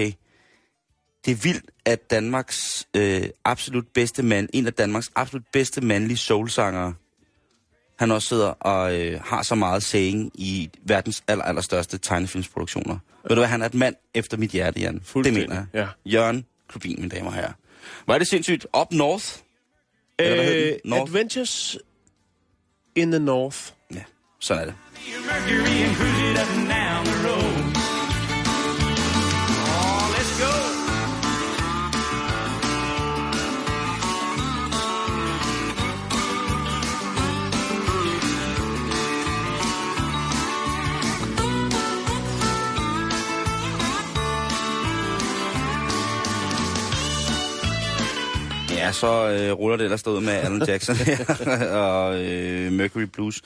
Det 1.25 1.31
er 1.31 1.35
vildt, 1.35 1.65
at 1.85 2.11
Danmarks 2.11 2.87
øh, 2.97 3.23
absolut 3.45 3.87
bedste 3.93 4.23
mand, 4.23 4.49
en 4.53 4.67
af 4.67 4.73
Danmarks 4.73 5.11
absolut 5.15 5.45
bedste 5.53 5.81
mandlige 5.81 6.17
soulsangere, 6.17 6.93
han 7.99 8.11
også 8.11 8.27
sidder 8.27 8.47
og 8.47 8.99
øh, 8.99 9.21
har 9.23 9.43
så 9.43 9.55
meget 9.55 9.83
saying 9.83 10.31
i 10.35 10.69
verdens 10.83 11.23
aller, 11.27 11.43
allerstørste 11.43 11.97
tegnefilmsproduktioner. 11.97 12.97
Ved 13.23 13.29
du 13.29 13.35
hvad, 13.35 13.47
han 13.47 13.61
er 13.61 13.65
et 13.65 13.73
mand 13.73 13.95
efter 14.13 14.37
mit 14.37 14.51
hjerte, 14.51 14.79
Jan. 14.79 15.01
Det 15.23 15.33
mener 15.33 15.55
jeg. 15.55 15.65
ja. 15.73 15.87
Jørgen 16.05 16.45
Klubin, 16.69 16.95
mine 16.99 17.09
damer 17.09 17.27
og 17.27 17.33
herrer. 17.33 17.51
Er 18.07 18.17
det 18.17 18.27
sindssygt. 18.27 18.67
Up 18.81 18.91
North. 18.91 19.25
Øh? 20.21 20.73
North? 20.85 21.01
Adventures 21.01 21.77
in 22.95 23.11
the 23.11 23.19
North. 23.19 23.57
Ja, 23.93 24.03
sådan 24.39 24.61
er 24.61 24.65
det. 24.65 24.75
Ja, 48.89 48.93
så 48.93 49.29
øh, 49.29 49.51
ruller 49.51 49.77
det 49.77 49.83
ellers 49.83 50.07
ud 50.07 50.21
med 50.21 50.33
Alan 50.33 50.63
Jackson 50.67 50.95
og 51.89 52.25
øh, 52.25 52.71
Mercury 52.71 53.01
Blues. 53.01 53.41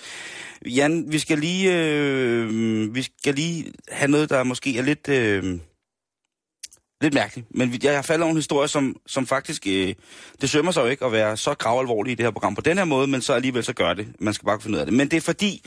Jan, 0.66 1.12
vi 1.12 1.20
skal 1.20 1.40
lige 1.40 1.78
øh, 1.78 2.96
vi 2.96 3.02
skal 3.02 3.36
lige 3.36 3.74
have 3.90 4.12
noget, 4.12 4.30
der 4.30 4.44
måske 4.44 4.78
er 4.78 4.82
lidt 4.82 5.10
øh, 5.10 5.60
lidt 7.02 7.14
mærkeligt. 7.14 7.48
Men 7.56 7.80
jeg 7.84 7.96
har 7.96 8.02
faldet 8.02 8.24
over 8.24 8.32
en 8.32 8.38
historie, 8.38 8.68
som, 8.68 8.96
som 9.08 9.28
faktisk, 9.28 9.68
øh, 9.68 9.94
det 10.42 10.50
sømmer 10.50 10.72
sig 10.72 10.82
jo 10.82 10.88
ikke 10.88 11.06
at 11.06 11.12
være 11.12 11.38
så 11.38 11.54
gravalvorlig 11.54 12.12
i 12.12 12.16
det 12.16 12.26
her 12.26 12.32
program 12.32 12.56
på 12.56 12.62
den 12.62 12.78
her 12.78 12.86
måde, 12.86 13.08
men 13.08 13.22
så 13.22 13.34
alligevel 13.34 13.64
så 13.64 13.74
gør 13.74 13.94
det. 13.94 14.08
Man 14.20 14.34
skal 14.34 14.46
bare 14.46 14.56
kunne 14.56 14.64
finde 14.64 14.76
ud 14.76 14.80
af 14.80 14.86
det. 14.86 14.96
Men 14.96 15.12
det 15.12 15.18
er 15.18 15.22
fordi, 15.22 15.66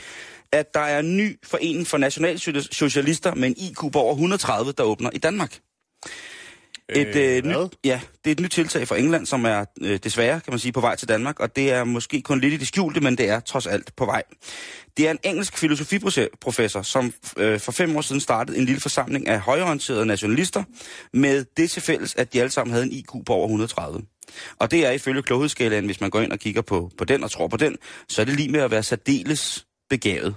at 0.53 0.75
der 0.75 0.81
er 0.81 0.99
en 0.99 1.17
ny 1.17 1.39
forening 1.45 1.87
for 1.87 1.99
nationalsocialister 1.99 3.35
med 3.35 3.49
en 3.49 3.57
IQ 3.57 3.93
på 3.93 3.99
over 3.99 4.13
130, 4.13 4.73
der 4.73 4.83
åbner 4.83 5.11
i 5.13 5.19
Danmark. 5.19 5.59
Et, 6.89 7.17
øh, 7.17 7.45
hvad? 7.45 7.65
nyt, 7.65 7.73
ja, 7.85 8.01
det 8.25 8.31
er 8.31 8.33
et 8.33 8.41
nyt 8.41 8.51
tiltag 8.51 8.89
fra 8.89 8.99
England, 8.99 9.27
som 9.27 9.45
er 9.45 9.65
øh, 9.81 9.99
desværre, 10.05 10.41
kan 10.41 10.53
man 10.53 10.59
sige, 10.59 10.73
på 10.73 10.81
vej 10.81 10.97
til 10.97 11.09
Danmark, 11.09 11.41
og 11.41 11.57
det 11.57 11.73
er 11.73 11.85
måske 11.85 12.23
kun 12.23 12.41
lidt 12.41 12.55
i 12.55 12.57
det 12.57 12.67
skjulte, 12.67 13.01
men 13.01 13.19
det 13.19 13.29
er 13.29 13.41
trods 13.41 13.67
alt 13.67 13.97
på 13.97 14.05
vej. 14.05 14.23
Det 14.97 15.07
er 15.07 15.11
en 15.11 15.19
engelsk 15.23 15.59
filosofiprofessor, 15.59 16.83
som 16.83 17.13
øh, 17.37 17.61
for 17.61 17.73
fem 17.73 17.97
år 17.97 18.01
siden 18.01 18.21
startede 18.21 18.59
en 18.59 18.65
lille 18.65 18.81
forsamling 18.81 19.29
af 19.29 19.41
højorienterede 19.41 20.07
nationalister, 20.07 20.63
med 21.13 21.45
det 21.57 21.71
til 21.71 21.83
fælles, 21.83 22.15
at 22.15 22.33
de 22.33 22.41
alle 22.41 22.51
sammen 22.51 22.73
havde 22.73 22.87
en 22.87 22.93
IQ 22.93 23.11
på 23.27 23.33
over 23.33 23.45
130. 23.45 24.03
Og 24.59 24.71
det 24.71 24.87
er 24.87 24.91
ifølge 24.91 25.23
kloghedsskalaen, 25.23 25.87
hvis 25.87 26.01
man 26.01 26.11
går 26.11 26.21
ind 26.21 26.33
og 26.33 26.39
kigger 26.39 26.63
på, 26.63 26.91
på 26.99 27.05
den 27.05 27.25
og 27.25 27.31
tror 27.31 27.49
på 27.49 27.57
den, 27.57 27.77
så 28.09 28.21
er 28.21 28.25
det 28.25 28.37
lige 28.37 28.49
med 28.49 28.61
at 28.61 28.71
være 28.71 28.83
særdeles 28.83 29.67
begavet 29.91 30.35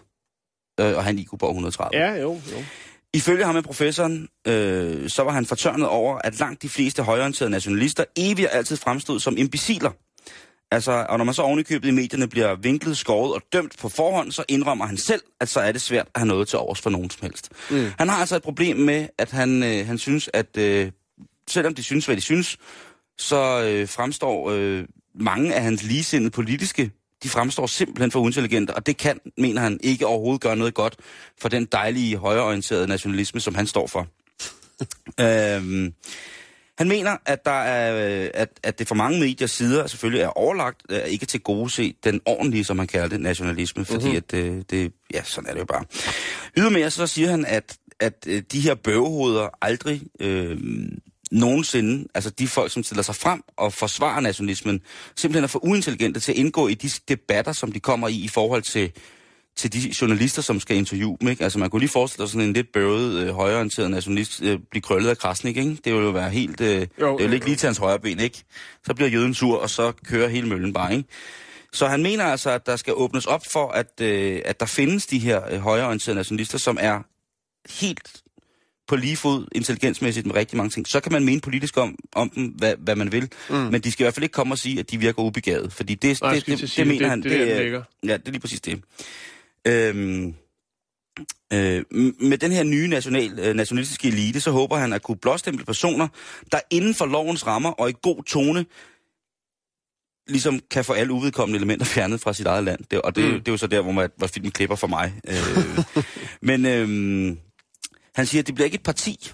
øh, 0.79 0.97
og 0.97 1.03
have 1.03 1.13
en 1.13 1.19
IQ 1.19 1.29
på 1.29 1.45
over 1.45 1.51
130. 1.51 2.03
Ja, 2.03 2.13
jo, 2.13 2.41
jo. 2.51 2.63
Ifølge 3.13 3.45
ham 3.45 3.55
med 3.55 3.63
professoren, 3.63 4.27
øh, 4.47 5.09
så 5.09 5.23
var 5.23 5.31
han 5.31 5.45
fortørnet 5.45 5.87
over, 5.87 6.17
at 6.23 6.39
langt 6.39 6.61
de 6.61 6.69
fleste 6.69 7.03
højorienterede 7.03 7.51
nationalister 7.51 8.03
evigt 8.17 8.47
og 8.47 8.55
altid 8.55 8.77
fremstod 8.77 9.19
som 9.19 9.37
imbeciler. 9.37 9.91
Altså, 10.71 11.05
og 11.09 11.17
når 11.17 11.25
man 11.25 11.33
så 11.33 11.41
ovenikøbet 11.41 11.87
i 11.87 11.91
medierne 11.91 12.27
bliver 12.27 12.55
vinklet, 12.55 12.97
skåret 12.97 13.33
og 13.33 13.41
dømt 13.53 13.77
på 13.79 13.89
forhånd, 13.89 14.31
så 14.31 14.43
indrømmer 14.47 14.85
han 14.85 14.97
selv, 14.97 15.21
at 15.41 15.49
så 15.49 15.59
er 15.59 15.71
det 15.71 15.81
svært 15.81 16.07
at 16.15 16.19
have 16.19 16.27
noget 16.27 16.47
til 16.47 16.59
overs 16.59 16.81
for 16.81 16.89
nogen 16.89 17.09
som 17.09 17.19
helst. 17.21 17.49
Mm. 17.71 17.91
Han 17.97 18.09
har 18.09 18.19
altså 18.19 18.35
et 18.35 18.43
problem 18.43 18.77
med, 18.77 19.07
at 19.17 19.31
han, 19.31 19.63
øh, 19.63 19.87
han 19.87 19.97
synes, 19.97 20.29
at 20.33 20.57
øh, 20.57 20.91
selvom 21.47 21.75
de 21.75 21.83
synes, 21.83 22.05
hvad 22.05 22.15
de 22.15 22.21
synes, 22.21 22.57
så 23.17 23.63
øh, 23.63 23.87
fremstår 23.87 24.49
øh, 24.49 24.85
mange 25.15 25.55
af 25.55 25.61
hans 25.61 25.83
ligesindede 25.83 26.31
politiske, 26.31 26.91
de 27.23 27.29
fremstår 27.29 27.65
simpelthen 27.67 28.11
for 28.11 28.19
uintelligente, 28.19 28.75
og 28.75 28.85
det 28.85 28.97
kan, 28.97 29.19
mener 29.37 29.61
han, 29.61 29.79
ikke 29.83 30.05
overhovedet 30.05 30.41
gøre 30.41 30.55
noget 30.55 30.73
godt 30.73 30.95
for 31.41 31.49
den 31.49 31.65
dejlige, 31.65 32.17
højreorienterede 32.17 32.87
nationalisme, 32.87 33.39
som 33.39 33.55
han 33.55 33.67
står 33.67 33.87
for. 33.87 34.07
øhm, 35.25 35.93
han 36.77 36.87
mener, 36.87 37.17
at, 37.25 37.45
der 37.45 37.51
er, 37.51 38.23
øh, 38.23 38.29
at, 38.33 38.49
at 38.63 38.79
det 38.79 38.87
for 38.87 38.95
mange 38.95 39.19
mediers 39.19 39.51
sider 39.51 39.87
selvfølgelig 39.87 40.21
er 40.21 40.27
overlagt 40.37 40.81
øh, 40.89 40.99
ikke 40.99 41.25
til 41.25 41.39
gode 41.39 41.69
se 41.69 41.95
den 42.03 42.21
ordentlige, 42.25 42.63
som 42.63 42.79
han 42.79 42.87
kalder 42.87 43.07
det, 43.07 43.21
nationalisme, 43.21 43.85
fordi 43.85 44.07
Mhm. 44.07 44.15
at 44.15 44.33
øh, 44.33 44.63
det, 44.69 44.91
ja, 45.13 45.23
sådan 45.23 45.49
er 45.49 45.53
det 45.53 45.59
jo 45.59 45.65
bare. 45.65 45.83
Ydermere 46.57 46.89
så 46.89 47.07
siger 47.07 47.29
han, 47.29 47.45
at, 47.45 47.77
at 47.99 48.25
de 48.51 48.59
her 48.59 48.75
bøvehoveder 48.75 49.49
aldrig 49.61 50.01
øh, 50.19 50.57
nogensinde, 51.31 52.07
altså 52.15 52.29
de 52.29 52.47
folk, 52.47 52.71
som 52.71 52.83
stiller 52.83 53.03
sig 53.03 53.15
frem 53.15 53.41
og 53.57 53.73
forsvarer 53.73 54.19
nationalismen, 54.19 54.81
simpelthen 55.15 55.43
er 55.43 55.47
for 55.47 55.65
uintelligente 55.65 56.19
til 56.19 56.31
at 56.31 56.37
indgå 56.37 56.67
i 56.67 56.73
de 56.73 56.89
debatter, 57.07 57.53
som 57.53 57.71
de 57.71 57.79
kommer 57.79 58.07
i 58.07 58.15
i 58.15 58.27
forhold 58.27 58.61
til 58.61 58.91
til 59.59 59.73
de 59.73 59.93
journalister, 60.01 60.41
som 60.41 60.59
skal 60.59 60.77
interviewe 60.77 61.17
dem. 61.21 61.27
Ikke? 61.27 61.43
Altså 61.43 61.59
man 61.59 61.69
kunne 61.69 61.79
lige 61.79 61.89
forestille 61.89 62.27
sig 62.27 62.31
sådan 62.31 62.47
en 62.47 62.53
lidt 62.53 62.71
bøvet, 62.71 63.19
øh, 63.19 63.29
højreorienteret 63.35 63.91
nationalist 63.91 64.41
øh, 64.41 64.59
blive 64.71 64.81
krøllet 64.81 65.09
af 65.09 65.17
Krasnik, 65.17 65.57
ikke? 65.57 65.69
Det 65.69 65.93
ville 65.93 66.05
jo 66.05 66.11
være 66.11 66.29
helt... 66.29 66.61
Øh, 66.61 66.67
jo, 66.67 66.77
det 66.77 66.91
jo, 67.01 67.15
vil 67.15 67.33
ikke 67.33 67.45
lige 67.45 67.55
til 67.55 67.67
hans 67.67 67.77
højre 67.77 67.99
ben, 67.99 68.19
ikke? 68.19 68.43
Så 68.85 68.93
bliver 68.93 69.09
jøden 69.09 69.33
sur, 69.33 69.57
og 69.57 69.69
så 69.69 69.91
kører 70.05 70.27
hele 70.27 70.47
møllen 70.47 70.73
bare, 70.73 70.95
ikke? 70.95 71.09
Så 71.73 71.87
han 71.87 72.03
mener 72.03 72.25
altså, 72.25 72.49
at 72.49 72.65
der 72.65 72.75
skal 72.75 72.93
åbnes 72.95 73.25
op 73.25 73.41
for, 73.51 73.67
at, 73.67 74.01
øh, 74.01 74.41
at 74.45 74.59
der 74.59 74.65
findes 74.65 75.05
de 75.05 75.19
her 75.19 75.41
øh, 75.51 75.59
højreorienterede 75.59 76.15
nationalister, 76.15 76.57
som 76.57 76.77
er 76.81 76.99
helt 77.79 78.21
på 78.89 78.95
lige 78.95 79.17
fod 79.17 79.47
intelligensmæssigt 79.51 80.25
med 80.25 80.35
rigtig 80.35 80.57
mange 80.57 80.69
ting. 80.69 80.87
Så 80.87 80.99
kan 80.99 81.11
man 81.11 81.25
mene 81.25 81.41
politisk 81.41 81.77
om, 81.77 81.95
om 82.15 82.29
dem, 82.29 82.45
hvad, 82.45 82.75
hvad 82.79 82.95
man 82.95 83.11
vil, 83.11 83.29
mm. 83.49 83.55
men 83.55 83.81
de 83.81 83.91
skal 83.91 84.03
i 84.03 84.05
hvert 84.05 84.13
fald 84.13 84.23
ikke 84.23 84.33
komme 84.33 84.53
og 84.53 84.57
sige, 84.57 84.79
at 84.79 84.91
de 84.91 84.97
virker 84.97 85.21
ubegavet, 85.23 85.73
fordi 85.73 85.95
det, 85.95 86.21
Nej, 86.21 86.33
det, 86.33 86.45
det, 86.45 86.59
det, 86.59 86.73
det 86.77 86.87
mener 86.87 86.99
det- 86.99 87.09
han. 87.09 87.23
det 87.23 87.31
der, 87.31 87.63
den 87.63 87.73
er-. 87.73 87.83
Ja, 88.07 88.17
det 88.17 88.27
er 88.27 88.31
lige 88.31 88.39
præcis 88.41 88.61
det. 88.61 88.81
Øhm, 89.67 90.33
øh, 91.53 91.83
med 92.21 92.37
den 92.37 92.51
her 92.51 92.63
nye 92.63 92.87
national, 92.87 93.39
øh, 93.39 93.55
nationalistiske 93.55 94.07
elite, 94.07 94.41
så 94.41 94.51
håber 94.51 94.77
han 94.77 94.93
at 94.93 95.01
kunne 95.01 95.17
blåstemple 95.17 95.65
personer, 95.65 96.07
der 96.51 96.59
inden 96.69 96.95
for 96.95 97.05
lovens 97.05 97.47
rammer 97.47 97.71
og 97.71 97.89
i 97.89 97.93
god 98.01 98.23
tone, 98.23 98.65
ligesom 100.27 100.59
kan 100.71 100.85
få 100.85 100.93
alle 100.93 101.13
uvedkommende 101.13 101.57
elementer 101.57 101.85
fjernet 101.95 102.21
fra 102.21 102.33
sit 102.33 102.45
eget 102.47 102.63
land. 102.63 102.79
Det, 102.91 103.01
og 103.01 103.15
det, 103.15 103.23
mm. 103.23 103.31
det 103.39 103.47
er 103.47 103.51
jo 103.51 103.57
så 103.57 103.67
der, 103.67 103.81
hvor, 103.81 103.91
man, 103.91 104.09
hvor 104.17 104.27
filmen 104.27 104.51
klipper 104.51 104.75
for 104.75 104.87
mig. 104.87 105.13
Øh, 105.27 106.03
men 106.49 106.65
øh, 106.65 107.37
han 108.15 108.25
siger, 108.25 108.41
at 108.41 108.47
det 108.47 108.55
bliver 108.55 108.65
ikke 108.65 108.75
et 108.75 108.83
parti. 108.83 109.31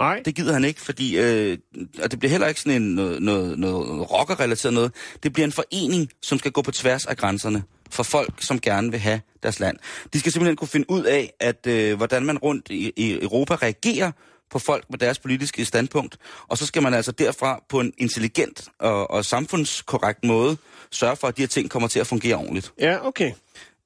Nej, 0.00 0.22
Det 0.24 0.34
gider 0.34 0.52
han 0.52 0.64
ikke, 0.64 0.80
fordi 0.80 1.18
øh, 1.18 1.58
og 2.02 2.10
det 2.10 2.18
bliver 2.18 2.30
heller 2.30 2.46
ikke 2.46 2.60
sådan 2.60 2.82
en 2.82 2.94
noget, 2.94 3.22
noget, 3.22 3.58
noget 3.58 4.10
rocker-relateret 4.10 4.74
noget. 4.74 4.92
Det 5.22 5.32
bliver 5.32 5.46
en 5.46 5.52
forening, 5.52 6.08
som 6.22 6.38
skal 6.38 6.52
gå 6.52 6.62
på 6.62 6.70
tværs 6.70 7.06
af 7.06 7.16
grænserne 7.16 7.62
for 7.90 8.02
folk, 8.02 8.42
som 8.42 8.60
gerne 8.60 8.90
vil 8.90 9.00
have 9.00 9.20
deres 9.42 9.60
land. 9.60 9.76
De 10.12 10.20
skal 10.20 10.32
simpelthen 10.32 10.56
kunne 10.56 10.68
finde 10.68 10.90
ud 10.90 11.04
af, 11.04 11.32
at 11.40 11.66
øh, 11.66 11.96
hvordan 11.96 12.24
man 12.26 12.38
rundt 12.38 12.66
i, 12.70 12.92
i 12.96 13.22
Europa 13.22 13.54
reagerer 13.54 14.12
på 14.50 14.58
folk 14.58 14.84
med 14.90 14.98
deres 14.98 15.18
politiske 15.18 15.64
standpunkt, 15.64 16.18
og 16.48 16.58
så 16.58 16.66
skal 16.66 16.82
man 16.82 16.94
altså 16.94 17.12
derfra 17.12 17.62
på 17.68 17.80
en 17.80 17.92
intelligent 17.98 18.68
og, 18.78 19.10
og 19.10 19.24
samfundskorrekt 19.24 20.24
måde 20.24 20.56
sørge 20.90 21.16
for, 21.16 21.28
at 21.28 21.36
de 21.36 21.42
her 21.42 21.46
ting 21.48 21.70
kommer 21.70 21.88
til 21.88 22.00
at 22.00 22.06
fungere 22.06 22.36
ordentligt. 22.36 22.72
ja, 22.80 23.06
okay. 23.06 23.32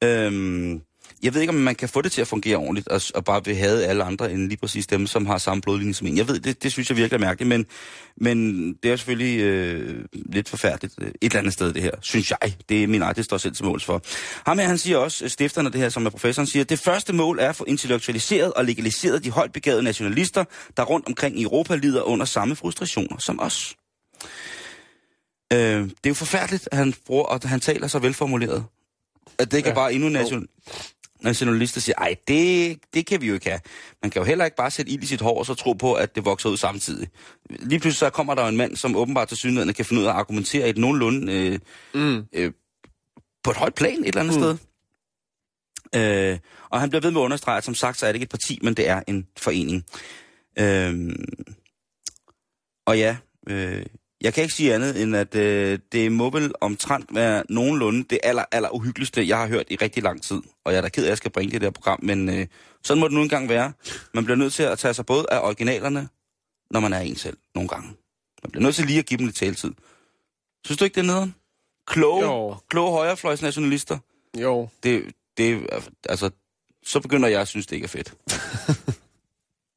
Øhm, 0.05 0.83
jeg 1.23 1.35
ved 1.35 1.41
ikke, 1.41 1.51
om 1.51 1.57
man 1.57 1.75
kan 1.75 1.89
få 1.89 2.03
det 2.03 2.13
til 2.13 2.21
at 2.21 2.29
fungere 2.29 2.57
ordentligt, 2.57 2.89
og, 2.89 3.01
og 3.15 3.25
bare 3.25 3.45
vil 3.45 3.57
have 3.57 3.85
alle 3.85 4.05
andre 4.05 4.33
end 4.33 4.49
lige 4.49 4.57
præcis 4.57 4.87
dem, 4.87 5.07
som 5.07 5.27
har 5.27 5.39
samme 5.39 5.61
blodlinje 5.61 5.95
som 5.95 6.07
en. 6.07 6.17
Jeg 6.17 6.29
ved, 6.29 6.41
det, 6.41 6.63
det 6.63 6.73
synes 6.73 6.91
jeg 6.91 6.97
virkelig 6.97 7.17
er 7.17 7.27
mærkeligt, 7.27 7.49
men, 7.49 7.67
men 8.17 8.69
det 8.83 8.91
er 8.91 8.97
selvfølgelig 8.97 9.41
øh, 9.41 10.05
lidt 10.15 10.49
forfærdeligt 10.49 10.95
øh, 11.01 11.09
et 11.09 11.15
eller 11.23 11.39
andet 11.39 11.53
sted, 11.53 11.73
det 11.73 11.83
her, 11.83 11.91
synes 12.01 12.31
jeg. 12.31 12.55
Det 12.69 12.83
er 12.83 12.87
min 12.87 13.03
egen, 13.03 13.17
det 13.17 13.25
står 13.25 13.37
selv 13.37 13.55
til 13.55 13.65
måls 13.65 13.85
for. 13.85 14.03
Ham 14.47 14.59
her, 14.59 14.67
han 14.67 14.79
siger 14.79 14.99
også, 14.99 15.29
stifterne 15.29 15.69
af 15.69 15.73
det 15.73 15.81
her, 15.81 15.89
som 15.89 16.07
er 16.07 16.11
professoren, 16.11 16.47
siger, 16.47 16.65
det 16.65 16.79
første 16.79 17.13
mål 17.13 17.39
er 17.39 17.49
at 17.49 17.57
få 17.57 17.65
intellektualiseret 17.65 18.53
og 18.53 18.65
legaliseret 18.65 19.25
de 19.25 19.31
højt 19.31 19.53
begavede 19.53 19.83
nationalister, 19.83 20.45
der 20.77 20.83
rundt 20.83 21.07
omkring 21.07 21.41
i 21.41 21.43
Europa 21.43 21.77
lider 21.77 22.03
under 22.03 22.27
samme 22.27 22.57
frustrationer 22.57 23.19
som 23.19 23.41
os. 23.41 23.77
Øh, 25.53 25.59
det 25.59 25.91
er 26.05 26.09
jo 26.09 26.15
forfærdeligt, 26.15 26.69
at 26.73 26.79
han, 26.79 26.95
bruger, 27.07 27.25
og 27.25 27.41
han 27.45 27.61
taler 27.61 27.87
så 27.87 27.99
velformuleret. 27.99 28.65
At 29.39 29.51
det 29.51 29.57
ikke 29.57 29.69
ja. 29.69 29.73
er 29.73 29.75
bare 29.75 29.95
endnu 29.95 30.09
en 31.25 31.29
nationalist, 31.29 31.75
der 31.75 31.81
siger, 31.81 31.97
ej, 31.99 32.17
det, 32.29 32.79
det 32.95 33.07
kan 33.07 33.21
vi 33.21 33.27
jo 33.27 33.35
ikke 33.35 33.49
have. 33.49 33.61
Man 34.03 34.11
kan 34.11 34.21
jo 34.23 34.27
heller 34.27 34.45
ikke 34.45 34.57
bare 34.57 34.71
sætte 34.71 34.93
ild 34.93 35.03
i 35.03 35.07
sit 35.07 35.21
hår 35.21 35.39
og 35.39 35.47
så 35.47 35.55
tro 35.55 35.73
på, 35.73 35.95
at 35.95 36.15
det 36.15 36.25
vokser 36.25 36.49
ud 36.49 36.57
samtidig. 36.57 37.09
Lige 37.51 37.81
pludselig 37.81 37.99
så 37.99 38.11
kommer 38.11 38.35
der 38.35 38.47
en 38.47 38.57
mand, 38.57 38.77
som 38.77 38.97
åbenbart 38.97 39.29
til 39.29 39.37
synligheden 39.37 39.75
kan 39.75 39.85
finde 39.85 40.03
ud 40.03 40.07
af 40.07 40.11
at 40.11 40.17
argumentere 40.17 40.67
i 40.67 40.71
et 40.71 40.79
nogenlunde 40.79 41.33
øh, 41.33 41.59
mm. 41.95 42.25
øh, 42.33 42.53
på 43.45 43.51
et 43.51 43.57
højt 43.57 43.75
plan 43.75 44.01
et 44.01 44.07
eller 44.07 44.21
andet 44.21 44.37
mm. 44.37 44.43
sted. 44.43 44.57
Øh, 45.97 46.39
og 46.71 46.81
han 46.81 46.91
bliver 46.91 47.01
ved 47.01 47.11
med 47.11 47.21
at 47.21 47.25
understrege, 47.25 47.57
at 47.57 47.65
som 47.65 47.75
sagt, 47.75 47.99
så 47.99 48.07
er 48.07 48.13
det 48.13 48.17
ikke 48.17 48.25
et 48.25 48.31
parti, 48.31 48.59
men 48.63 48.75
det 48.75 48.89
er 48.89 49.03
en 49.07 49.27
forening. 49.39 49.85
Øh, 50.59 51.17
og 52.87 52.99
ja, 52.99 53.17
øh, 53.49 53.87
jeg 54.25 54.35
kan 54.35 54.43
ikke 54.43 54.55
sige 54.55 54.75
andet, 54.75 55.03
end 55.03 55.17
at 55.17 55.35
øh, 55.35 55.79
det 55.93 56.13
må 56.13 56.31
vel 56.31 56.53
omtrent 56.61 57.15
være 57.15 57.43
nogenlunde 57.49 58.05
det 58.11 58.19
aller, 58.23 58.45
aller 58.53 58.69
uhyggeligste, 58.75 59.29
jeg 59.29 59.39
har 59.39 59.47
hørt 59.49 59.67
i 59.71 59.77
rigtig 59.77 60.03
lang 60.03 60.23
tid. 60.23 60.43
Og 60.65 60.73
jeg 60.73 60.79
er 60.79 60.83
da 60.83 60.89
ked 60.89 61.03
af, 61.03 61.07
at 61.07 61.11
jeg 61.11 61.17
skal 61.17 61.31
bringe 61.31 61.53
det 61.53 61.61
der 61.61 61.71
program, 61.71 61.99
men 62.03 62.29
øh, 62.29 62.47
sådan 62.85 63.01
må 63.01 63.09
det 63.09 63.15
nu 63.15 63.23
engang 63.23 63.49
være. 63.49 63.73
Man 64.15 64.25
bliver 64.25 64.37
nødt 64.37 64.53
til 64.53 64.63
at 64.63 64.79
tage 64.79 64.95
sig 64.95 65.07
både 65.07 65.27
af 65.31 65.41
originalerne, 65.47 66.09
når 66.71 66.81
man 66.81 66.93
er 66.93 67.01
en 67.01 67.17
selv, 67.17 67.37
nogle 67.55 67.69
gange. 67.69 67.89
Man 68.43 68.51
bliver 68.51 68.63
nødt 68.63 68.75
til 68.75 68.87
lige 68.87 68.99
at 68.99 69.07
give 69.07 69.19
dem 69.19 69.27
lidt 69.27 69.37
taletid. 69.37 69.73
Synes 70.67 70.79
du 70.79 70.85
ikke, 70.85 70.95
det 70.95 71.01
er 71.01 71.07
nederen? 71.07 71.35
Kloge, 71.87 72.25
Jo. 72.25 72.57
kloge 72.71 72.91
højrefløjsnationalister. 72.93 73.99
Jo. 74.41 74.69
Det, 74.83 75.05
det, 75.37 75.67
altså, 76.09 76.31
så 76.87 77.01
begynder 77.01 77.29
jeg 77.29 77.41
at 77.41 77.49
synes, 77.49 77.67
det 77.67 77.77
ikke 77.77 77.85
er 77.85 77.89
fedt. 77.89 78.15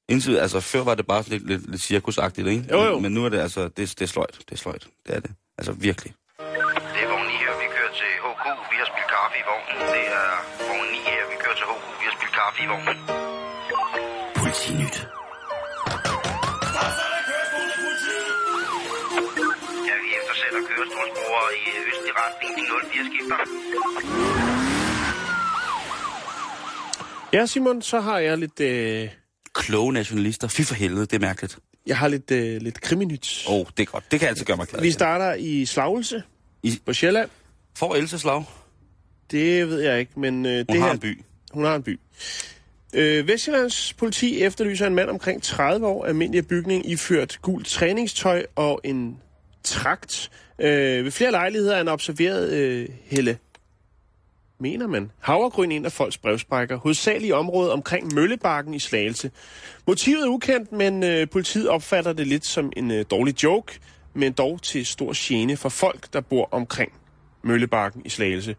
Indtil, 0.09 0.37
altså, 0.37 0.59
før 0.59 0.83
var 0.83 0.95
det 0.95 1.07
bare 1.07 1.23
sådan 1.23 1.37
lidt, 1.37 1.47
lidt, 1.51 1.71
lidt 1.71 1.81
cirkusagtigt, 1.81 2.47
ikke? 2.47 2.63
Jo, 2.71 2.79
jo. 2.83 2.93
Men, 2.93 3.01
men 3.01 3.11
nu 3.11 3.25
er 3.25 3.29
det 3.29 3.39
altså, 3.39 3.61
det, 3.63 3.77
det 3.77 4.01
er 4.01 4.05
sløjt. 4.15 4.35
Det 4.47 4.51
er 4.51 4.61
sløjt. 4.65 4.87
Det 5.07 5.15
er 5.15 5.19
det. 5.19 5.31
Altså, 5.57 5.71
virkelig. 5.71 6.13
Det 6.93 7.01
er 7.03 7.09
vogn 7.13 7.27
9 7.27 7.33
her, 7.43 7.53
vi 7.63 7.67
kører 7.75 7.93
til 8.01 8.11
HK. 8.25 8.45
Vi 8.71 8.75
har 8.81 8.87
spillet 8.91 9.09
kaffe 9.15 9.35
i 9.41 9.43
vognen. 9.49 9.77
Det 9.95 10.03
er 10.19 10.29
vogn 10.69 10.87
9 10.91 10.97
her, 11.11 11.23
vi 11.31 11.35
kører 11.43 11.57
til 11.59 11.65
HK. 11.71 11.83
Vi 11.99 12.05
har 12.09 12.13
spillet 12.17 12.35
kaffe 12.41 12.59
i 12.65 12.67
vognen. 12.73 12.97
Politinyt. 14.41 14.97
Ja, 19.89 19.95
vi 20.03 20.09
eftersætter 20.19 20.61
kørestolsbrugere 20.69 21.49
i 21.61 21.67
østlig 21.89 22.13
retning. 22.21 22.51
De 22.57 22.63
04 22.91 23.05
skifter. 23.09 23.37
Ja, 27.35 27.45
Simon, 27.45 27.81
så 27.81 27.99
har 27.99 28.19
jeg 28.19 28.37
lidt, 28.37 28.59
øh, 28.59 29.09
Kloge 29.57 29.93
nationalister. 29.93 30.47
Fy 30.47 30.61
for 30.61 30.75
helvede, 30.75 31.05
det 31.05 31.13
er 31.13 31.19
mærkeligt. 31.19 31.57
jeg 31.87 31.97
har 31.97 32.07
lidt, 32.07 32.31
øh, 32.31 32.61
lidt 32.61 32.81
kriminyt. 32.81 33.45
Åh, 33.49 33.53
oh, 33.55 33.65
det 33.77 33.83
er 33.83 33.87
godt. 33.91 34.11
Det 34.11 34.19
kan 34.19 34.29
altid 34.29 34.45
gøre 34.45 34.57
mig 34.57 34.67
glad. 34.67 34.81
Vi 34.81 34.91
starter 34.91 35.33
i 35.33 35.65
Slagelse 35.65 36.23
I- 36.63 36.79
på 36.85 36.93
Sjælland. 36.93 37.29
For 37.77 37.95
Else 37.95 38.19
Slag. 38.19 38.43
Det 39.31 39.67
ved 39.69 39.79
jeg 39.81 39.99
ikke, 39.99 40.19
men 40.19 40.45
øh, 40.45 40.57
Hun 40.57 40.65
det 40.69 40.77
har 40.79 40.85
her... 40.85 40.93
en 40.93 40.99
by. 40.99 41.21
Hun 41.51 41.65
har 41.65 41.75
en 41.75 41.83
by. 41.83 41.99
Øh, 42.93 43.27
Vestjyllands 43.27 43.93
politi 43.93 44.41
efterlyser 44.41 44.87
en 44.87 44.95
mand 44.95 45.09
omkring 45.09 45.43
30 45.43 45.87
år, 45.87 46.05
almindelig 46.05 46.47
bygning, 46.47 46.89
iført 46.89 47.39
gult 47.41 47.67
træningstøj 47.67 48.45
og 48.55 48.81
en 48.83 49.17
trakt. 49.63 50.31
Øh, 50.59 51.03
ved 51.05 51.11
flere 51.11 51.31
lejligheder 51.31 51.73
er 51.73 51.77
han 51.77 51.87
observeret 51.87 52.51
øh, 52.53 52.89
helle 53.05 53.37
mener 54.59 54.87
man, 54.87 55.11
havregryn 55.19 55.71
ind 55.71 55.85
af 55.85 55.91
folks 55.91 56.17
brevsprækker, 56.17 56.77
hovedsageligt 56.77 57.29
i 57.29 57.31
området 57.31 57.71
omkring 57.71 58.13
Møllebakken 58.13 58.73
i 58.73 58.79
Slagelse. 58.79 59.31
Motivet 59.87 60.23
er 60.23 60.29
ukendt, 60.29 60.71
men 60.71 61.03
øh, 61.03 61.29
politiet 61.29 61.69
opfatter 61.69 62.13
det 62.13 62.27
lidt 62.27 62.45
som 62.45 62.71
en 62.77 62.91
øh, 62.91 63.05
dårlig 63.11 63.43
joke, 63.43 63.79
men 64.13 64.33
dog 64.33 64.61
til 64.61 64.85
stor 64.85 65.11
gene 65.15 65.57
for 65.57 65.69
folk, 65.69 66.13
der 66.13 66.21
bor 66.21 66.49
omkring 66.51 66.91
Møllebakken 67.43 68.01
i 68.05 68.09
Slagelse. 68.09 68.55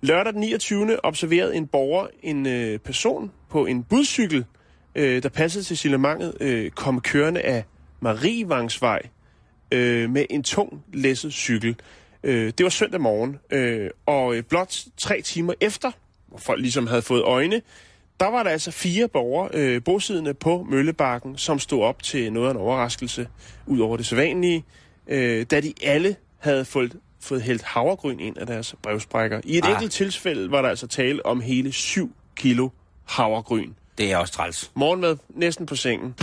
Lørdag 0.00 0.32
den 0.32 0.40
29. 0.40 1.04
observerede 1.04 1.56
en 1.56 1.66
borger 1.66 2.06
en 2.22 2.46
øh, 2.46 2.78
person 2.78 3.32
på 3.50 3.66
en 3.66 3.84
budcykel, 3.84 4.44
øh, 4.94 5.22
der 5.22 5.28
passede 5.28 5.64
til 5.64 5.78
signalementet, 5.78 6.34
øh, 6.40 6.70
komme 6.70 7.00
kørende 7.00 7.40
af 7.40 7.64
Marievangsvej 8.00 9.02
øh, 9.72 10.10
med 10.10 10.26
en 10.30 10.42
tung 10.42 10.84
læsset 10.92 11.32
cykel. 11.32 11.76
Øh, 12.24 12.52
det 12.58 12.64
var 12.64 12.70
søndag 12.70 13.00
morgen, 13.00 13.38
øh, 13.52 13.90
og 14.06 14.34
øh, 14.34 14.42
blot 14.42 14.78
tre 14.96 15.20
timer 15.22 15.54
efter, 15.60 15.90
hvor 16.28 16.38
folk 16.38 16.60
ligesom 16.60 16.86
havde 16.86 17.02
fået 17.02 17.22
øjne, 17.22 17.62
der 18.20 18.26
var 18.30 18.42
der 18.42 18.50
altså 18.50 18.70
fire 18.70 19.08
borgere 19.08 19.48
øh, 19.52 19.84
bosiddende 19.84 20.34
på 20.34 20.66
Møllebakken, 20.70 21.38
som 21.38 21.58
stod 21.58 21.82
op 21.82 22.02
til 22.02 22.32
noget 22.32 22.46
af 22.48 22.50
en 22.50 22.56
overraskelse, 22.56 23.28
ud 23.66 23.80
over 23.80 23.96
det 23.96 24.06
sædvanlige, 24.06 24.64
øh, 25.08 25.46
da 25.50 25.60
de 25.60 25.72
alle 25.82 26.16
havde 26.38 26.64
fået, 26.64 26.96
fået 27.20 27.42
hældt 27.42 27.62
havregryn 27.62 28.20
ind 28.20 28.38
af 28.38 28.46
deres 28.46 28.74
brevsprækker. 28.82 29.40
I 29.44 29.58
et 29.58 29.64
Ah. 29.64 29.68
ah. 29.70 29.74
enkelt 29.74 29.92
tilfælde 29.92 30.50
var 30.50 30.62
der 30.62 30.68
altså 30.68 30.86
tale 30.86 31.26
om 31.26 31.40
hele 31.40 31.72
7 31.72 32.12
kilo 32.36 32.68
havregryn. 33.04 33.72
Det 33.98 34.12
er 34.12 34.16
også 34.16 34.32
træls. 34.32 34.70
Morgenmad, 34.74 35.16
næsten 35.28 35.66
på 35.66 35.76
sengen. 35.76 36.14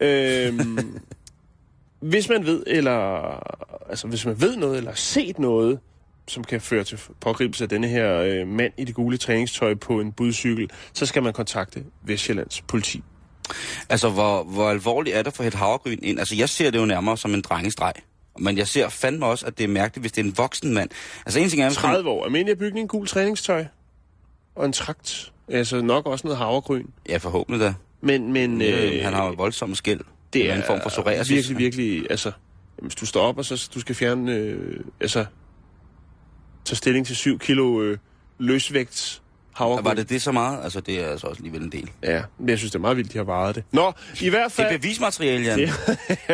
øhm, 0.00 0.78
hvis 2.02 2.28
man 2.28 2.46
ved, 2.46 2.62
eller 2.66 3.00
altså 3.90 4.06
hvis 4.08 4.26
man 4.26 4.40
ved 4.40 4.56
noget, 4.56 4.76
eller 4.76 4.90
har 4.90 4.96
set 4.96 5.38
noget, 5.38 5.78
som 6.28 6.44
kan 6.44 6.60
føre 6.60 6.84
til 6.84 7.00
pågribelse 7.20 7.64
af 7.64 7.68
denne 7.68 7.88
her 7.88 8.14
øh, 8.18 8.46
mand 8.48 8.72
i 8.78 8.84
det 8.84 8.94
gule 8.94 9.16
træningstøj 9.18 9.74
på 9.74 10.00
en 10.00 10.12
budcykel, 10.12 10.70
så 10.92 11.06
skal 11.06 11.22
man 11.22 11.32
kontakte 11.32 11.84
Vestjyllands 12.02 12.60
politi. 12.60 13.02
Altså, 13.88 14.08
hvor, 14.08 14.42
hvor 14.42 14.70
alvorligt 14.70 15.16
er 15.16 15.22
det 15.22 15.32
for 15.34 15.44
et 15.44 15.54
havregryn 15.54 15.98
ind? 16.02 16.18
Altså, 16.18 16.34
jeg 16.36 16.48
ser 16.48 16.70
det 16.70 16.78
jo 16.78 16.84
nærmere 16.84 17.16
som 17.16 17.34
en 17.34 17.40
drengestreg. 17.40 17.92
Men 18.38 18.58
jeg 18.58 18.68
ser 18.68 18.88
fandme 18.88 19.26
også, 19.26 19.46
at 19.46 19.58
det 19.58 19.64
er 19.64 19.68
mærkeligt, 19.68 20.02
hvis 20.02 20.12
det 20.12 20.20
er 20.20 20.24
en 20.26 20.38
voksen 20.38 20.74
mand. 20.74 20.90
Altså, 21.26 21.40
en 21.40 21.48
ting 21.48 21.62
er... 21.62 21.68
hvis 21.68 21.82
man- 21.82 21.92
30 21.92 22.10
år. 22.10 22.24
Almindelig 22.24 22.58
bygning, 22.58 22.88
gul 22.88 23.06
træningstøj 23.06 23.64
og 24.54 24.66
en 24.66 24.72
trakt. 24.72 25.32
Altså 25.48 25.80
nok 25.80 26.06
også 26.06 26.26
noget 26.26 26.38
havregryn. 26.38 26.86
Ja, 27.08 27.16
forhåbentlig 27.16 27.60
da. 27.66 27.74
Men, 28.00 28.32
men 28.32 28.62
Øh, 28.62 29.04
han 29.04 29.12
har 29.12 29.26
jo 29.26 29.32
voldsomme 29.32 29.76
skæld. 29.76 30.00
Det 30.32 30.50
er 30.50 30.54
en 30.54 30.62
form 30.66 30.80
for 30.82 30.88
psoriasis. 30.88 31.30
virkelig, 31.30 31.58
virkelig, 31.58 32.06
altså, 32.10 32.32
hvis 32.82 32.94
du 32.94 33.06
står 33.06 33.22
op, 33.22 33.38
og 33.38 33.44
så 33.44 33.70
du 33.74 33.80
skal 33.80 33.94
fjerne, 33.94 34.32
øh, 34.32 34.80
altså, 35.00 35.24
tage 36.64 36.76
stilling 36.76 37.06
til 37.06 37.16
7 37.16 37.38
kilo 37.38 37.82
øh, 37.82 37.98
løsvægt 38.38 39.22
havregryn. 39.54 39.84
Var 39.84 39.94
det 39.94 40.08
det 40.08 40.22
så 40.22 40.32
meget? 40.32 40.64
Altså, 40.64 40.80
det 40.80 41.00
er 41.04 41.08
altså 41.08 41.26
også 41.26 41.38
alligevel 41.38 41.62
en 41.62 41.72
del. 41.72 41.90
Ja, 42.02 42.22
men 42.38 42.48
jeg 42.48 42.58
synes, 42.58 42.70
det 42.72 42.78
er 42.78 42.80
meget 42.80 42.96
vildt, 42.96 43.12
de 43.12 43.18
har 43.18 43.24
varet 43.24 43.54
det. 43.54 43.64
Nå, 43.72 43.92
i 44.20 44.28
hvert 44.28 44.44
Det 44.44 44.52
fald... 44.52 44.74
er 44.74 44.78
bevismateriale, 44.78 45.44
Jan. 45.44 45.58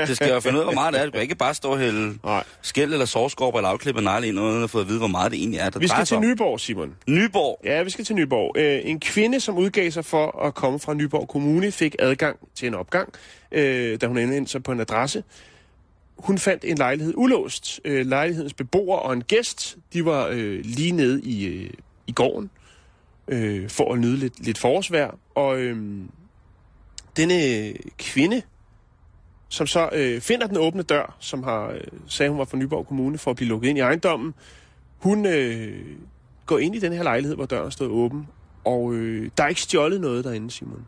det 0.06 0.16
skal 0.16 0.32
jo 0.32 0.40
finde 0.40 0.56
ud 0.56 0.60
af, 0.60 0.66
hvor 0.66 0.74
meget 0.74 0.94
det 0.94 1.00
er. 1.00 1.04
Du 1.04 1.10
kan 1.10 1.20
ikke 1.20 1.34
bare 1.34 1.54
stå 1.54 1.68
og 1.70 1.78
hælde 1.78 2.18
Nej. 2.24 2.44
skæld 2.62 2.92
eller 2.92 3.06
sovskorp 3.06 3.54
eller 3.54 3.68
afklippe 3.68 4.02
negle 4.02 4.28
ind, 4.28 4.40
uden 4.40 4.64
at 4.64 4.70
få 4.70 4.80
at 4.80 4.88
vide, 4.88 4.98
hvor 4.98 5.06
meget 5.06 5.32
det 5.32 5.38
egentlig 5.40 5.60
er, 5.60 5.70
der 5.70 5.78
Vi 5.78 5.88
skal 5.88 6.04
til. 6.04 6.20
Nyborg, 6.20 6.60
Simon. 6.60 6.94
Nyborg. 7.08 7.60
Ja, 7.64 7.82
vi 7.82 7.90
skal 7.90 8.04
til 8.04 8.14
Nyborg. 8.14 8.54
Øh, 8.58 8.80
en 8.84 9.00
kvinde, 9.00 9.40
som 9.40 9.58
udgav 9.58 9.90
sig 9.90 10.04
for 10.04 10.44
at 10.46 10.54
komme 10.54 10.80
fra 10.80 10.94
Nyborg 10.94 11.28
Kommune, 11.28 11.72
fik 11.72 11.96
adgang 11.98 12.36
til 12.54 12.68
en 12.68 12.74
opgang, 12.74 13.12
øh, 13.52 14.00
da 14.00 14.06
hun 14.06 14.18
endte 14.18 14.52
sig 14.52 14.62
på 14.62 14.72
en 14.72 14.80
adresse. 14.80 15.24
Hun 16.18 16.38
fandt 16.38 16.64
en 16.64 16.78
lejlighed 16.78 17.14
ulåst. 17.16 17.80
Øh, 17.84 18.06
lejlighedens 18.06 18.54
beboer 18.54 18.96
og 18.96 19.12
en 19.12 19.22
gæst, 19.22 19.78
de 19.92 20.04
var 20.04 20.28
øh, 20.32 20.60
lige 20.64 20.92
nede 20.92 21.22
i, 21.22 21.46
øh, 21.46 21.70
i 22.06 22.12
gården 22.12 22.50
øh, 23.28 23.70
for 23.70 23.92
at 23.92 23.98
nyde 23.98 24.16
lidt, 24.16 24.44
lidt 24.44 24.58
forårsvejr. 24.58 25.18
Og 25.34 25.58
øh, 25.58 25.76
denne 27.16 27.72
kvinde, 27.98 28.42
som 29.48 29.66
så 29.66 29.88
øh, 29.92 30.20
finder 30.20 30.46
den 30.46 30.56
åbne 30.56 30.82
dør, 30.82 31.16
som 31.20 31.42
har 31.42 31.68
øh, 31.70 31.80
sagde, 32.06 32.30
hun 32.30 32.38
var 32.38 32.44
fra 32.44 32.56
Nyborg 32.56 32.86
Kommune 32.86 33.18
for 33.18 33.30
at 33.30 33.36
blive 33.36 33.48
lukket 33.48 33.68
ind 33.68 33.78
i 33.78 33.80
ejendommen, 33.80 34.34
hun 34.98 35.26
øh, 35.26 35.80
går 36.46 36.58
ind 36.58 36.74
i 36.74 36.78
den 36.78 36.92
her 36.92 37.02
lejlighed, 37.02 37.36
hvor 37.36 37.46
døren 37.46 37.70
stod 37.70 37.88
åben, 37.88 38.28
og 38.64 38.94
øh, 38.94 39.30
der 39.38 39.44
er 39.44 39.48
ikke 39.48 39.60
stjålet 39.60 40.00
noget 40.00 40.24
derinde, 40.24 40.50
Simon. 40.50 40.86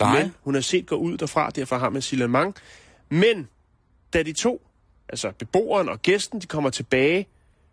Nej. 0.00 0.22
Men 0.22 0.34
hun 0.44 0.54
er 0.54 0.60
set 0.60 0.86
gå 0.86 0.96
ud 0.96 1.16
derfra, 1.16 1.50
derfor 1.50 1.78
har 1.78 1.90
man 1.90 2.02
signalement. 2.02 2.56
Men 3.08 3.48
da 4.12 4.22
de 4.22 4.32
to, 4.32 4.66
altså 5.08 5.32
beboeren 5.38 5.88
og 5.88 6.02
gæsten, 6.02 6.40
de 6.40 6.46
kommer 6.46 6.70
tilbage, 6.70 7.26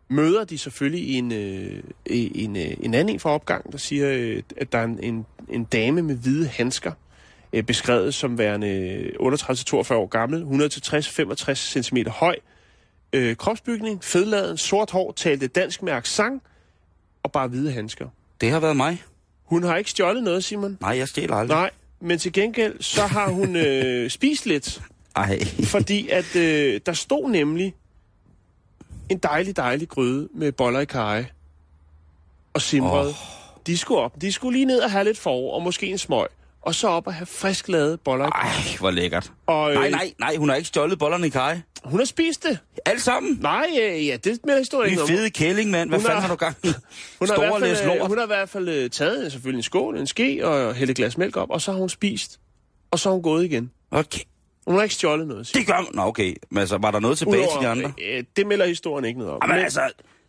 møder 0.09 0.43
de 0.43 0.57
selvfølgelig 0.57 1.17
en, 1.17 1.31
øh, 1.31 1.83
en, 2.05 2.55
øh, 2.55 2.71
en 2.79 2.93
anden 2.93 3.15
en 3.15 3.19
fra 3.19 3.29
opgangen, 3.29 3.71
der 3.71 3.77
siger, 3.77 4.09
øh, 4.09 4.43
at 4.57 4.71
der 4.71 4.77
er 4.79 4.83
en, 4.83 4.99
en, 5.03 5.25
en 5.49 5.63
dame 5.63 6.01
med 6.01 6.15
hvide 6.15 6.47
handsker, 6.47 6.91
øh, 7.53 7.63
beskrevet 7.63 8.13
som 8.13 8.37
værende 8.37 9.11
38-42 9.19 9.93
år 9.93 10.05
gammel, 10.05 10.43
160-65 10.43 11.53
cm 11.81 11.97
høj, 12.07 12.35
øh, 13.13 13.35
kropsbygning, 13.35 14.03
fedladen, 14.03 14.57
sort 14.57 14.91
hår, 14.91 15.11
talte 15.11 15.47
dansk 15.47 15.83
med 15.83 15.93
accent 15.93 16.43
og 17.23 17.31
bare 17.31 17.47
hvide 17.47 17.71
handsker. 17.71 18.07
Det 18.41 18.51
har 18.51 18.59
været 18.59 18.77
mig. 18.77 19.03
Hun 19.43 19.63
har 19.63 19.77
ikke 19.77 19.89
stjålet 19.89 20.23
noget, 20.23 20.43
Simon. 20.43 20.77
Nej, 20.81 20.97
jeg 20.97 21.07
stjæler 21.07 21.35
aldrig. 21.35 21.55
Nej, 21.57 21.69
men 22.03 22.19
til 22.19 22.33
gengæld, 22.33 22.81
så 22.81 23.01
har 23.01 23.29
hun 23.29 23.55
øh, 23.55 24.09
spist 24.17 24.45
lidt. 24.45 24.81
Ej. 25.15 25.39
Fordi 25.63 26.09
at 26.09 26.35
øh, 26.35 26.81
der 26.85 26.93
stod 26.93 27.29
nemlig 27.29 27.75
en 29.09 29.17
dejlig, 29.17 29.57
dejlig 29.57 29.89
gryde 29.89 30.29
med 30.33 30.51
boller 30.51 30.79
i 30.79 30.85
kaj 30.85 31.25
og 32.53 32.61
simrede. 32.61 33.09
Oh. 33.09 33.15
De 33.67 33.77
skulle 33.77 33.99
op. 33.99 34.21
De 34.21 34.31
skulle 34.31 34.57
lige 34.57 34.65
ned 34.65 34.79
og 34.79 34.91
have 34.91 35.03
lidt 35.03 35.17
forår 35.17 35.53
og 35.53 35.61
måske 35.61 35.87
en 35.87 35.97
smøg. 35.97 36.27
Og 36.65 36.75
så 36.75 36.87
op 36.87 37.07
og 37.07 37.13
have 37.13 37.25
frisk 37.25 37.67
lavet 37.69 37.99
boller 37.99 38.25
i 38.27 38.29
kaj. 38.35 38.41
Ej, 38.49 38.77
hvor 38.79 38.91
lækkert. 38.91 39.31
Og, 39.47 39.69
øh, 39.73 39.75
Nej, 39.79 39.89
nej, 39.89 40.13
nej, 40.19 40.35
hun 40.35 40.49
har 40.49 40.55
ikke 40.55 40.67
stjålet 40.67 40.99
bollerne 40.99 41.27
i 41.27 41.29
kaj. 41.29 41.59
Hun 41.83 41.99
har 41.99 42.05
spist 42.05 42.43
det. 42.43 42.59
Alt 42.85 43.01
sammen. 43.01 43.37
Nej, 43.41 43.65
øh, 43.81 44.07
ja, 44.07 44.17
det 44.17 44.39
melder 44.45 44.59
historien 44.59 44.89
Din 44.91 44.99
ikke 44.99 45.13
fede 45.13 45.29
kælling, 45.29 45.71
mand. 45.71 45.89
Hvad 45.89 45.99
Hun 45.99 46.05
fanden 46.05 46.21
har- 46.21 46.27
har 46.27 46.35
du 46.35 46.39
gang 46.39 46.55
i? 46.63 46.67
Hun 47.19 47.27
har, 47.27 47.35
i 47.35 47.37
Store 47.37 47.59
fald, 47.61 47.81
øh, 47.81 47.97
lort. 47.97 48.07
hun 48.07 48.17
har 48.17 48.23
i 48.23 48.27
hvert 48.27 48.49
fald 48.49 48.69
øh, 48.69 48.89
taget 48.89 49.31
selvfølgelig 49.31 49.59
en 49.59 49.63
skål, 49.63 49.97
en 49.97 50.07
ske 50.07 50.47
og 50.47 50.73
hældt 50.75 50.91
et 50.91 50.97
glas 50.97 51.17
mælk 51.17 51.37
op, 51.37 51.49
og 51.49 51.61
så 51.61 51.71
har 51.71 51.79
hun 51.79 51.89
spist. 51.89 52.39
Og 52.91 52.99
så 52.99 53.09
har 53.09 53.13
hun 53.13 53.23
gået 53.23 53.45
igen. 53.45 53.71
Okay. 53.91 54.19
Hun 54.67 54.75
har 54.75 54.83
ikke 54.83 54.95
stjålet 54.95 55.27
noget. 55.27 55.47
siger 55.47 55.59
Det 55.59 55.67
gør 55.67 55.77
hun. 55.77 55.87
Nå, 55.93 56.01
okay. 56.01 56.33
Men 56.51 56.59
altså, 56.59 56.77
var 56.77 56.91
der 56.91 56.99
noget 56.99 57.17
tilbage 57.17 57.47
til 57.53 57.61
de 57.61 57.67
andre? 57.67 57.93
øh, 58.09 58.23
det 58.37 58.47
melder 58.47 58.65
historien 58.65 59.05
ikke 59.05 59.19
noget 59.19 59.33
om. 59.33 59.39
Jamen 59.43 59.63
altså, 59.63 59.81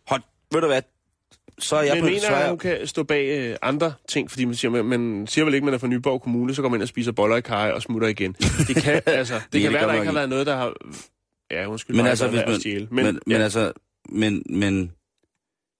hold, 0.07 0.21
ved 0.53 0.61
du 0.61 0.67
hvad? 0.67 0.81
Så 1.59 1.75
er 1.75 1.81
jeg 1.81 1.93
men 1.95 2.01
på... 2.01 2.05
mener, 2.05 2.19
så 2.19 2.27
er 2.27 2.39
jeg, 2.39 2.49
hun 2.49 2.57
kan 2.57 2.87
stå 2.87 3.03
bag 3.03 3.39
øh, 3.39 3.55
andre 3.61 3.93
ting, 4.09 4.31
fordi 4.31 4.45
man 4.45 4.55
siger, 4.55 4.71
man, 4.71 4.85
man 4.85 5.27
siger 5.27 5.45
vel 5.45 5.53
ikke, 5.53 5.65
man 5.65 5.73
er 5.73 5.77
fra 5.77 5.87
Nyborg 5.87 6.21
Kommune, 6.21 6.55
så 6.55 6.61
går 6.61 6.69
man 6.69 6.77
ind 6.77 6.81
og 6.83 6.87
spiser 6.87 7.11
boller 7.11 7.35
i 7.35 7.41
kaj 7.41 7.71
og 7.71 7.81
smutter 7.81 8.07
igen. 8.07 8.33
Det 8.67 8.75
kan, 8.75 8.93
altså, 9.05 9.33
det, 9.35 9.43
det 9.53 9.61
kan 9.61 9.73
være, 9.73 9.87
der 9.87 9.93
ikke 9.93 10.05
har 10.05 10.13
været 10.13 10.29
noget, 10.29 10.45
der 10.47 10.55
har... 10.55 10.73
Ja, 11.51 11.67
undskyld 11.67 11.95
men 11.95 12.03
mig, 12.03 12.09
altså, 12.09 12.27
hvis 12.27 12.41
man, 12.47 12.59
stjæle. 12.59 12.87
men, 12.91 13.05
men, 13.05 13.19
men 13.27 13.37
ja. 13.37 13.43
altså, 13.43 13.71
men, 14.09 14.43
men 14.49 14.91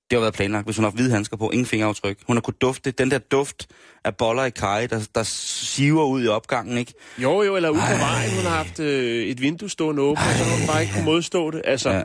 det 0.09 0.15
har 0.17 0.19
været 0.19 0.33
planlagt. 0.33 0.65
Hvis 0.67 0.77
hun 0.77 0.83
har 0.83 0.89
haft 0.89 0.97
hvide 0.97 1.11
handsker 1.11 1.37
på, 1.37 1.49
ingen 1.49 1.65
fingeraftryk. 1.65 2.17
Hun 2.27 2.35
har 2.35 2.41
kunnet 2.41 2.61
dufte. 2.61 2.91
Den 2.91 3.11
der 3.11 3.17
duft 3.17 3.67
af 4.05 4.15
boller 4.17 4.43
i 4.45 4.49
kaj, 4.49 4.87
der, 4.87 5.07
der 5.15 5.23
siver 5.23 6.03
ud 6.05 6.23
i 6.23 6.27
opgangen, 6.27 6.77
ikke? 6.77 6.93
Jo, 7.17 7.41
jo, 7.41 7.55
eller 7.55 7.69
ude 7.69 7.79
på 7.79 7.97
vejen, 7.99 8.31
hun 8.35 8.43
har 8.45 8.57
haft 8.57 8.79
øh, 8.79 9.25
et 9.25 9.41
vindue 9.41 9.69
stående 9.69 10.01
åbent, 10.01 10.19
så 10.37 10.43
har 10.43 10.57
hun 10.59 10.67
bare 10.67 10.81
ikke 10.81 10.93
kunne 10.93 11.05
modstå 11.05 11.51
det. 11.51 11.61
Altså, 11.65 11.89
Ja. 11.89 12.03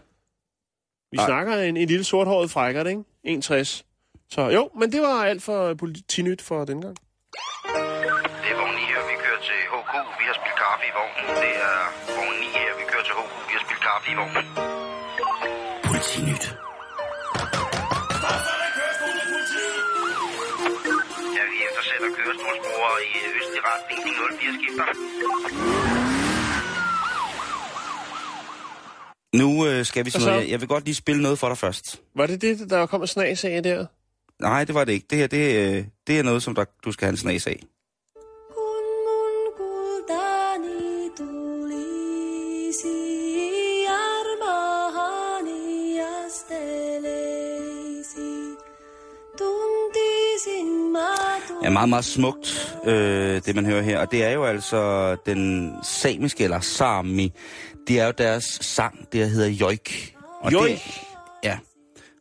vi 1.13 1.19
Ej. 1.19 1.27
snakker 1.27 1.55
en, 1.57 1.77
en 1.77 1.89
lille 1.89 2.05
sorthåret 2.05 2.51
frækkert, 2.51 2.87
ikke? 2.87 3.03
61. 3.25 3.85
Så 4.31 4.41
jo, 4.57 4.71
men 4.79 4.93
det 4.93 5.01
var 5.03 5.25
alt 5.25 5.43
for 5.43 5.75
politinyt 5.75 6.43
for 6.43 6.65
den 6.65 6.81
gang. 6.83 6.97
Det 8.43 8.51
er 8.53 8.57
vogn 8.61 8.75
9 8.75 8.81
her, 8.93 9.03
vi 9.11 9.15
kører 9.25 9.41
til 9.49 9.61
HK. 9.73 9.93
Vi 10.21 10.25
har 10.29 10.35
spillet 10.39 10.59
kaffe 10.65 10.85
i 10.91 10.93
vognen. 10.99 11.25
Det 11.45 11.53
er 11.71 11.79
vogn 12.17 12.37
9 12.41 12.47
her, 12.59 12.73
vi 12.81 12.85
kører 12.91 13.05
til 13.09 13.15
HK. 13.19 13.33
Vi 13.49 13.53
har 13.57 13.63
spillet 13.67 13.85
kaffe 13.89 14.07
i 14.13 14.15
vognen. 14.21 14.47
Politinyt. 15.89 16.45
Ja, 21.37 21.43
vi 21.53 21.57
eftersætter 21.69 22.09
kørestolsbrugere 22.17 22.99
i 23.09 23.11
østlig 23.39 23.63
retning. 23.69 23.99
De 24.07 24.11
04 24.39 24.53
skifter. 24.59 26.10
Nu 29.35 29.67
øh, 29.67 29.85
skal 29.85 30.05
vi 30.05 30.11
sådan 30.11 30.23
så- 30.25 30.31
noget. 30.31 30.43
Jeg, 30.43 30.51
jeg 30.51 30.61
vil 30.61 30.69
godt 30.69 30.85
lige 30.85 30.95
spille 30.95 31.23
noget 31.23 31.39
for 31.39 31.49
dig 31.49 31.59
først. 31.59 32.01
Var 32.17 32.27
det 32.27 32.43
det, 32.43 32.71
der 32.71 32.87
kom 32.87 33.01
en 33.01 33.07
snas 33.07 33.45
af 33.45 33.63
der? 33.63 33.87
Nej, 34.41 34.65
det 34.65 34.75
var 34.75 34.85
det 34.85 34.93
ikke. 34.93 35.07
Det 35.11 35.19
her, 35.19 35.27
det, 35.27 35.77
øh, 35.77 35.85
det 36.07 36.19
er 36.19 36.23
noget, 36.23 36.43
som 36.43 36.55
der, 36.55 36.65
du 36.85 36.93
skal 36.93 37.05
have 37.07 37.11
en 37.13 37.17
snas 37.17 37.47
af. 37.47 37.63
Ja, 51.65 51.71
meget, 51.71 51.89
meget 51.89 52.05
smukt, 52.05 52.70
øh, 52.85 53.43
det 53.47 53.55
man 53.55 53.67
hører 53.67 53.83
her. 53.83 53.99
Og 53.99 54.13
det 54.13 54.25
er 54.25 54.31
jo 54.31 54.45
altså 54.45 55.17
den 55.27 55.73
samiske, 55.83 56.45
eller 56.45 56.61
sami, 56.61 57.33
det 57.89 58.01
er 58.01 58.07
jo 58.07 58.13
deres 58.19 58.45
sang, 58.61 59.13
det 59.13 59.31
hedder 59.31 59.49
joik. 59.49 60.17
Og 60.41 60.53
Joik? 60.53 60.71
Det, 60.71 61.01
ja, 61.45 61.59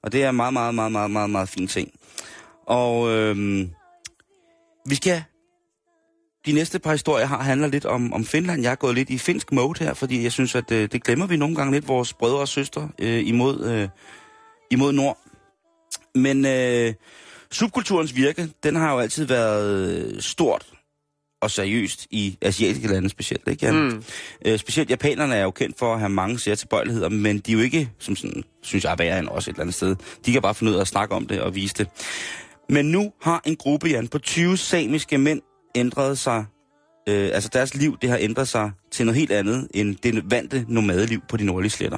og 0.04 0.12
det 0.12 0.24
er 0.24 0.32
meget, 0.32 0.54
meget, 0.54 0.76
meget, 0.76 0.92
meget, 0.92 1.12
meget, 1.12 1.30
meget 1.30 1.50
fin 1.50 1.68
ting. 1.68 1.92
Og 2.68 3.12
øhm, 3.12 3.70
vi 4.86 4.96
skal... 4.96 5.24
De 6.46 6.52
næste 6.52 6.80
par 6.80 6.92
historier 6.92 7.26
har 7.26 7.44
handler 7.44 7.68
lidt 7.68 7.86
om, 7.86 8.14
om 8.14 8.26
Finland. 8.26 8.62
Jeg 8.62 8.72
er 8.72 8.76
gået 8.76 8.96
lidt 8.96 9.10
i 9.10 9.18
finsk 9.18 9.52
mode 9.52 9.84
her, 9.84 9.94
fordi 9.94 10.24
jeg 10.24 10.32
synes, 10.32 10.56
at 10.56 10.72
øh, 10.72 10.90
det 10.92 11.04
glemmer 11.04 11.28
vi 11.28 11.38
nogle 11.38 11.56
gange 11.56 11.74
lidt, 11.74 11.88
vores 11.88 12.14
brødre 12.14 12.40
og 12.40 12.48
søstre 12.48 12.90
øh, 13.00 13.28
imod, 13.28 13.70
øh, 13.70 13.90
imod 14.72 14.94
nord. 14.94 15.18
Men 16.16 16.46
øh, 16.46 16.94
subkulturens 17.52 18.16
virke, 18.16 18.50
den 18.64 18.76
har 18.76 18.94
jo 18.94 19.00
altid 19.00 19.26
været 19.26 19.90
øh, 19.90 20.22
stort 20.22 20.66
og 21.42 21.52
seriøst 21.52 22.08
i 22.12 22.38
asiatiske 22.42 22.88
lande 22.88 23.10
specielt, 23.10 23.48
ikke 23.48 23.66
Jan? 23.66 23.76
Mm. 23.76 24.04
Øh, 24.46 24.60
specielt 24.60 24.90
japanerne 24.90 25.36
er 25.36 25.44
jo 25.44 25.52
kendt 25.52 25.80
for 25.80 25.94
at 25.94 26.00
have 26.00 26.10
mange 26.10 26.40
særtilbøjeligheder, 26.40 27.10
men 27.10 27.40
de 27.40 27.52
er 27.52 27.56
jo 27.56 27.62
ikke, 27.62 27.90
som 28.00 28.16
sådan, 28.16 28.44
synes 28.62 28.84
jeg, 28.84 28.96
værre 29.00 29.20
end 29.20 29.28
os 29.30 29.48
et 29.48 29.52
eller 29.52 29.62
andet 29.62 29.76
sted. 29.76 29.96
De 30.26 30.32
kan 30.32 30.42
bare 30.42 30.56
finde 30.56 30.72
ud 30.72 30.78
af 30.78 30.82
at 30.82 30.88
snakke 30.88 31.16
om 31.16 31.28
det 31.28 31.42
og 31.42 31.56
vise 31.56 31.74
det. 31.78 31.88
Men 32.70 32.86
nu 32.86 33.12
har 33.22 33.42
en 33.46 33.56
gruppe, 33.56 33.88
Jan, 33.88 34.08
på 34.08 34.20
20 34.20 34.58
samiske 34.58 35.18
mænd 35.18 35.42
ændret 35.76 36.18
sig, 36.18 36.46
øh, 37.10 37.30
altså 37.34 37.50
deres 37.54 37.76
liv, 37.76 37.98
det 38.02 38.10
har 38.10 38.18
ændret 38.22 38.48
sig 38.48 38.72
til 38.92 39.06
noget 39.06 39.20
helt 39.20 39.32
andet 39.32 39.68
end 39.74 39.96
det 39.96 40.32
vante 40.32 40.66
nomadeliv 40.68 41.22
på 41.30 41.38
de 41.38 41.44
nordlige 41.44 41.72
sletter. 41.72 41.98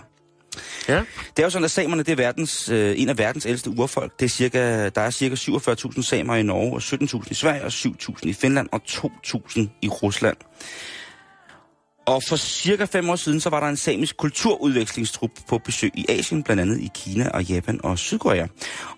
Ja. 0.88 1.04
Det 1.38 1.39
er 1.39 1.43
jo 1.43 1.49
sådan, 1.49 1.66
at 1.66 1.72
samerne 1.72 2.04
det 2.04 2.12
er 2.12 2.16
verdens, 2.16 2.70
øh, 2.70 3.02
en 3.02 3.10
af 3.10 3.18
verdens 3.18 3.45
ældste 3.45 3.70
urfolk. 3.70 4.20
Det 4.20 4.26
er 4.26 4.30
cirka, 4.30 4.89
der 4.89 5.02
er 5.02 5.10
cirka 5.10 5.36
47.000 5.36 6.02
samer 6.02 6.36
i 6.36 6.43
Norge, 6.43 6.74
og 6.74 6.82
17.000 7.22 7.32
i 7.32 7.34
Sverige, 7.34 7.62
og 7.64 7.72
7.000 7.72 8.30
i 8.30 8.34
Finland, 8.34 8.70
og 8.72 8.82
2.000 8.88 9.62
i 9.82 9.89
Rusland. 9.89 10.38
Og 12.06 12.24
for 12.28 12.36
cirka 12.36 12.86
fem 12.86 13.10
år 13.10 13.16
siden, 13.16 13.39
så 13.39 13.49
var 13.49 13.60
der 13.60 13.68
en 13.68 13.78
samisk 13.78 14.18
kulturudvekslingstrup 14.18 15.30
på 15.47 15.58
besøg 15.58 15.91
i 15.93 16.06
Asien, 16.10 16.43
blandt 16.43 16.62
andet 16.62 16.80
i 16.80 16.89
Kina 16.95 17.30
og 17.30 17.43
Japan 17.43 17.80
og 17.84 17.99
Sydkorea. 17.99 18.47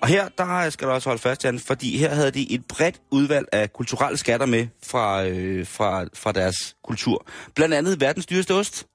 Og 0.02 0.08
her, 0.08 0.28
der 0.38 0.70
skal 0.70 0.88
du 0.88 0.94
også 0.94 1.10
holde 1.10 1.22
fast, 1.22 1.46
Jan, 1.46 1.60
fordi 1.60 1.98
her 1.98 2.16
havde 2.16 2.32
de 2.32 2.52
et 2.52 2.66
bredt 2.66 3.02
udvalg 3.12 3.46
af 3.52 3.74
kulturelle 3.74 4.18
skatter 4.18 4.46
med 4.46 4.68
fra, 4.84 5.26
øh, 5.26 5.68
fra, 5.68 6.06
fra 6.14 6.32
deres 6.32 6.76
kultur. 6.84 7.26
Blandt 7.56 7.76
andet 7.76 8.02
verdens 8.02 8.26
dyreste 8.26 8.54
ost, 8.54 8.88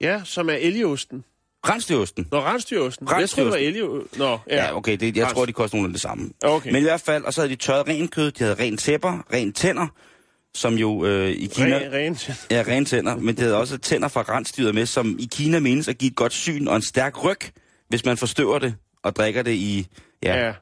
Ja, 0.00 0.22
som 0.24 0.48
er 0.48 0.54
elgeosten. 0.54 1.24
Rensdyrosten. 1.68 2.26
Nå, 2.30 2.40
rensdyrosten. 2.40 3.08
Jeg 3.20 3.28
tror, 3.30 3.42
det 3.42 3.52
var 3.52 3.58
elge... 3.58 3.82
Nå, 4.16 4.38
ja. 4.50 4.64
Ja, 4.64 4.76
okay, 4.76 4.96
det, 4.96 5.16
jeg 5.16 5.26
Rens- 5.26 5.32
tror, 5.32 5.46
de 5.46 5.52
koster 5.52 5.76
nogenlunde 5.76 5.92
det 5.94 6.00
samme. 6.02 6.30
Okay. 6.44 6.70
Men 6.72 6.82
i 6.82 6.84
hvert 6.84 7.00
fald, 7.00 7.24
og 7.24 7.34
så 7.34 7.40
havde 7.40 7.50
de 7.50 7.56
tørret 7.56 7.88
ren 7.88 8.08
kød, 8.08 8.30
de 8.30 8.44
havde 8.44 8.56
ren 8.60 8.76
tæpper, 8.76 9.26
ren 9.32 9.52
tænder, 9.52 9.86
som 10.54 10.74
jo 10.74 11.04
øh, 11.04 11.30
i 11.30 11.46
Kina... 11.46 11.76
Ren, 11.76 11.92
rent. 11.92 12.30
Ja, 12.50 12.64
rene 12.68 12.84
tænder, 12.84 13.16
men 13.16 13.28
det 13.28 13.38
havde 13.38 13.56
også 13.56 13.78
tænder 13.78 14.08
fra 14.08 14.22
rensdyret 14.28 14.74
med, 14.74 14.86
som 14.86 15.16
i 15.18 15.28
Kina 15.32 15.58
menes 15.58 15.88
at 15.88 15.98
give 15.98 16.10
et 16.10 16.16
godt 16.16 16.32
syn 16.32 16.68
og 16.68 16.76
en 16.76 16.82
stærk 16.82 17.24
ryg, 17.24 17.38
hvis 17.88 18.04
man 18.04 18.16
forstøver 18.16 18.58
det 18.58 18.74
og 19.02 19.16
drikker 19.16 19.42
det 19.42 19.52
i, 19.52 19.86
ja, 20.22 20.46
ja. 20.46 20.52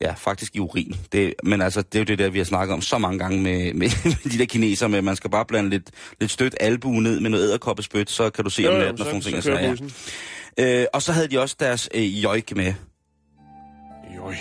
Ja. 0.00 0.06
ja 0.06 0.12
faktisk 0.12 0.56
i 0.56 0.58
urin. 0.58 0.96
Det, 1.12 1.34
men 1.44 1.62
altså, 1.62 1.82
det 1.82 1.94
er 1.94 1.98
jo 1.98 2.04
det 2.04 2.18
der, 2.18 2.30
vi 2.30 2.38
har 2.38 2.44
snakket 2.44 2.74
om 2.74 2.82
så 2.82 2.98
mange 2.98 3.18
gange 3.18 3.42
med, 3.42 3.74
med, 3.74 3.88
med 4.24 4.32
de 4.32 4.38
der 4.38 4.44
kineser, 4.44 4.88
med 4.88 4.98
at 4.98 5.04
man 5.04 5.16
skal 5.16 5.30
bare 5.30 5.44
blande 5.44 5.70
lidt, 5.70 5.90
lidt 6.20 6.30
stødt 6.30 6.54
albue 6.60 7.02
ned 7.02 7.20
med 7.20 7.30
noget 7.30 7.44
æderkoppespyt, 7.44 8.10
så 8.10 8.30
kan 8.30 8.44
du 8.44 8.50
se 8.50 8.68
om 8.68 8.74
natten 8.74 8.92
og 8.92 8.98
sådan 8.98 9.10
nogle 9.10 9.22
ting. 9.22 9.36
og 9.36 9.42
så 9.42 9.50
kører 9.50 9.60
sager. 9.60 9.70
bussen. 9.70 9.92
Øh, 10.58 10.86
og 10.92 11.02
så 11.02 11.12
havde 11.12 11.28
de 11.28 11.40
også 11.40 11.56
deres 11.60 11.88
øh, 11.94 12.22
jojk 12.22 12.56
med. 12.56 12.74
Joik. 14.16 14.36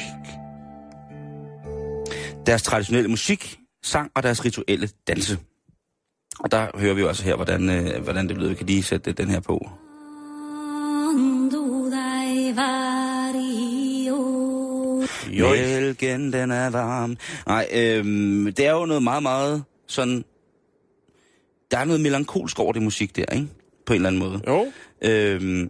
deres 2.46 2.62
traditionelle 2.62 3.10
musik, 3.10 3.60
sang 3.84 4.12
og 4.16 4.24
deres 4.24 4.46
rituelle 4.46 4.90
danse. 5.08 5.38
Og 6.40 6.52
der 6.52 6.68
hører 6.76 6.94
vi 6.94 7.02
jo 7.02 7.08
også 7.08 7.24
her, 7.24 7.36
hvordan, 7.36 7.70
øh, 7.70 8.04
hvordan 8.04 8.28
det 8.28 8.36
blev. 8.36 8.50
Vi 8.50 8.56
kan 8.56 8.66
lige 8.66 8.84
sætte 8.84 9.12
den 9.12 9.30
her 9.30 9.40
på. 9.40 9.70
Joik. 15.30 15.62
Mælken, 15.62 16.34
den 16.34 16.52
er 16.52 16.70
varm. 16.70 17.18
Nej, 17.48 17.68
øhm, 17.74 18.54
det 18.58 18.66
er 18.66 18.72
jo 18.72 18.86
noget 18.86 19.04
meget, 19.04 19.24
meget 19.24 19.64
sådan... 19.88 20.24
Der 21.72 21.78
er 21.78 21.86
noget 21.86 22.02
melankolsk 22.02 22.60
over 22.60 22.74
det 22.74 22.82
musik 22.82 23.16
der, 23.16 23.26
ikke? 23.34 23.48
På 23.86 23.94
en 23.94 23.96
eller 23.96 24.08
anden 24.08 24.20
måde. 24.20 24.42
Jo. 24.48 24.72
Øhm, 25.02 25.70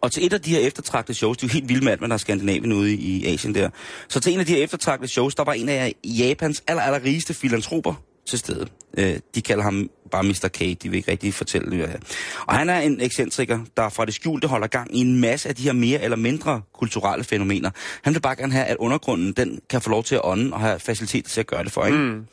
og 0.00 0.12
til 0.12 0.26
et 0.26 0.32
af 0.32 0.40
de 0.40 0.50
her 0.50 0.58
eftertragtede 0.58 1.18
shows, 1.18 1.36
det 1.36 1.44
er 1.44 1.48
jo 1.48 1.52
helt 1.52 1.68
vildt 1.68 1.84
med 1.84 1.96
hvad 1.96 2.08
der 2.08 2.14
er 2.14 2.18
Skandinavien 2.18 2.72
ude 2.72 2.94
i, 2.94 2.96
i 2.96 3.26
Asien 3.26 3.54
der. 3.54 3.70
Så 4.08 4.20
til 4.20 4.32
en 4.32 4.40
af 4.40 4.46
de 4.46 4.54
her 4.54 4.64
eftertragtede 4.64 5.08
shows, 5.08 5.34
der 5.34 5.44
var 5.44 5.52
en 5.52 5.68
af 5.68 5.94
Japans 6.04 6.64
aller, 6.66 6.82
aller 6.82 7.04
rigeste 7.04 7.34
filantroper 7.34 7.94
til 8.26 8.38
stede. 8.38 8.66
Øh, 8.98 9.16
de 9.34 9.42
kalder 9.42 9.62
ham 9.62 9.90
bare 10.10 10.22
Mr. 10.22 10.48
K, 10.52 10.58
de 10.58 10.88
vil 10.88 10.94
ikke 10.94 11.10
rigtig 11.10 11.34
fortælle 11.34 11.70
det. 11.70 11.88
Her. 11.88 11.98
Og 12.46 12.54
han 12.54 12.68
er 12.68 12.80
en 12.80 13.00
ekscentriker, 13.00 13.58
der 13.76 13.88
fra 13.88 14.04
det 14.04 14.14
skjulte 14.14 14.48
holder 14.48 14.66
gang 14.66 14.96
i 14.96 15.00
en 15.00 15.20
masse 15.20 15.48
af 15.48 15.54
de 15.54 15.62
her 15.62 15.72
mere 15.72 16.02
eller 16.02 16.16
mindre 16.16 16.62
kulturelle 16.74 17.24
fænomener. 17.24 17.70
Han 18.02 18.14
vil 18.14 18.20
bare 18.20 18.36
gerne 18.36 18.52
have, 18.52 18.64
at 18.66 18.76
undergrunden 18.76 19.32
den 19.32 19.60
kan 19.70 19.80
få 19.80 19.90
lov 19.90 20.04
til 20.04 20.14
at 20.14 20.20
ånde 20.24 20.52
og 20.52 20.60
have 20.60 20.80
facilitet 20.80 21.24
til 21.24 21.40
at 21.40 21.46
gøre 21.46 21.64
det 21.64 21.72
for, 21.72 21.84
ikke? 21.84 21.98
Mm. 21.98 22.26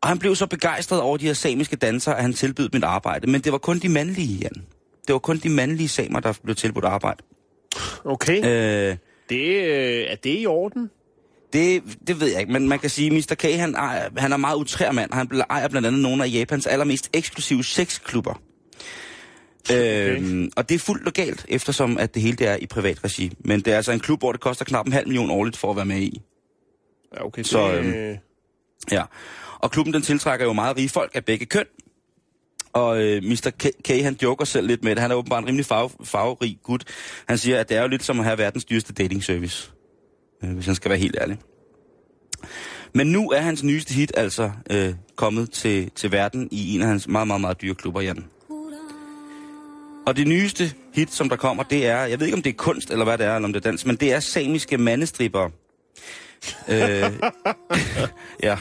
Og 0.00 0.08
han 0.08 0.18
blev 0.18 0.36
så 0.36 0.46
begejstret 0.46 1.00
over 1.00 1.16
de 1.16 1.26
her 1.26 1.32
samiske 1.32 1.76
dansere, 1.76 2.16
at 2.16 2.22
han 2.22 2.32
tilbød 2.32 2.68
mit 2.72 2.84
arbejde. 2.84 3.30
Men 3.30 3.40
det 3.40 3.52
var 3.52 3.58
kun 3.58 3.78
de 3.78 3.88
mandlige, 3.88 4.38
Jan. 4.38 4.64
Det 5.06 5.12
var 5.12 5.18
kun 5.18 5.38
de 5.38 5.48
mandlige 5.48 5.88
samer, 5.88 6.20
der 6.20 6.32
blev 6.44 6.56
tilbudt 6.56 6.84
arbejde. 6.84 7.22
Okay. 8.04 8.36
Øh, 8.36 8.96
Det, 9.28 9.64
øh, 9.64 10.04
er 10.08 10.16
det 10.16 10.40
i 10.40 10.46
orden? 10.46 10.90
Det, 11.54 11.82
det 12.06 12.20
ved 12.20 12.30
jeg 12.30 12.40
ikke, 12.40 12.52
men 12.52 12.68
man 12.68 12.78
kan 12.78 12.90
sige, 12.90 13.06
at 13.06 13.12
Mr. 13.12 13.34
K, 13.34 13.42
han, 13.42 13.74
ejer, 13.74 14.08
han 14.16 14.32
er 14.32 14.36
meget 14.36 14.56
utrær 14.56 14.92
mand. 14.92 15.12
Han 15.12 15.42
ejer 15.50 15.68
blandt 15.68 15.86
andet 15.86 16.02
nogle 16.02 16.24
af 16.24 16.28
Japans 16.32 16.66
allermest 16.66 17.10
eksklusive 17.12 17.64
sexklubber. 17.64 18.40
Okay. 19.70 20.16
Øhm, 20.16 20.50
og 20.56 20.68
det 20.68 20.74
er 20.74 20.78
fuldt 20.78 21.04
legalt, 21.04 21.46
eftersom 21.48 21.98
at 21.98 22.14
det 22.14 22.22
hele 22.22 22.36
det 22.36 22.48
er 22.48 22.56
i 22.56 22.66
privat 22.66 23.04
regi. 23.04 23.32
Men 23.44 23.60
det 23.60 23.72
er 23.72 23.76
altså 23.76 23.92
en 23.92 24.00
klub, 24.00 24.20
hvor 24.20 24.32
det 24.32 24.40
koster 24.40 24.64
knap 24.64 24.86
en 24.86 24.92
halv 24.92 25.08
million 25.08 25.30
årligt 25.30 25.56
for 25.56 25.70
at 25.70 25.76
være 25.76 25.86
med 25.86 26.00
i. 26.00 26.22
Ja, 27.16 27.24
okay. 27.24 27.38
Det, 27.38 27.46
Så, 27.46 27.52
så, 27.52 27.72
øhm, 27.72 27.92
øh, 27.92 28.16
Ja. 28.90 29.02
Og 29.58 29.70
klubben 29.70 29.94
den 29.94 30.02
tiltrækker 30.02 30.46
jo 30.46 30.52
meget 30.52 30.76
rige 30.76 30.88
folk 30.88 31.10
af 31.14 31.24
begge 31.24 31.46
køn. 31.46 31.64
Og 32.72 33.02
øh, 33.02 33.22
Mr. 33.22 33.50
K, 33.58 33.66
K, 33.84 33.88
han 33.88 34.16
joker 34.22 34.44
selv 34.44 34.66
lidt 34.66 34.84
med 34.84 34.94
det. 34.94 35.02
Han 35.02 35.10
er 35.10 35.14
åbenbart 35.14 35.42
en 35.42 35.48
rimelig 35.48 35.66
farve, 35.66 35.90
farverig 36.04 36.58
gut. 36.62 36.84
Han 37.28 37.38
siger, 37.38 37.60
at 37.60 37.68
det 37.68 37.76
er 37.76 37.82
jo 37.82 37.88
lidt 37.88 38.02
som 38.02 38.18
at 38.18 38.24
have 38.24 38.38
verdens 38.38 38.64
dyreste 38.64 38.92
dating 38.92 39.24
service. 39.24 39.73
Øh, 40.44 40.54
hvis 40.54 40.66
han 40.66 40.74
skal 40.74 40.88
være 40.88 40.98
helt 40.98 41.16
ærlig. 41.20 41.38
Men 42.92 43.06
nu 43.06 43.30
er 43.30 43.40
hans 43.40 43.62
nyeste 43.62 43.94
hit 43.94 44.12
altså 44.16 44.50
øh, 44.70 44.94
kommet 45.16 45.50
til, 45.50 45.90
til 45.90 46.12
verden 46.12 46.48
i 46.50 46.74
en 46.74 46.82
af 46.82 46.88
hans 46.88 47.08
meget, 47.08 47.26
meget, 47.26 47.40
meget 47.40 47.62
dyre 47.62 47.74
klubber, 47.74 48.00
Jan. 48.00 48.24
Og 50.06 50.16
det 50.16 50.26
nyeste 50.26 50.72
hit, 50.94 51.12
som 51.12 51.28
der 51.28 51.36
kommer, 51.36 51.62
det 51.62 51.86
er, 51.86 52.04
jeg 52.04 52.20
ved 52.20 52.26
ikke 52.26 52.36
om 52.36 52.42
det 52.42 52.50
er 52.50 52.56
kunst, 52.56 52.90
eller 52.90 53.04
hvad 53.04 53.18
det 53.18 53.26
er, 53.26 53.34
eller 53.34 53.48
om 53.48 53.52
det 53.52 53.66
er 53.66 53.70
dans, 53.70 53.86
men 53.86 53.96
det 53.96 54.12
er 54.12 54.20
samiske 54.20 54.78
mandestripper. 54.78 55.48
øh, 56.68 56.78
ja, 58.42 58.56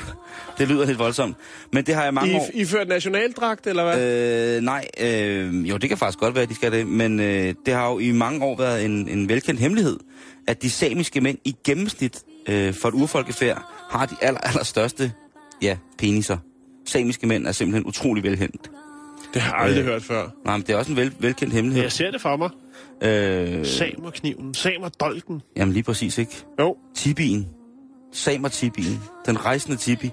det 0.58 0.68
lyder 0.68 0.86
lidt 0.86 1.00
voldsomt. 1.00 1.36
Men 1.72 1.86
det 1.86 1.96
har 1.96 2.04
jeg 2.04 2.14
mange 2.14 2.36
år... 2.36 2.50
I, 2.54 2.62
I 2.62 2.66
ført 2.66 2.88
nationaldragt, 2.88 3.68
eller 3.68 3.84
hvad? 3.84 4.56
Øh, 4.58 4.62
nej, 4.62 4.88
øh, 5.00 5.70
jo, 5.70 5.78
det 5.78 5.90
kan 5.90 5.98
faktisk 5.98 6.20
godt 6.20 6.36
være, 6.36 6.44
at 6.44 6.50
de 6.50 6.56
skal 6.56 6.72
det, 6.72 6.88
men 6.88 7.20
øh, 7.20 7.56
det 7.66 7.74
har 7.74 7.90
jo 7.90 8.00
i 8.00 8.12
mange 8.12 8.46
år 8.46 8.58
været 8.58 8.86
en, 8.86 9.10
en 9.10 9.30
velkendt 9.30 9.60
hemmelighed, 9.60 10.00
at 10.48 10.62
de 10.62 10.70
samiske 10.70 11.22
mænd 11.22 11.38
i 11.46 11.56
gennemsnit 11.64 12.24
øh, 12.50 12.74
for 12.74 12.88
et 12.90 12.94
urfolkefærd 12.94 13.62
har 13.90 14.06
de 14.06 14.16
aller, 14.22 14.40
aller 14.40 14.64
største 14.64 15.14
ja, 15.62 15.78
peniser. 15.98 16.38
Samiske 16.86 17.28
mænd 17.28 17.48
er 17.48 17.52
simpelthen 17.52 17.86
utrolig 17.86 18.24
velkendt. 18.24 18.72
Det 19.34 19.42
har 19.42 19.56
jeg 19.58 19.66
aldrig 19.66 19.82
øh, 19.82 19.86
hørt 19.88 20.04
før. 20.04 20.30
Nej, 20.46 20.58
men 20.58 20.68
det 20.68 20.74
er 20.74 20.78
også 20.78 20.92
en 20.92 20.98
vel, 20.98 21.14
velkendt 21.20 21.54
hemmelighed. 21.54 21.84
Jeg 21.84 21.92
ser 21.92 22.12
det 22.12 22.22
for 22.22 22.38
mig. 22.38 22.50
Øh, 23.02 23.66
Samerkniven, 23.66 24.54
samerdolken. 24.54 25.42
jamen 25.56 25.74
lige 25.74 25.84
præcis, 25.84 26.18
ikke? 26.18 26.44
Jo. 26.60 26.78
Tibien. 26.96 27.48
Samer-tibien. 28.12 29.00
Den 29.26 29.46
rejsende 29.46 29.78
tibi. 29.78 30.12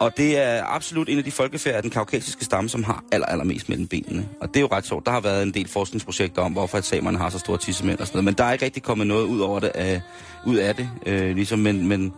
Og 0.00 0.16
det 0.16 0.38
er 0.38 0.64
absolut 0.64 1.08
en 1.08 1.18
af 1.18 1.24
de 1.24 1.30
folkefærd 1.30 1.74
af 1.74 1.82
den 1.82 1.90
kaukasiske 1.90 2.44
stamme, 2.44 2.70
som 2.70 2.84
har 2.84 3.04
aller, 3.12 3.26
allermest 3.26 3.68
mellem 3.68 3.86
benene. 3.86 4.28
Og 4.40 4.48
det 4.48 4.56
er 4.56 4.60
jo 4.60 4.68
ret 4.72 4.86
sjovt. 4.86 5.06
Der 5.06 5.12
har 5.12 5.20
været 5.20 5.42
en 5.42 5.54
del 5.54 5.68
forskningsprojekter 5.68 6.42
om, 6.42 6.52
hvorfor 6.52 6.78
at 6.78 6.84
samerne 6.84 7.18
har 7.18 7.30
så 7.30 7.38
store 7.38 7.58
tissemænd 7.58 7.98
og 7.98 8.06
sådan 8.06 8.16
noget. 8.16 8.24
Men 8.24 8.34
der 8.34 8.44
er 8.44 8.52
ikke 8.52 8.64
rigtig 8.64 8.82
kommet 8.82 9.06
noget 9.06 9.24
ud, 9.24 9.40
over 9.40 9.60
det, 9.60 9.72
af, 9.74 10.00
ud 10.46 10.56
af 10.56 10.74
det. 10.74 10.88
Øh, 11.06 11.34
ligesom, 11.36 11.58
men, 11.58 11.88
men, 11.88 12.12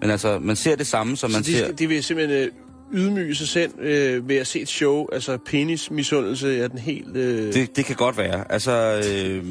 men 0.00 0.10
altså, 0.10 0.38
man 0.38 0.56
ser 0.56 0.76
det 0.76 0.86
samme, 0.86 1.16
som 1.16 1.30
man 1.30 1.44
Så 1.44 1.50
de, 1.50 1.56
ser... 1.58 1.72
de 1.72 1.86
vil 1.86 2.04
simpelthen 2.04 2.38
øh, 2.38 2.50
ydmyge 2.92 3.34
sig 3.34 3.48
selv 3.48 3.72
øh, 3.80 4.28
ved 4.28 4.36
at 4.36 4.46
se 4.46 4.60
et 4.60 4.68
show. 4.68 5.06
Altså 5.12 5.38
penismisundelse 5.46 6.58
er 6.58 6.68
den 6.68 6.78
helt... 6.78 7.16
Øh... 7.16 7.52
Det, 7.52 7.76
det 7.76 7.84
kan 7.84 7.96
godt 7.96 8.16
være. 8.16 8.52
Altså, 8.52 9.02
øh, 9.12 9.44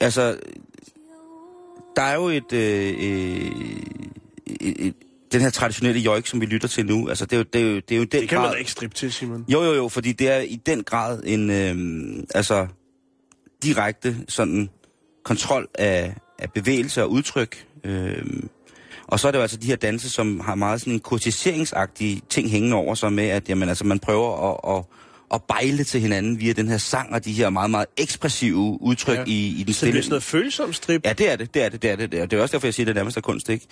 altså, 0.00 0.36
der 1.96 2.02
er 2.02 2.14
jo 2.14 2.28
et, 2.28 2.52
øh, 2.52 2.94
øh, 3.00 3.50
et, 4.64 4.94
den 5.32 5.40
her 5.40 5.50
traditionelle 5.50 6.00
joik, 6.00 6.26
som 6.26 6.40
vi 6.40 6.46
lytter 6.46 6.68
til 6.68 6.86
nu. 6.86 7.08
Altså, 7.08 7.26
det 7.26 7.32
er 7.32 7.36
jo, 7.36 7.44
det 7.52 7.60
er 7.60 7.66
jo, 7.66 7.74
det 7.74 7.92
er 7.92 7.96
jo 7.96 8.04
den 8.04 8.20
Det 8.20 8.28
kan 8.28 8.38
grad... 8.38 8.46
man 8.46 8.52
da 8.52 8.58
ikke 8.58 8.70
strippe 8.70 8.96
til, 8.96 9.12
Simon. 9.12 9.44
Jo, 9.48 9.62
jo, 9.62 9.72
jo, 9.72 9.88
fordi 9.88 10.12
det 10.12 10.28
er 10.28 10.38
i 10.38 10.56
den 10.66 10.82
grad 10.82 11.22
en, 11.26 11.50
øh, 11.50 12.24
altså, 12.34 12.66
direkte 13.62 14.16
sådan 14.28 14.70
kontrol 15.24 15.68
af, 15.74 16.14
af 16.38 16.52
bevægelse 16.52 17.02
og 17.02 17.10
udtryk. 17.10 17.66
Øh, 17.84 18.42
og 19.06 19.20
så 19.20 19.28
er 19.28 19.32
det 19.32 19.38
jo 19.38 19.42
altså 19.42 19.56
de 19.56 19.66
her 19.66 19.76
danse, 19.76 20.10
som 20.10 20.40
har 20.40 20.54
meget 20.54 20.80
sådan 20.80 20.92
en 20.92 21.00
kurtiseringsagtige 21.00 22.22
ting 22.30 22.50
hængende 22.50 22.76
over 22.76 22.94
sig 22.94 23.12
med, 23.12 23.24
at 23.28 23.48
jamen, 23.48 23.68
altså, 23.68 23.84
man 23.84 23.98
prøver 23.98 24.50
at, 24.50 24.76
at, 24.76 24.84
at 25.34 25.42
bejle 25.48 25.84
til 25.84 26.00
hinanden 26.00 26.40
via 26.40 26.52
den 26.52 26.68
her 26.68 26.78
sang 26.78 27.12
og 27.14 27.24
de 27.24 27.32
her 27.32 27.50
meget, 27.50 27.70
meget 27.70 27.86
ekspressive 27.96 28.54
udtryk 28.80 29.18
Ja. 29.18 29.24
i, 29.26 29.46
i 29.46 29.52
den 29.52 29.58
Så 29.58 29.64
det 29.66 29.76
stille... 29.76 29.90
bliver 29.92 30.02
sådan 30.02 30.10
noget 30.10 30.22
følsom 30.22 30.72
strip. 30.72 31.00
Ja, 31.04 31.12
det 31.12 31.32
er 31.32 31.36
det, 31.36 31.54
det 31.54 31.62
er 31.64 31.68
det, 31.68 31.82
det 31.82 31.90
er 31.90 31.96
det. 31.96 32.12
Det 32.12 32.20
er, 32.20 32.26
det 32.26 32.38
er 32.38 32.42
også 32.42 32.52
derfor, 32.52 32.66
jeg 32.66 32.74
siger, 32.74 32.84
det 32.84 32.94
nærmest 32.94 33.16
er 33.16 33.20
kunst, 33.20 33.48
ikke? 33.48 33.66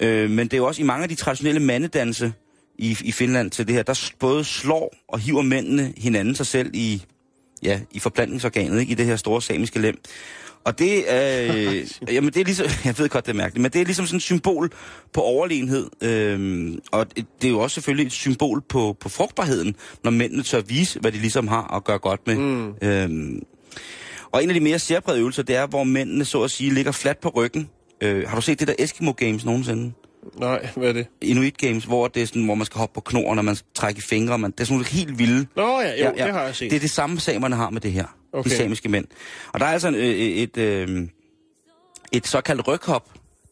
Øh, 0.00 0.30
men 0.30 0.46
det 0.46 0.52
er 0.54 0.58
jo 0.58 0.66
også 0.66 0.82
i 0.82 0.84
mange 0.84 1.02
af 1.02 1.08
de 1.08 1.14
traditionelle 1.14 1.60
mandedanse 1.60 2.32
i, 2.78 2.96
i 3.04 3.12
Finland 3.12 3.50
til 3.50 3.66
det 3.66 3.74
her, 3.74 3.82
der 3.82 4.10
både 4.18 4.44
slår 4.44 4.94
og 5.08 5.18
hiver 5.18 5.42
mændene 5.42 5.92
hinanden 5.96 6.34
sig 6.34 6.46
selv 6.46 6.70
i, 6.74 7.02
ja, 7.62 7.80
i 7.90 7.98
forplantningsorganet, 7.98 8.80
ikke? 8.80 8.92
I 8.92 8.94
det 8.94 9.06
her 9.06 9.16
store 9.16 9.42
samiske 9.42 9.78
lem. 9.78 9.98
Og 10.64 10.78
det 10.78 11.12
er, 11.12 11.52
øh, 11.54 12.14
jamen 12.14 12.32
det 12.32 12.40
er 12.40 12.44
ligesom, 12.44 12.66
jeg 12.84 12.98
ved 12.98 13.08
godt, 13.08 13.26
det 13.26 13.32
er 13.32 13.36
mærkeligt, 13.36 13.62
men 13.62 13.70
det 13.72 13.80
er 13.80 13.84
ligesom 13.84 14.06
sådan 14.06 14.16
et 14.16 14.22
symbol 14.22 14.70
på 15.12 15.20
overlegenhed. 15.20 15.86
Øhm, 16.02 16.78
og 16.92 17.06
det 17.16 17.26
er 17.44 17.48
jo 17.48 17.60
også 17.60 17.74
selvfølgelig 17.74 18.06
et 18.06 18.12
symbol 18.12 18.60
på, 18.68 18.96
på 19.00 19.08
frugtbarheden, 19.08 19.76
når 20.04 20.10
mændene 20.10 20.42
tør 20.42 20.60
vise, 20.60 21.00
hvad 21.00 21.12
de 21.12 21.18
ligesom 21.18 21.48
har 21.48 21.74
at 21.76 21.84
gøre 21.84 21.98
godt 21.98 22.26
med. 22.26 22.36
Mm. 22.36 22.74
Øhm, 22.82 23.42
og 24.32 24.42
en 24.42 24.50
af 24.50 24.54
de 24.54 24.60
mere 24.60 24.78
særprægede 24.78 25.20
øvelser, 25.20 25.42
det 25.42 25.56
er, 25.56 25.66
hvor 25.66 25.84
mændene 25.84 26.24
så 26.24 26.42
at 26.42 26.50
sige 26.50 26.74
ligger 26.74 26.92
fladt 26.92 27.20
på 27.20 27.28
ryggen. 27.28 27.68
Øh, 28.00 28.28
har 28.28 28.36
du 28.36 28.42
set 28.42 28.60
det 28.60 28.68
der 28.68 28.74
Eskimo 28.78 29.12
Games 29.12 29.44
nogensinde? 29.44 29.92
Nej, 30.38 30.68
hvad 30.76 30.88
er 30.88 30.92
det? 30.92 31.06
Inuit 31.20 31.58
Games, 31.58 31.84
hvor 31.84 32.08
det 32.08 32.22
er 32.22 32.26
sådan, 32.26 32.44
hvor 32.44 32.54
man 32.54 32.66
skal 32.66 32.78
hoppe 32.78 32.94
på 32.94 33.00
knor, 33.00 33.34
når 33.34 33.42
man 33.42 33.56
trækker 33.74 33.98
i 33.98 34.02
fingre. 34.02 34.38
Man, 34.38 34.50
det 34.50 34.60
er 34.60 34.64
sådan 34.64 34.74
nogle 34.74 34.86
helt 34.86 35.18
vilde. 35.18 35.46
Nå 35.56 35.80
ja, 35.80 36.06
jo, 36.06 36.12
det 36.16 36.32
har 36.32 36.42
jeg 36.42 36.56
set. 36.56 36.70
Det 36.70 36.76
er 36.76 36.80
det 36.80 36.90
samme, 36.90 37.20
samerne 37.20 37.56
har 37.56 37.70
med 37.70 37.80
det 37.80 37.92
her. 37.92 38.06
Okay. 38.32 38.50
De 38.50 38.56
samiske 38.56 38.88
mænd. 38.88 39.06
Og 39.52 39.60
der 39.60 39.66
er 39.66 39.70
altså 39.70 39.88
en, 39.88 39.94
øh, 39.94 40.02
et, 40.04 40.56
øh, 40.56 41.08
et 42.12 42.26
såkaldt 42.26 42.68
ryghop, 42.68 43.10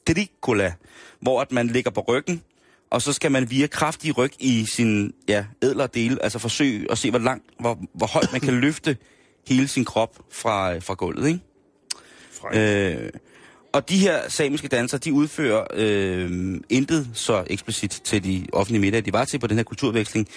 drikola, 0.09 0.73
hvor 1.21 1.41
at 1.41 1.53
man 1.53 1.67
ligger 1.67 1.91
på 1.91 2.05
ryggen, 2.09 2.43
og 2.91 3.03
så 3.03 3.13
skal 3.13 3.33
man 3.33 3.51
via 3.51 3.67
kraftig 3.67 4.19
ryg 4.19 4.33
i 4.39 4.67
sin 4.67 5.13
ja, 5.29 5.45
ædlere 5.63 5.89
dele, 5.95 6.23
altså 6.23 6.39
forsøge 6.39 6.91
at 6.91 6.99
se, 6.99 7.11
hvor 7.11 7.19
langt, 7.19 7.45
hvor, 7.61 7.79
hvor 7.95 8.07
højt 8.07 8.33
man 8.33 8.41
kan 8.41 8.55
løfte 8.55 8.97
hele 9.49 9.69
sin 9.69 9.85
krop 9.85 10.19
fra, 10.31 10.79
fra 10.79 10.95
gulvet, 10.95 11.29
ikke? 11.29 11.41
Øh, 12.55 13.11
og 13.73 13.89
de 13.89 13.99
her 13.99 14.29
samiske 14.29 14.69
dansere, 14.69 14.99
de 14.99 15.13
udfører 15.13 15.65
øh, 15.75 16.61
intet 16.69 17.09
så 17.15 17.45
eksplicit 17.47 17.91
til 18.05 18.25
de 18.25 18.47
offentlige 18.53 18.81
middage, 18.81 19.03
de 19.03 19.13
var 19.13 19.25
til 19.25 19.39
på 19.39 19.47
den 19.47 19.57
her 19.57 19.65
kulturveksling. 19.65 20.29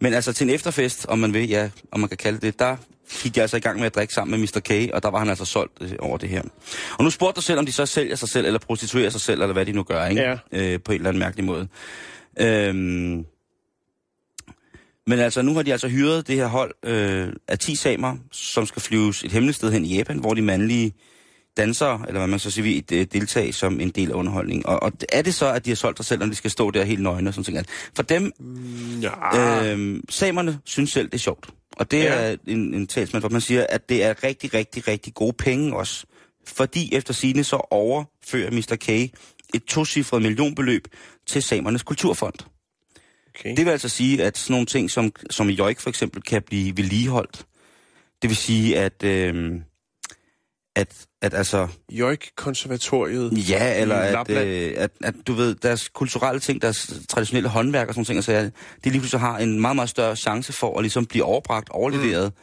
Men 0.00 0.14
altså 0.14 0.32
til 0.32 0.48
en 0.48 0.54
efterfest, 0.54 1.06
om 1.08 1.18
man 1.18 1.32
vil, 1.32 1.48
ja, 1.48 1.70
om 1.92 2.00
man 2.00 2.08
kan 2.08 2.18
kalde 2.18 2.38
det, 2.38 2.58
der 2.58 2.76
gik 3.22 3.34
de 3.34 3.42
altså 3.42 3.56
i 3.56 3.60
gang 3.60 3.78
med 3.78 3.86
at 3.86 3.94
drikke 3.94 4.14
sammen 4.14 4.40
med 4.40 4.48
Mr. 4.48 4.60
K, 4.60 4.94
og 4.94 5.02
der 5.02 5.10
var 5.10 5.18
han 5.18 5.28
altså 5.28 5.44
solgt 5.44 5.72
øh, 5.80 5.92
over 5.98 6.18
det 6.18 6.28
her. 6.28 6.42
Og 6.98 7.04
nu 7.04 7.10
spurgte 7.10 7.36
dig 7.36 7.44
selv, 7.44 7.58
om 7.58 7.66
de 7.66 7.72
så 7.72 7.86
sælger 7.86 8.16
sig 8.16 8.28
selv, 8.28 8.46
eller 8.46 8.58
prostituerer 8.58 9.10
sig 9.10 9.20
selv, 9.20 9.42
eller 9.42 9.52
hvad 9.52 9.66
de 9.66 9.72
nu 9.72 9.82
gør, 9.82 10.06
ikke? 10.06 10.22
Ja. 10.22 10.36
Øh, 10.52 10.80
på 10.80 10.92
en 10.92 10.96
eller 10.96 11.08
anden 11.08 11.18
mærkelig 11.18 11.44
måde. 11.44 11.68
Øhm, 12.40 13.24
men 15.06 15.18
altså, 15.18 15.42
nu 15.42 15.54
har 15.54 15.62
de 15.62 15.72
altså 15.72 15.88
hyret 15.88 16.28
det 16.28 16.36
her 16.36 16.46
hold 16.46 16.74
øh, 16.84 17.28
af 17.48 17.58
10 17.58 17.74
samer, 17.74 18.16
som 18.32 18.66
skal 18.66 18.82
flyves 18.82 19.24
et 19.24 19.32
hemmeligt 19.32 19.56
sted 19.56 19.72
hen 19.72 19.84
i 19.84 19.96
Japan, 19.96 20.18
hvor 20.18 20.34
de 20.34 20.42
mandlige 20.42 20.92
dansere, 21.56 22.04
eller 22.08 22.20
hvad 22.20 22.28
man 22.28 22.38
så 22.38 22.50
siger, 22.50 22.62
vil 22.62 22.84
øh, 23.00 23.06
deltage 23.12 23.52
som 23.52 23.80
en 23.80 23.90
del 23.90 24.10
af 24.10 24.14
underholdningen. 24.14 24.66
Og, 24.66 24.82
og 24.82 24.92
er 25.12 25.22
det 25.22 25.34
så, 25.34 25.52
at 25.52 25.64
de 25.64 25.70
har 25.70 25.74
solgt 25.74 25.98
sig 25.98 26.06
selv, 26.06 26.20
når 26.20 26.26
de 26.26 26.34
skal 26.34 26.50
stå 26.50 26.70
der 26.70 26.84
helt 26.84 27.02
nøgne 27.02 27.30
og 27.30 27.34
sådan 27.34 27.52
noget? 27.52 27.68
For 27.96 28.02
dem, 28.02 28.32
Ja, 29.02 29.72
øh, 29.74 30.00
samerne 30.08 30.58
synes 30.64 30.90
selv, 30.92 31.06
det 31.06 31.14
er 31.14 31.18
sjovt. 31.18 31.50
Og 31.76 31.90
det 31.90 31.98
Ja. 32.04 32.14
er 32.32 32.36
en, 32.46 32.74
en 32.74 32.86
talsmand, 32.86 33.22
hvor 33.22 33.28
man 33.28 33.40
siger, 33.40 33.66
at 33.68 33.88
det 33.88 34.04
er 34.04 34.24
rigtig, 34.24 34.54
rigtig, 34.54 34.88
rigtig 34.88 35.14
gode 35.14 35.32
penge 35.32 35.76
også. 35.76 36.06
Fordi 36.46 36.94
efter 36.94 37.14
sine 37.14 37.44
så 37.44 37.56
overfører 37.70 38.50
Mr. 38.50 38.76
K 38.80 38.88
et 39.54 39.64
tocifret 39.68 40.22
millionbeløb 40.22 40.88
til 41.26 41.42
Samernes 41.42 41.82
Kulturfond. 41.82 42.34
okay. 43.34 43.56
Det 43.56 43.64
vil 43.66 43.72
altså 43.72 43.88
sige, 43.88 44.24
at 44.24 44.38
sådan 44.38 44.52
nogle 44.54 44.66
ting 44.66 44.90
som, 44.90 45.12
som 45.30 45.48
joik 45.50 45.80
for 45.80 45.88
eksempel 45.90 46.22
kan 46.22 46.42
blive 46.42 46.76
vedligeholdt. 46.76 47.46
Det 48.22 48.30
vil 48.30 48.36
sige, 48.36 48.78
at, 48.78 49.02
øh, 49.04 49.52
at, 50.76 51.06
at 51.24 51.34
altså, 51.34 51.68
Joik-konservatoriet. 51.92 53.50
ja, 53.50 53.80
eller 53.80 53.96
at, 53.96 54.30
øh, 54.30 54.72
at, 54.76 54.90
at, 55.04 55.14
du 55.26 55.32
ved, 55.32 55.54
deres 55.54 55.88
kulturelle 55.88 56.40
ting, 56.40 56.62
deres 56.62 56.92
traditionelle 57.08 57.48
håndværk 57.48 57.88
og 57.88 57.94
sådan 57.94 58.04
ting, 58.04 58.16
altså, 58.16 58.32
de 58.84 58.90
lige 58.90 59.00
pludselig 59.00 59.20
har 59.20 59.38
en 59.38 59.60
meget, 59.60 59.76
meget 59.76 59.90
større 59.90 60.16
chance 60.16 60.52
for 60.52 60.78
at 60.78 60.82
ligesom 60.82 61.06
blive 61.06 61.24
overbragt, 61.24 61.68
overleveret. 61.68 62.32
Mm. 62.34 62.40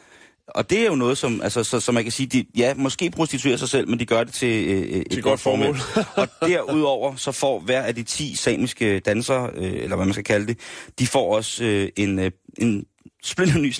Og 0.48 0.70
det 0.70 0.78
er 0.78 0.86
jo 0.86 0.94
noget, 0.94 1.18
som, 1.18 1.40
altså, 1.42 1.64
så, 1.64 1.80
så 1.80 1.92
man 1.92 2.02
kan 2.02 2.12
sige, 2.12 2.26
de, 2.26 2.44
ja, 2.56 2.74
måske 2.74 3.10
prostituerer 3.10 3.56
sig 3.56 3.68
selv, 3.68 3.88
men 3.88 3.98
de 3.98 4.06
gør 4.06 4.24
det 4.24 4.34
til, 4.34 4.68
øh, 4.68 4.82
et, 4.82 5.18
et 5.18 5.22
godt 5.22 5.40
formål. 5.40 5.76
og 6.22 6.28
derudover 6.40 7.16
så 7.16 7.32
får 7.32 7.60
hver 7.60 7.82
af 7.82 7.94
de 7.94 8.02
10 8.02 8.34
samiske 8.36 9.00
dansere, 9.00 9.50
øh, 9.54 9.72
eller 9.72 9.96
hvad 9.96 10.06
man 10.06 10.12
skal 10.12 10.24
kalde 10.24 10.46
det, 10.46 10.58
de 10.98 11.06
får 11.06 11.36
også 11.36 11.64
øh, 11.64 11.88
en, 11.96 12.18
øh, 12.18 12.30
en 12.58 12.84
splinter 13.24 13.58
ny 13.58 13.72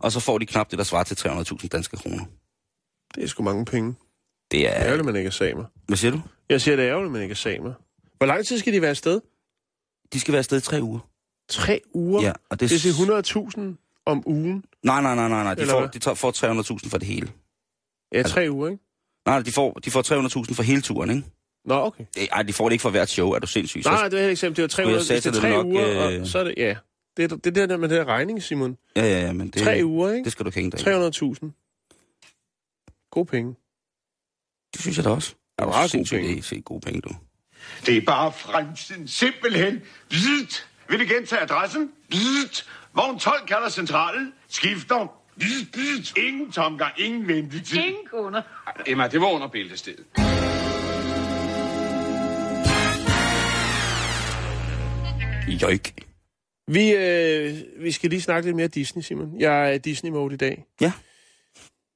og 0.00 0.12
så 0.12 0.20
får 0.20 0.38
de 0.38 0.46
knap 0.46 0.70
det, 0.70 0.78
der 0.78 0.84
svarer 0.84 1.04
til 1.04 1.14
300.000 1.14 1.68
danske 1.68 1.96
kroner. 1.96 2.24
Det 3.14 3.24
er 3.24 3.28
sgu 3.28 3.42
mange 3.42 3.64
penge. 3.64 3.94
Det 4.50 4.58
Det 4.58 4.66
er 4.66 4.70
er... 4.70 4.84
ærgerligt, 4.84 5.04
man 5.06 5.16
ikke 5.16 5.28
er 5.28 5.32
samer. 5.32 5.64
Hvad 5.86 5.96
siger 5.96 6.12
du? 6.12 6.20
Jeg 6.48 6.60
siger, 6.60 6.76
det 6.76 6.84
er 6.84 6.90
ærgerligt, 6.90 7.12
man 7.12 7.22
ikke 7.22 7.32
er 7.32 7.36
samer. 7.36 7.72
Hvor 8.18 8.26
lang 8.26 8.46
tid 8.46 8.58
skal 8.58 8.72
de 8.72 8.80
være 8.80 8.90
afsted? 8.90 9.20
De 10.12 10.20
skal 10.20 10.32
være 10.32 10.38
afsted 10.38 10.58
i 10.58 10.60
tre 10.60 10.82
uger. 10.82 10.98
Tre 11.48 11.80
uger? 11.94 12.22
Ja, 12.22 12.32
og 12.50 12.60
det, 12.60 12.70
Det 12.70 12.76
er 12.76 13.22
til 13.24 13.70
100.000 13.70 14.02
om 14.06 14.22
ugen. 14.26 14.64
Nej, 14.82 15.02
nej, 15.02 15.14
nej, 15.14 15.28
nej, 15.28 15.42
nej. 15.42 15.54
De, 15.54 15.60
Eller 15.60 15.74
får, 15.74 15.80
hvad? 15.80 15.88
de 15.88 16.00
får 16.16 16.78
300.000 16.84 16.88
for 16.90 16.98
det 16.98 17.06
hele. 17.08 17.28
Ja, 18.12 18.22
tre 18.22 18.46
uger, 18.50 18.68
ikke? 18.68 18.82
Nej, 19.26 19.40
de 19.40 19.52
får, 19.52 19.72
de 19.72 19.90
får 19.90 20.02
300.000 20.48 20.54
for 20.54 20.62
hele 20.62 20.80
turen, 20.82 21.10
ikke? 21.10 21.22
Nå, 21.64 21.74
okay. 21.74 22.04
Øh, 22.18 22.24
Ej, 22.32 22.42
de 22.42 22.52
får 22.52 22.68
det 22.68 22.72
ikke 22.72 22.82
for 22.82 22.90
hvert 22.90 23.08
show, 23.08 23.30
er 23.30 23.38
du 23.38 23.46
sindssyg. 23.46 23.82
Nej, 23.84 23.94
nej, 23.94 24.08
det 24.08 24.20
er 24.20 24.24
et 24.24 24.30
eksempel. 24.30 24.56
Det 24.56 24.62
var 24.62 24.68
Skulle 24.68 24.88
jeg 24.88 25.04
300, 25.04 25.04
sige 25.06 25.14
hvis 25.14 25.22
det 25.22 25.28
er 25.28 25.32
til 25.32 25.40
tre 25.40 25.48
det 25.48 25.56
nok, 25.56 25.66
uger, 25.66 26.10
øh, 26.14 26.20
og 26.20 26.26
så 26.26 26.38
er 26.38 26.44
det, 26.44 26.54
ja. 26.56 26.76
Det 27.16 27.32
er 27.32 27.36
det, 27.36 27.56
er 27.58 27.66
der 27.66 27.76
med 27.76 27.88
det 27.88 27.98
der 27.98 28.04
regning, 28.04 28.42
Simon. 28.42 28.76
Ja, 28.96 29.02
ja, 29.02 29.20
ja, 29.20 29.32
men 29.32 29.48
det, 29.48 29.62
Tre 29.62 29.80
uger, 29.84 30.10
ikke? 30.12 30.24
det 30.24 30.32
skal 30.32 30.44
du 30.44 30.48
ikke 30.48 30.58
hænge 30.58 30.70
dig 30.70 30.80
i. 30.80 30.82
300.000. 31.34 31.50
God 33.10 33.26
penge. 33.26 33.54
Det 34.74 34.82
synes 34.82 34.96
jeg 34.96 35.04
da 35.04 35.10
også. 35.10 35.34
er 35.58 35.62
Er 35.62 35.66
meget 35.66 35.92
du 35.92 35.96
gode 35.98 36.08
penge. 36.10 36.36
det 36.42 36.52
er 36.52 36.60
gode 36.60 36.80
penge, 36.80 37.00
du. 37.00 37.10
Det 37.86 37.96
er 37.96 38.00
bare 38.06 38.32
fremtiden. 38.32 39.08
Simpelthen. 39.08 39.80
Bzzzt. 40.10 40.68
Vil 40.88 41.00
I 41.00 41.04
gentage 41.04 41.42
adressen? 41.42 41.90
Bzzzt. 42.10 42.66
Vogn 42.94 43.18
12 43.18 43.46
kalder 43.46 43.68
centralen. 43.68 44.32
Skifter. 44.48 45.06
Bzzzt, 45.38 45.72
bzzzt. 45.72 46.16
Ingen 46.18 46.52
tomgang, 46.52 46.92
ingen 46.98 47.28
ventetid. 47.28 47.76
Ingen 47.78 48.06
kunder. 48.10 48.42
Emma, 48.86 49.08
det 49.08 49.20
var 49.20 49.26
under 49.30 49.48
bæltestedet. 49.48 50.04
Jøjk. 55.62 55.94
Vi, 56.68 56.90
øh, 56.92 57.56
vi 57.84 57.90
skal 57.92 58.10
lige 58.10 58.20
snakke 58.22 58.46
lidt 58.48 58.56
mere 58.56 58.68
Disney, 58.68 59.02
Simon. 59.02 59.40
Jeg 59.40 59.74
er 59.74 59.78
Disney-mode 59.78 60.34
i 60.34 60.36
dag. 60.36 60.64
Ja. 60.80 60.92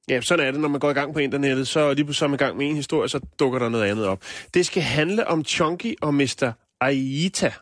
Ja, 0.09 0.21
sådan 0.21 0.47
er 0.47 0.51
det, 0.51 0.59
når 0.59 0.69
man 0.69 0.79
går 0.79 0.89
i 0.89 0.93
gang 0.93 1.13
på 1.13 1.19
internettet. 1.19 1.67
Så 1.67 1.93
lige 1.93 2.05
pludselig 2.05 2.25
er 2.25 2.29
man 2.29 2.37
i 2.37 2.43
gang 2.43 2.57
med 2.57 2.69
en 2.69 2.75
historie, 2.75 3.09
så 3.09 3.19
dukker 3.39 3.59
der 3.59 3.69
noget 3.69 3.85
andet 3.85 4.05
op. 4.05 4.23
Det 4.53 4.65
skal 4.65 4.83
handle 4.83 5.27
om 5.27 5.45
Chunky 5.45 5.95
og 6.01 6.13
Mr. 6.13 6.51
Aita. 6.81 7.53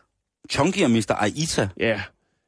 Chunky 0.50 0.84
og 0.84 0.90
Mr. 0.90 1.12
Aita. 1.20 1.68
Ja, 1.76 2.02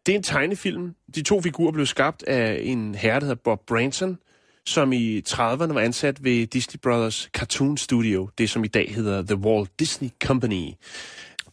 det 0.07 0.13
er 0.13 0.17
en 0.17 0.23
tegnefilm. 0.23 0.95
De 1.15 1.23
to 1.23 1.43
figurer 1.43 1.73
blev 1.73 1.87
skabt 1.87 2.23
af 2.23 2.61
en 2.63 2.95
herre, 2.95 3.21
der 3.21 3.27
hedder 3.27 3.43
Bob 3.45 3.61
Branson, 3.67 4.19
som 4.67 4.93
i 4.93 5.23
30'erne 5.29 5.73
var 5.73 5.81
ansat 5.81 6.25
ved 6.25 6.47
Disney 6.47 6.81
Brothers 6.81 7.29
Cartoon 7.33 7.77
Studio, 7.77 8.29
det 8.39 8.51
som 8.51 8.65
i 8.65 8.69
dag 8.69 8.95
hedder 8.95 9.23
The 9.23 9.37
Walt 9.37 9.71
Disney 9.79 10.09
Company. 10.25 10.69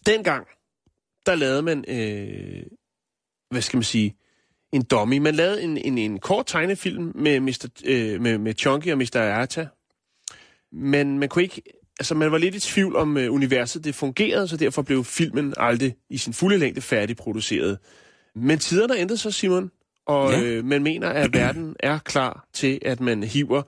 Dengang, 0.06 0.48
der 1.26 1.36
lavede 1.36 1.62
man, 1.62 1.86
øh, 1.88 2.64
hvad 3.52 3.62
skal 3.62 3.78
man 3.78 3.84
sige, 3.84 4.16
en 4.78 4.84
dummy. 4.84 5.18
Man 5.18 5.36
lavede 5.36 5.64
en, 5.64 5.78
en, 5.78 5.98
en 5.98 6.20
kort 6.20 6.46
tegnefilm 6.46 7.12
med, 7.16 7.40
Mr., 7.40 7.68
øh, 7.86 8.22
med, 8.22 8.38
med 8.38 8.54
Chunky 8.54 8.92
og 8.92 8.98
Mr. 8.98 9.16
Arta. 9.16 9.68
Men 10.72 11.20
man 11.20 11.30
kunne 11.30 11.44
ikke... 11.44 11.62
Altså, 12.00 12.16
man 12.16 12.32
var 12.32 12.38
lidt 12.38 12.56
i 12.56 12.60
tvivl 12.60 12.96
om 12.96 13.18
øh, 13.18 13.34
universet, 13.34 13.84
det 13.84 13.96
fungerede, 13.96 14.48
så 14.48 14.58
derfor 14.58 14.82
blev 14.82 15.04
filmen 15.04 15.54
aldrig 15.58 15.96
i 16.10 16.18
sin 16.18 16.34
fulde 16.34 16.58
længde 16.58 16.82
færdigproduceret. 16.82 17.78
Men 18.36 18.60
tiderne 18.60 18.98
ændrede 18.98 19.18
sig, 19.18 19.34
Simon, 19.34 19.72
og 20.08 20.32
ja. 20.32 20.42
øh, 20.42 20.66
man 20.66 20.84
mener, 20.84 21.10
at 21.10 21.34
verden 21.34 21.76
er 21.80 22.00
klar 22.00 22.48
til, 22.54 22.80
at 22.82 23.00
man 23.00 23.24
hiver 23.24 23.62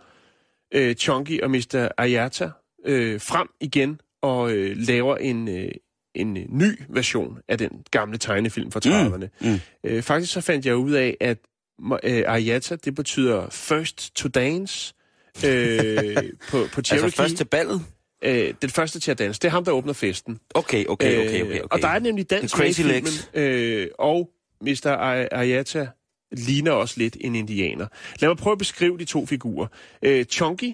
øh, 0.73 0.95
Chunky 0.95 1.41
og 1.41 1.51
Mr. 1.51 1.87
Ayata 1.97 2.49
øh, 2.85 3.21
frem 3.21 3.47
igen 3.61 4.01
og 4.21 4.51
øh, 4.51 4.77
laver 4.77 5.17
en, 5.17 5.47
øh, 5.47 5.71
en 6.15 6.37
øh, 6.37 6.43
ny 6.49 6.79
version 6.89 7.37
af 7.47 7.57
den 7.57 7.69
gamle 7.91 8.17
tegnefilm 8.17 8.71
fra 8.71 8.79
30'erne. 8.85 9.27
Mm, 9.41 9.47
mm. 9.49 9.59
Øh, 9.83 10.03
faktisk 10.03 10.33
så 10.33 10.41
fandt 10.41 10.65
jeg 10.65 10.75
ud 10.75 10.91
af, 10.91 11.17
at 11.19 11.37
øh, 12.03 12.23
Ayata, 12.27 12.75
det 12.75 12.95
betyder 12.95 13.49
first 13.49 14.15
to 14.15 14.29
dance 14.29 14.93
øh, 15.45 16.15
på, 16.49 16.65
på 16.73 16.81
Cherokee. 16.81 17.03
Altså 17.05 17.17
først 17.17 17.37
til 17.37 17.45
ballet? 17.45 17.81
øh, 18.23 18.53
den 18.61 18.69
første 18.69 18.99
til 18.99 19.11
at 19.11 19.19
danse. 19.19 19.39
Det 19.39 19.47
er 19.47 19.51
ham, 19.51 19.65
der 19.65 19.71
åbner 19.71 19.93
festen. 19.93 20.39
Okay, 20.53 20.85
okay, 20.85 21.17
okay, 21.17 21.27
okay. 21.27 21.43
okay. 21.43 21.55
Øh, 21.55 21.61
Og 21.71 21.81
der 21.81 21.87
er 21.87 21.99
nemlig 21.99 22.29
dans 22.29 22.57
med 22.57 22.65
i 22.65 22.73
Crazy 22.73 22.81
filmen, 22.81 23.11
øh, 23.33 23.87
og 23.99 24.29
Mr. 24.61 24.67
Ay- 24.85 25.27
Ayata 25.37 25.87
ligner 26.31 26.71
også 26.71 26.95
lidt 26.97 27.17
en 27.21 27.35
indianer. 27.35 27.87
Lad 28.19 28.29
mig 28.29 28.37
prøve 28.37 28.51
at 28.51 28.57
beskrive 28.57 28.97
de 28.97 29.05
to 29.05 29.25
figurer. 29.25 29.67
Øh, 30.01 30.25
Chunky, 30.25 30.73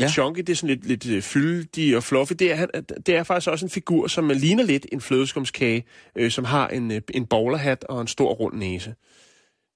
Ja. 0.00 0.08
Chunky, 0.08 0.38
det 0.38 0.48
er 0.48 0.54
sådan 0.54 0.76
lidt, 0.76 0.86
lidt 0.86 1.06
øh, 1.06 1.22
fyldig 1.22 1.96
og 1.96 2.02
fluffy. 2.02 2.32
Det 2.38 2.52
er, 2.52 2.66
det 3.06 3.16
er 3.16 3.22
faktisk 3.22 3.50
også 3.50 3.66
en 3.66 3.70
figur, 3.70 4.06
som 4.06 4.28
ligner 4.28 4.64
lidt 4.64 4.86
en 4.92 5.00
flødeskumskage, 5.00 5.84
øh, 6.16 6.30
som 6.30 6.44
har 6.44 6.68
en, 6.68 6.90
øh, 6.90 7.00
en 7.14 7.26
bowlerhat 7.26 7.84
og 7.84 8.00
en 8.00 8.06
stor 8.06 8.32
rund 8.32 8.54
næse. 8.54 8.94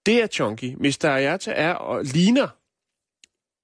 Det 0.07 0.23
er 0.23 0.27
Chunky. 0.27 0.75
Mr. 0.75 1.05
Ayata 1.05 1.53
er 1.57 1.73
og 1.73 2.05
ligner 2.05 2.49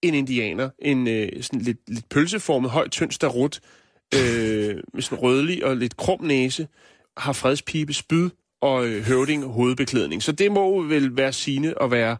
en 0.03 0.15
indianer. 0.15 0.71
En 0.79 1.09
øh, 1.09 1.43
sådan 1.43 1.61
lidt, 1.61 1.79
lidt 1.89 2.09
pølseformet, 2.09 2.71
højt, 2.71 2.91
tynd 2.91 3.11
starut, 3.11 3.61
øh, 4.15 4.77
med 4.95 5.03
sådan 5.03 5.19
rødlig 5.19 5.65
og 5.65 5.77
lidt 5.77 5.97
krum 5.97 6.21
næse, 6.25 6.69
har 7.17 7.33
fredspibe, 7.33 7.93
spyd 7.93 8.31
og 8.61 8.87
øh, 8.87 9.03
høvding 9.03 9.45
hovedbeklædning. 9.45 10.23
Så 10.23 10.33
det 10.33 10.53
må 10.53 10.83
vel 10.83 11.17
være 11.17 11.33
sine 11.33 11.83
at 11.83 11.91
være, 11.91 12.17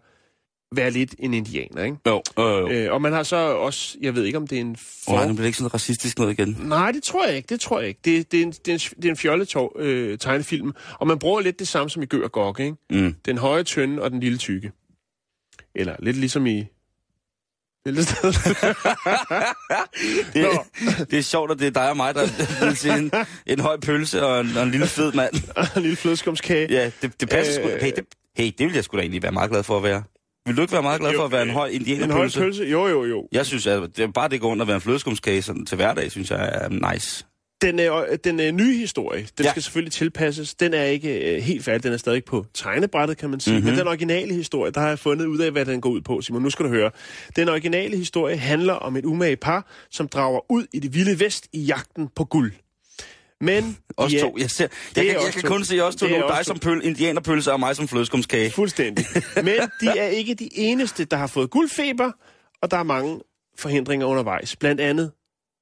være 0.75 0.91
lidt 0.91 1.15
en 1.19 1.35
indianer, 1.35 1.85
ikke? 1.85 1.97
Jo, 2.07 2.23
øh, 2.39 2.71
øh. 2.71 2.85
Øh, 2.85 2.93
og 2.93 3.03
man 3.03 3.13
har 3.13 3.23
så 3.23 3.37
også, 3.37 3.99
jeg 4.01 4.15
ved 4.15 4.25
ikke 4.25 4.39
om 4.39 4.47
det 4.47 4.57
er 4.57 4.61
en 4.61 4.77
for... 4.77 5.13
Oh, 5.13 5.19
nu 5.19 5.27
bliver 5.27 5.37
det 5.37 5.47
ikke 5.47 5.59
sådan 5.59 5.75
racistisk 5.75 6.19
noget 6.19 6.39
igen. 6.39 6.57
Nej, 6.61 6.93
det 6.93 7.03
tror 7.03 7.27
jeg 7.27 7.37
ikke, 7.37 7.47
det 7.47 7.61
tror 7.61 7.79
jeg 7.81 7.89
ikke. 7.89 8.01
Det, 8.05 8.33
det, 8.33 8.41
er, 8.41 8.43
en, 8.43 8.53
det, 8.53 8.69
er, 8.69 8.73
en, 8.73 8.79
det 8.79 9.05
er 9.05 9.11
en 9.11 9.17
fjolletår 9.17 9.77
øh, 9.79 10.19
tegnefilm, 10.19 10.73
og 10.99 11.07
man 11.07 11.19
bruger 11.19 11.41
lidt 11.41 11.59
det 11.59 11.69
samme 11.69 11.91
som 11.91 12.03
i 12.03 12.07
Gør 12.07 12.25
og 12.25 12.33
Gok, 12.33 12.61
ikke? 12.61 12.77
Mm. 12.91 13.15
Den 13.25 13.39
høje 13.39 13.63
tynde 13.63 14.03
og 14.03 14.11
den 14.11 14.21
lille 14.21 14.39
tykke. 14.39 14.73
Eller 15.75 15.97
lidt 15.99 16.17
ligesom 16.17 16.47
i... 16.47 16.65
Bæltestedet. 17.85 18.35
Det, 20.35 20.43
Nå. 20.43 20.65
det 21.11 21.19
er 21.19 21.23
sjovt, 21.23 21.51
at 21.51 21.59
det 21.59 21.67
er 21.67 21.71
dig 21.71 21.91
og 21.91 21.97
mig, 21.97 22.15
der 22.15 22.27
vil 22.67 22.77
se 22.77 22.91
en, 22.91 23.13
en 23.47 23.61
høj 23.61 23.77
pølse 23.81 24.27
og 24.27 24.41
en, 24.41 24.57
og 24.57 24.63
en 24.63 24.71
lille 24.71 24.87
fed 24.87 25.13
mand. 25.13 25.35
en 25.77 25.83
lille 25.83 25.97
flødeskumskage. 25.97 26.73
Ja, 26.73 26.91
det, 27.03 27.21
det 27.21 27.29
passer 27.29 27.65
Øh. 27.65 27.71
sgu. 27.71 27.79
Hey 27.85 27.93
det, 27.97 28.05
hey, 28.37 28.53
det 28.59 28.67
vil 28.67 28.75
jeg 28.75 28.85
sgu 28.85 28.97
da 28.97 29.03
egentlig 29.03 29.23
være 29.23 29.33
meget 29.33 29.51
glad 29.51 29.63
for 29.63 29.77
at 29.77 29.83
være. 29.83 30.03
Vil 30.47 30.57
du 30.57 30.61
ikke 30.61 30.73
være 30.73 30.83
meget 30.83 31.01
glad 31.01 31.11
Jo, 31.11 31.19
for 31.19 31.25
at 31.25 31.33
være 31.33 31.43
en 31.43 31.49
øh, 31.49 31.55
høj 31.55 31.67
En 31.69 31.73
høj 31.73 31.77
indianerpølse? 31.77 32.41
pølse? 32.41 32.65
Jo, 32.65 32.87
jo, 32.87 33.05
jo. 33.05 33.29
Jeg 33.33 33.47
synes, 33.47 33.67
at 33.67 33.83
det 33.97 34.03
er 34.03 34.07
bare 34.09 34.29
det 34.29 34.41
går 34.41 34.49
rundt 34.49 34.63
at 34.63 34.69
være 34.69 34.75
en 34.75 34.81
flødeskumskage 34.81 35.43
sådan, 35.43 35.67
til 35.67 35.77
hverdag, 35.77 36.11
synes 36.11 36.31
jeg 36.31 36.51
er 36.53 36.93
nice. 36.93 37.25
Den, 37.63 37.81
øh, 37.81 37.91
den 38.25 38.41
øh, 38.41 38.53
nye 38.53 38.77
historie, 38.79 39.27
den 39.39 39.45
Ja. 39.45 39.51
skal 39.51 39.63
selvfølgelig 39.63 39.93
tilpasses. 39.93 40.55
Den 40.55 40.75
er 40.75 40.83
ikke 40.83 41.37
øh, 41.37 41.43
helt 41.43 41.65
færdig. 41.65 41.83
Den 41.83 41.93
er 41.93 41.97
stadig 41.97 42.25
på 42.25 42.45
tegnebrættet, 42.55 43.19
kan 43.19 43.31
man 43.31 43.41
sige. 43.41 43.53
Mhm. 43.55 43.61
Mm-hmm. 43.63 43.71
Men 43.73 43.79
den 43.79 43.89
originale 43.89 44.35
historie, 44.35 44.73
der 44.73 44.81
har 44.81 44.89
jeg 44.89 44.99
fundet 44.99 45.27
ud 45.27 45.39
af, 45.39 45.51
hvad 45.53 45.65
den 45.65 45.81
går 45.81 45.91
ud 45.91 46.01
på, 46.01 46.21
Simon. 46.21 46.43
Nu 46.43 46.51
skal 46.51 46.65
du 46.65 46.71
høre. 46.71 46.91
Den 47.37 47.49
originale 47.49 47.97
historie 47.97 48.37
handler 48.37 48.73
om 48.73 48.97
et 48.97 49.05
umage 49.05 49.37
par, 49.37 49.67
som 49.91 50.09
drager 50.09 50.53
ud 50.53 50.67
i 50.75 50.79
det 50.79 50.95
vilde 50.95 51.21
vest 51.21 51.47
i 51.53 51.61
jagten 51.61 52.09
på 52.17 52.25
guld. 52.25 52.53
Men 53.41 53.79
Os 53.97 54.13
ja, 54.13 54.21
to. 54.21 54.37
Jeg, 54.39 54.51
ser, 54.51 54.69
jeg, 54.97 55.05
kan, 55.05 55.15
jeg 55.15 55.33
kan 55.33 55.43
kun 55.43 55.65
se 55.65 55.81
os 55.81 55.97
to 55.97 56.07
nu. 56.07 56.15
Dig 56.29 56.45
som 56.45 56.59
pøl, 56.59 56.81
indianerpølse 56.85 57.53
og 57.53 57.61
mig 57.61 57.77
som 57.77 57.89
flødeskumskage. 57.89 58.51
Fuldstændig. 58.51 59.07
Men 59.37 59.61
de 59.81 59.99
er 59.99 60.07
ikke 60.07 60.35
de 60.35 60.49
eneste, 60.53 61.05
der 61.05 61.17
har 61.17 61.27
fået 61.27 61.51
guldfeber, 61.51 62.13
og 62.63 62.71
der 62.71 62.77
er 62.77 62.83
mange 62.83 63.21
forhindringer 63.59 64.07
undervejs. 64.07 64.57
Blandt 64.57 64.81
andet 64.81 65.13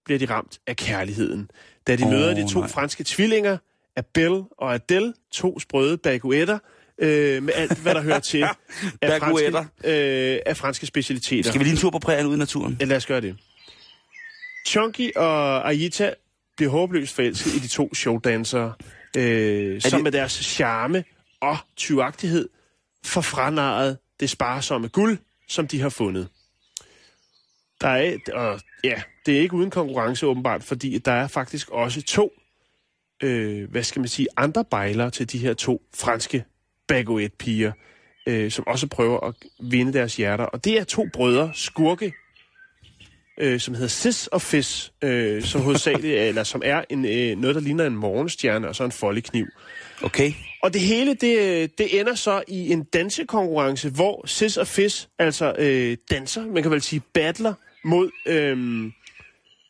bliver 0.05 0.19
de 0.19 0.27
ramt 0.27 0.59
af 0.67 0.77
kærligheden. 0.77 1.51
Da 1.87 1.97
de 1.97 2.05
oh, 2.05 2.11
møder 2.11 2.35
de 2.35 2.53
to 2.53 2.61
nej. 2.61 2.69
franske 2.69 3.05
tvillinger, 3.05 3.59
Abel 3.97 4.43
og 4.59 4.75
Adele, 4.75 5.15
to 5.33 5.61
sprøde 5.61 5.99
baguetter, 5.99 6.59
øh, 6.99 7.43
med 7.43 7.53
alt, 7.57 7.79
hvad 7.79 7.95
der 7.95 8.03
hører 8.03 8.21
til 8.21 8.43
af 9.03 9.21
franske, 9.21 9.59
øh, 9.85 10.39
af 10.47 10.57
franske 10.57 10.87
specialiteter. 10.87 11.51
Skal 11.51 11.59
vi 11.59 11.65
lige 11.65 11.73
en 11.73 11.79
tur 11.79 11.91
på 11.91 11.99
prærien 11.99 12.27
ude 12.27 12.37
i 12.37 12.39
naturen? 12.39 12.77
Ja, 12.81 12.85
lad 12.85 12.97
os 12.97 13.07
gøre 13.07 13.21
det. 13.21 13.37
Chunky 14.67 15.17
og 15.17 15.69
Aita 15.69 16.15
bliver 16.57 16.71
håbløst 16.71 17.15
forelsket 17.15 17.55
i 17.55 17.59
de 17.59 17.69
to 17.69 17.95
showdansere, 17.95 18.75
øh, 19.17 19.81
som 19.81 20.01
med 20.01 20.13
deres 20.13 20.33
charme 20.33 21.05
og 21.41 21.57
tyvagtighed 21.77 22.49
får 23.05 23.21
det 24.21 24.31
sparsomme 24.31 24.89
guld, 24.89 25.19
som 25.49 25.69
de 25.69 25.81
har 25.81 25.89
fundet. 25.89 26.29
Der 27.81 27.89
er, 27.89 28.17
og 28.33 28.61
ja, 28.85 29.03
det 29.27 29.37
er 29.37 29.41
ikke 29.41 29.55
uden 29.55 29.71
konkurrence 29.71 30.27
åbenbart, 30.27 30.65
fordi 30.65 30.99
der 30.99 31.13
er 31.13 31.27
faktisk 31.27 31.71
også 31.71 32.03
to, 32.03 32.33
øh, 33.23 33.71
hvad 33.71 33.83
skal 33.83 34.01
man 34.01 34.09
sige, 34.09 34.27
andre 34.37 34.65
bejlere 34.65 35.11
til 35.11 35.33
de 35.33 35.39
her 35.39 35.55
to 35.55 35.83
franske 35.95 36.45
baguette-piger, 36.89 37.73
øh, 38.27 38.51
som 38.51 38.67
også 38.67 38.87
prøver 38.87 39.21
at 39.21 39.35
vinde 39.61 39.93
deres 39.93 40.17
hjerter. 40.17 40.45
Og 40.45 40.65
det 40.65 40.79
er 40.79 40.85
to 40.85 41.09
brødre, 41.13 41.51
skurke, 41.55 42.13
øh, 43.41 43.61
som 43.61 43.75
hedder 43.75 43.89
Sis 43.89 44.27
og 44.27 44.43
Fis, 44.43 44.93
øh, 45.03 45.43
som 45.43 45.61
hovedsageligt, 45.61 46.19
eller 46.29 46.45
som 46.45 46.63
er 46.65 46.85
en, 46.91 47.05
øh, 47.05 47.39
noget, 47.39 47.55
der 47.55 47.61
ligner 47.61 47.87
en 47.87 47.97
morgenstjerne 47.97 48.69
og 48.69 48.77
så 48.77 48.85
en 48.85 48.93
foldekniv. 48.93 49.47
Okay. 50.03 50.33
Og 50.63 50.73
det 50.73 50.81
hele, 50.81 51.15
det, 51.15 51.79
det 51.79 52.01
ender 52.01 52.15
så 52.15 52.43
i 52.49 52.73
en 52.73 52.85
dansekonkurrence, 52.85 53.91
hvor 53.91 54.27
Sis 54.27 54.57
og 54.57 54.67
Fis 54.67 55.09
altså 55.19 55.55
øh, 55.59 55.97
danser, 56.11 56.47
man 56.47 56.63
kan 56.63 56.73
vel 56.73 56.83
sige 56.83 57.03
battler, 57.15 57.55
mod, 57.85 58.11
øh, 58.27 58.57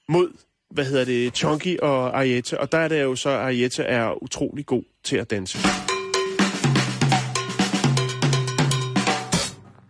mod 0.08 0.32
hvad 0.70 0.84
hedder 0.84 1.04
det, 1.04 1.36
Chunky 1.36 1.78
og 1.78 2.18
Arietta. 2.18 2.56
Og 2.56 2.72
der 2.72 2.78
er 2.78 2.88
det 2.88 3.02
jo 3.02 3.16
så, 3.16 3.28
at 3.28 3.36
Arietta 3.36 3.82
er 3.82 4.22
utrolig 4.22 4.66
god 4.66 4.82
til 5.04 5.16
at 5.16 5.30
danse. 5.30 5.58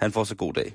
Han 0.01 0.13
får 0.13 0.25
så 0.25 0.35
god 0.35 0.53
dag. 0.53 0.75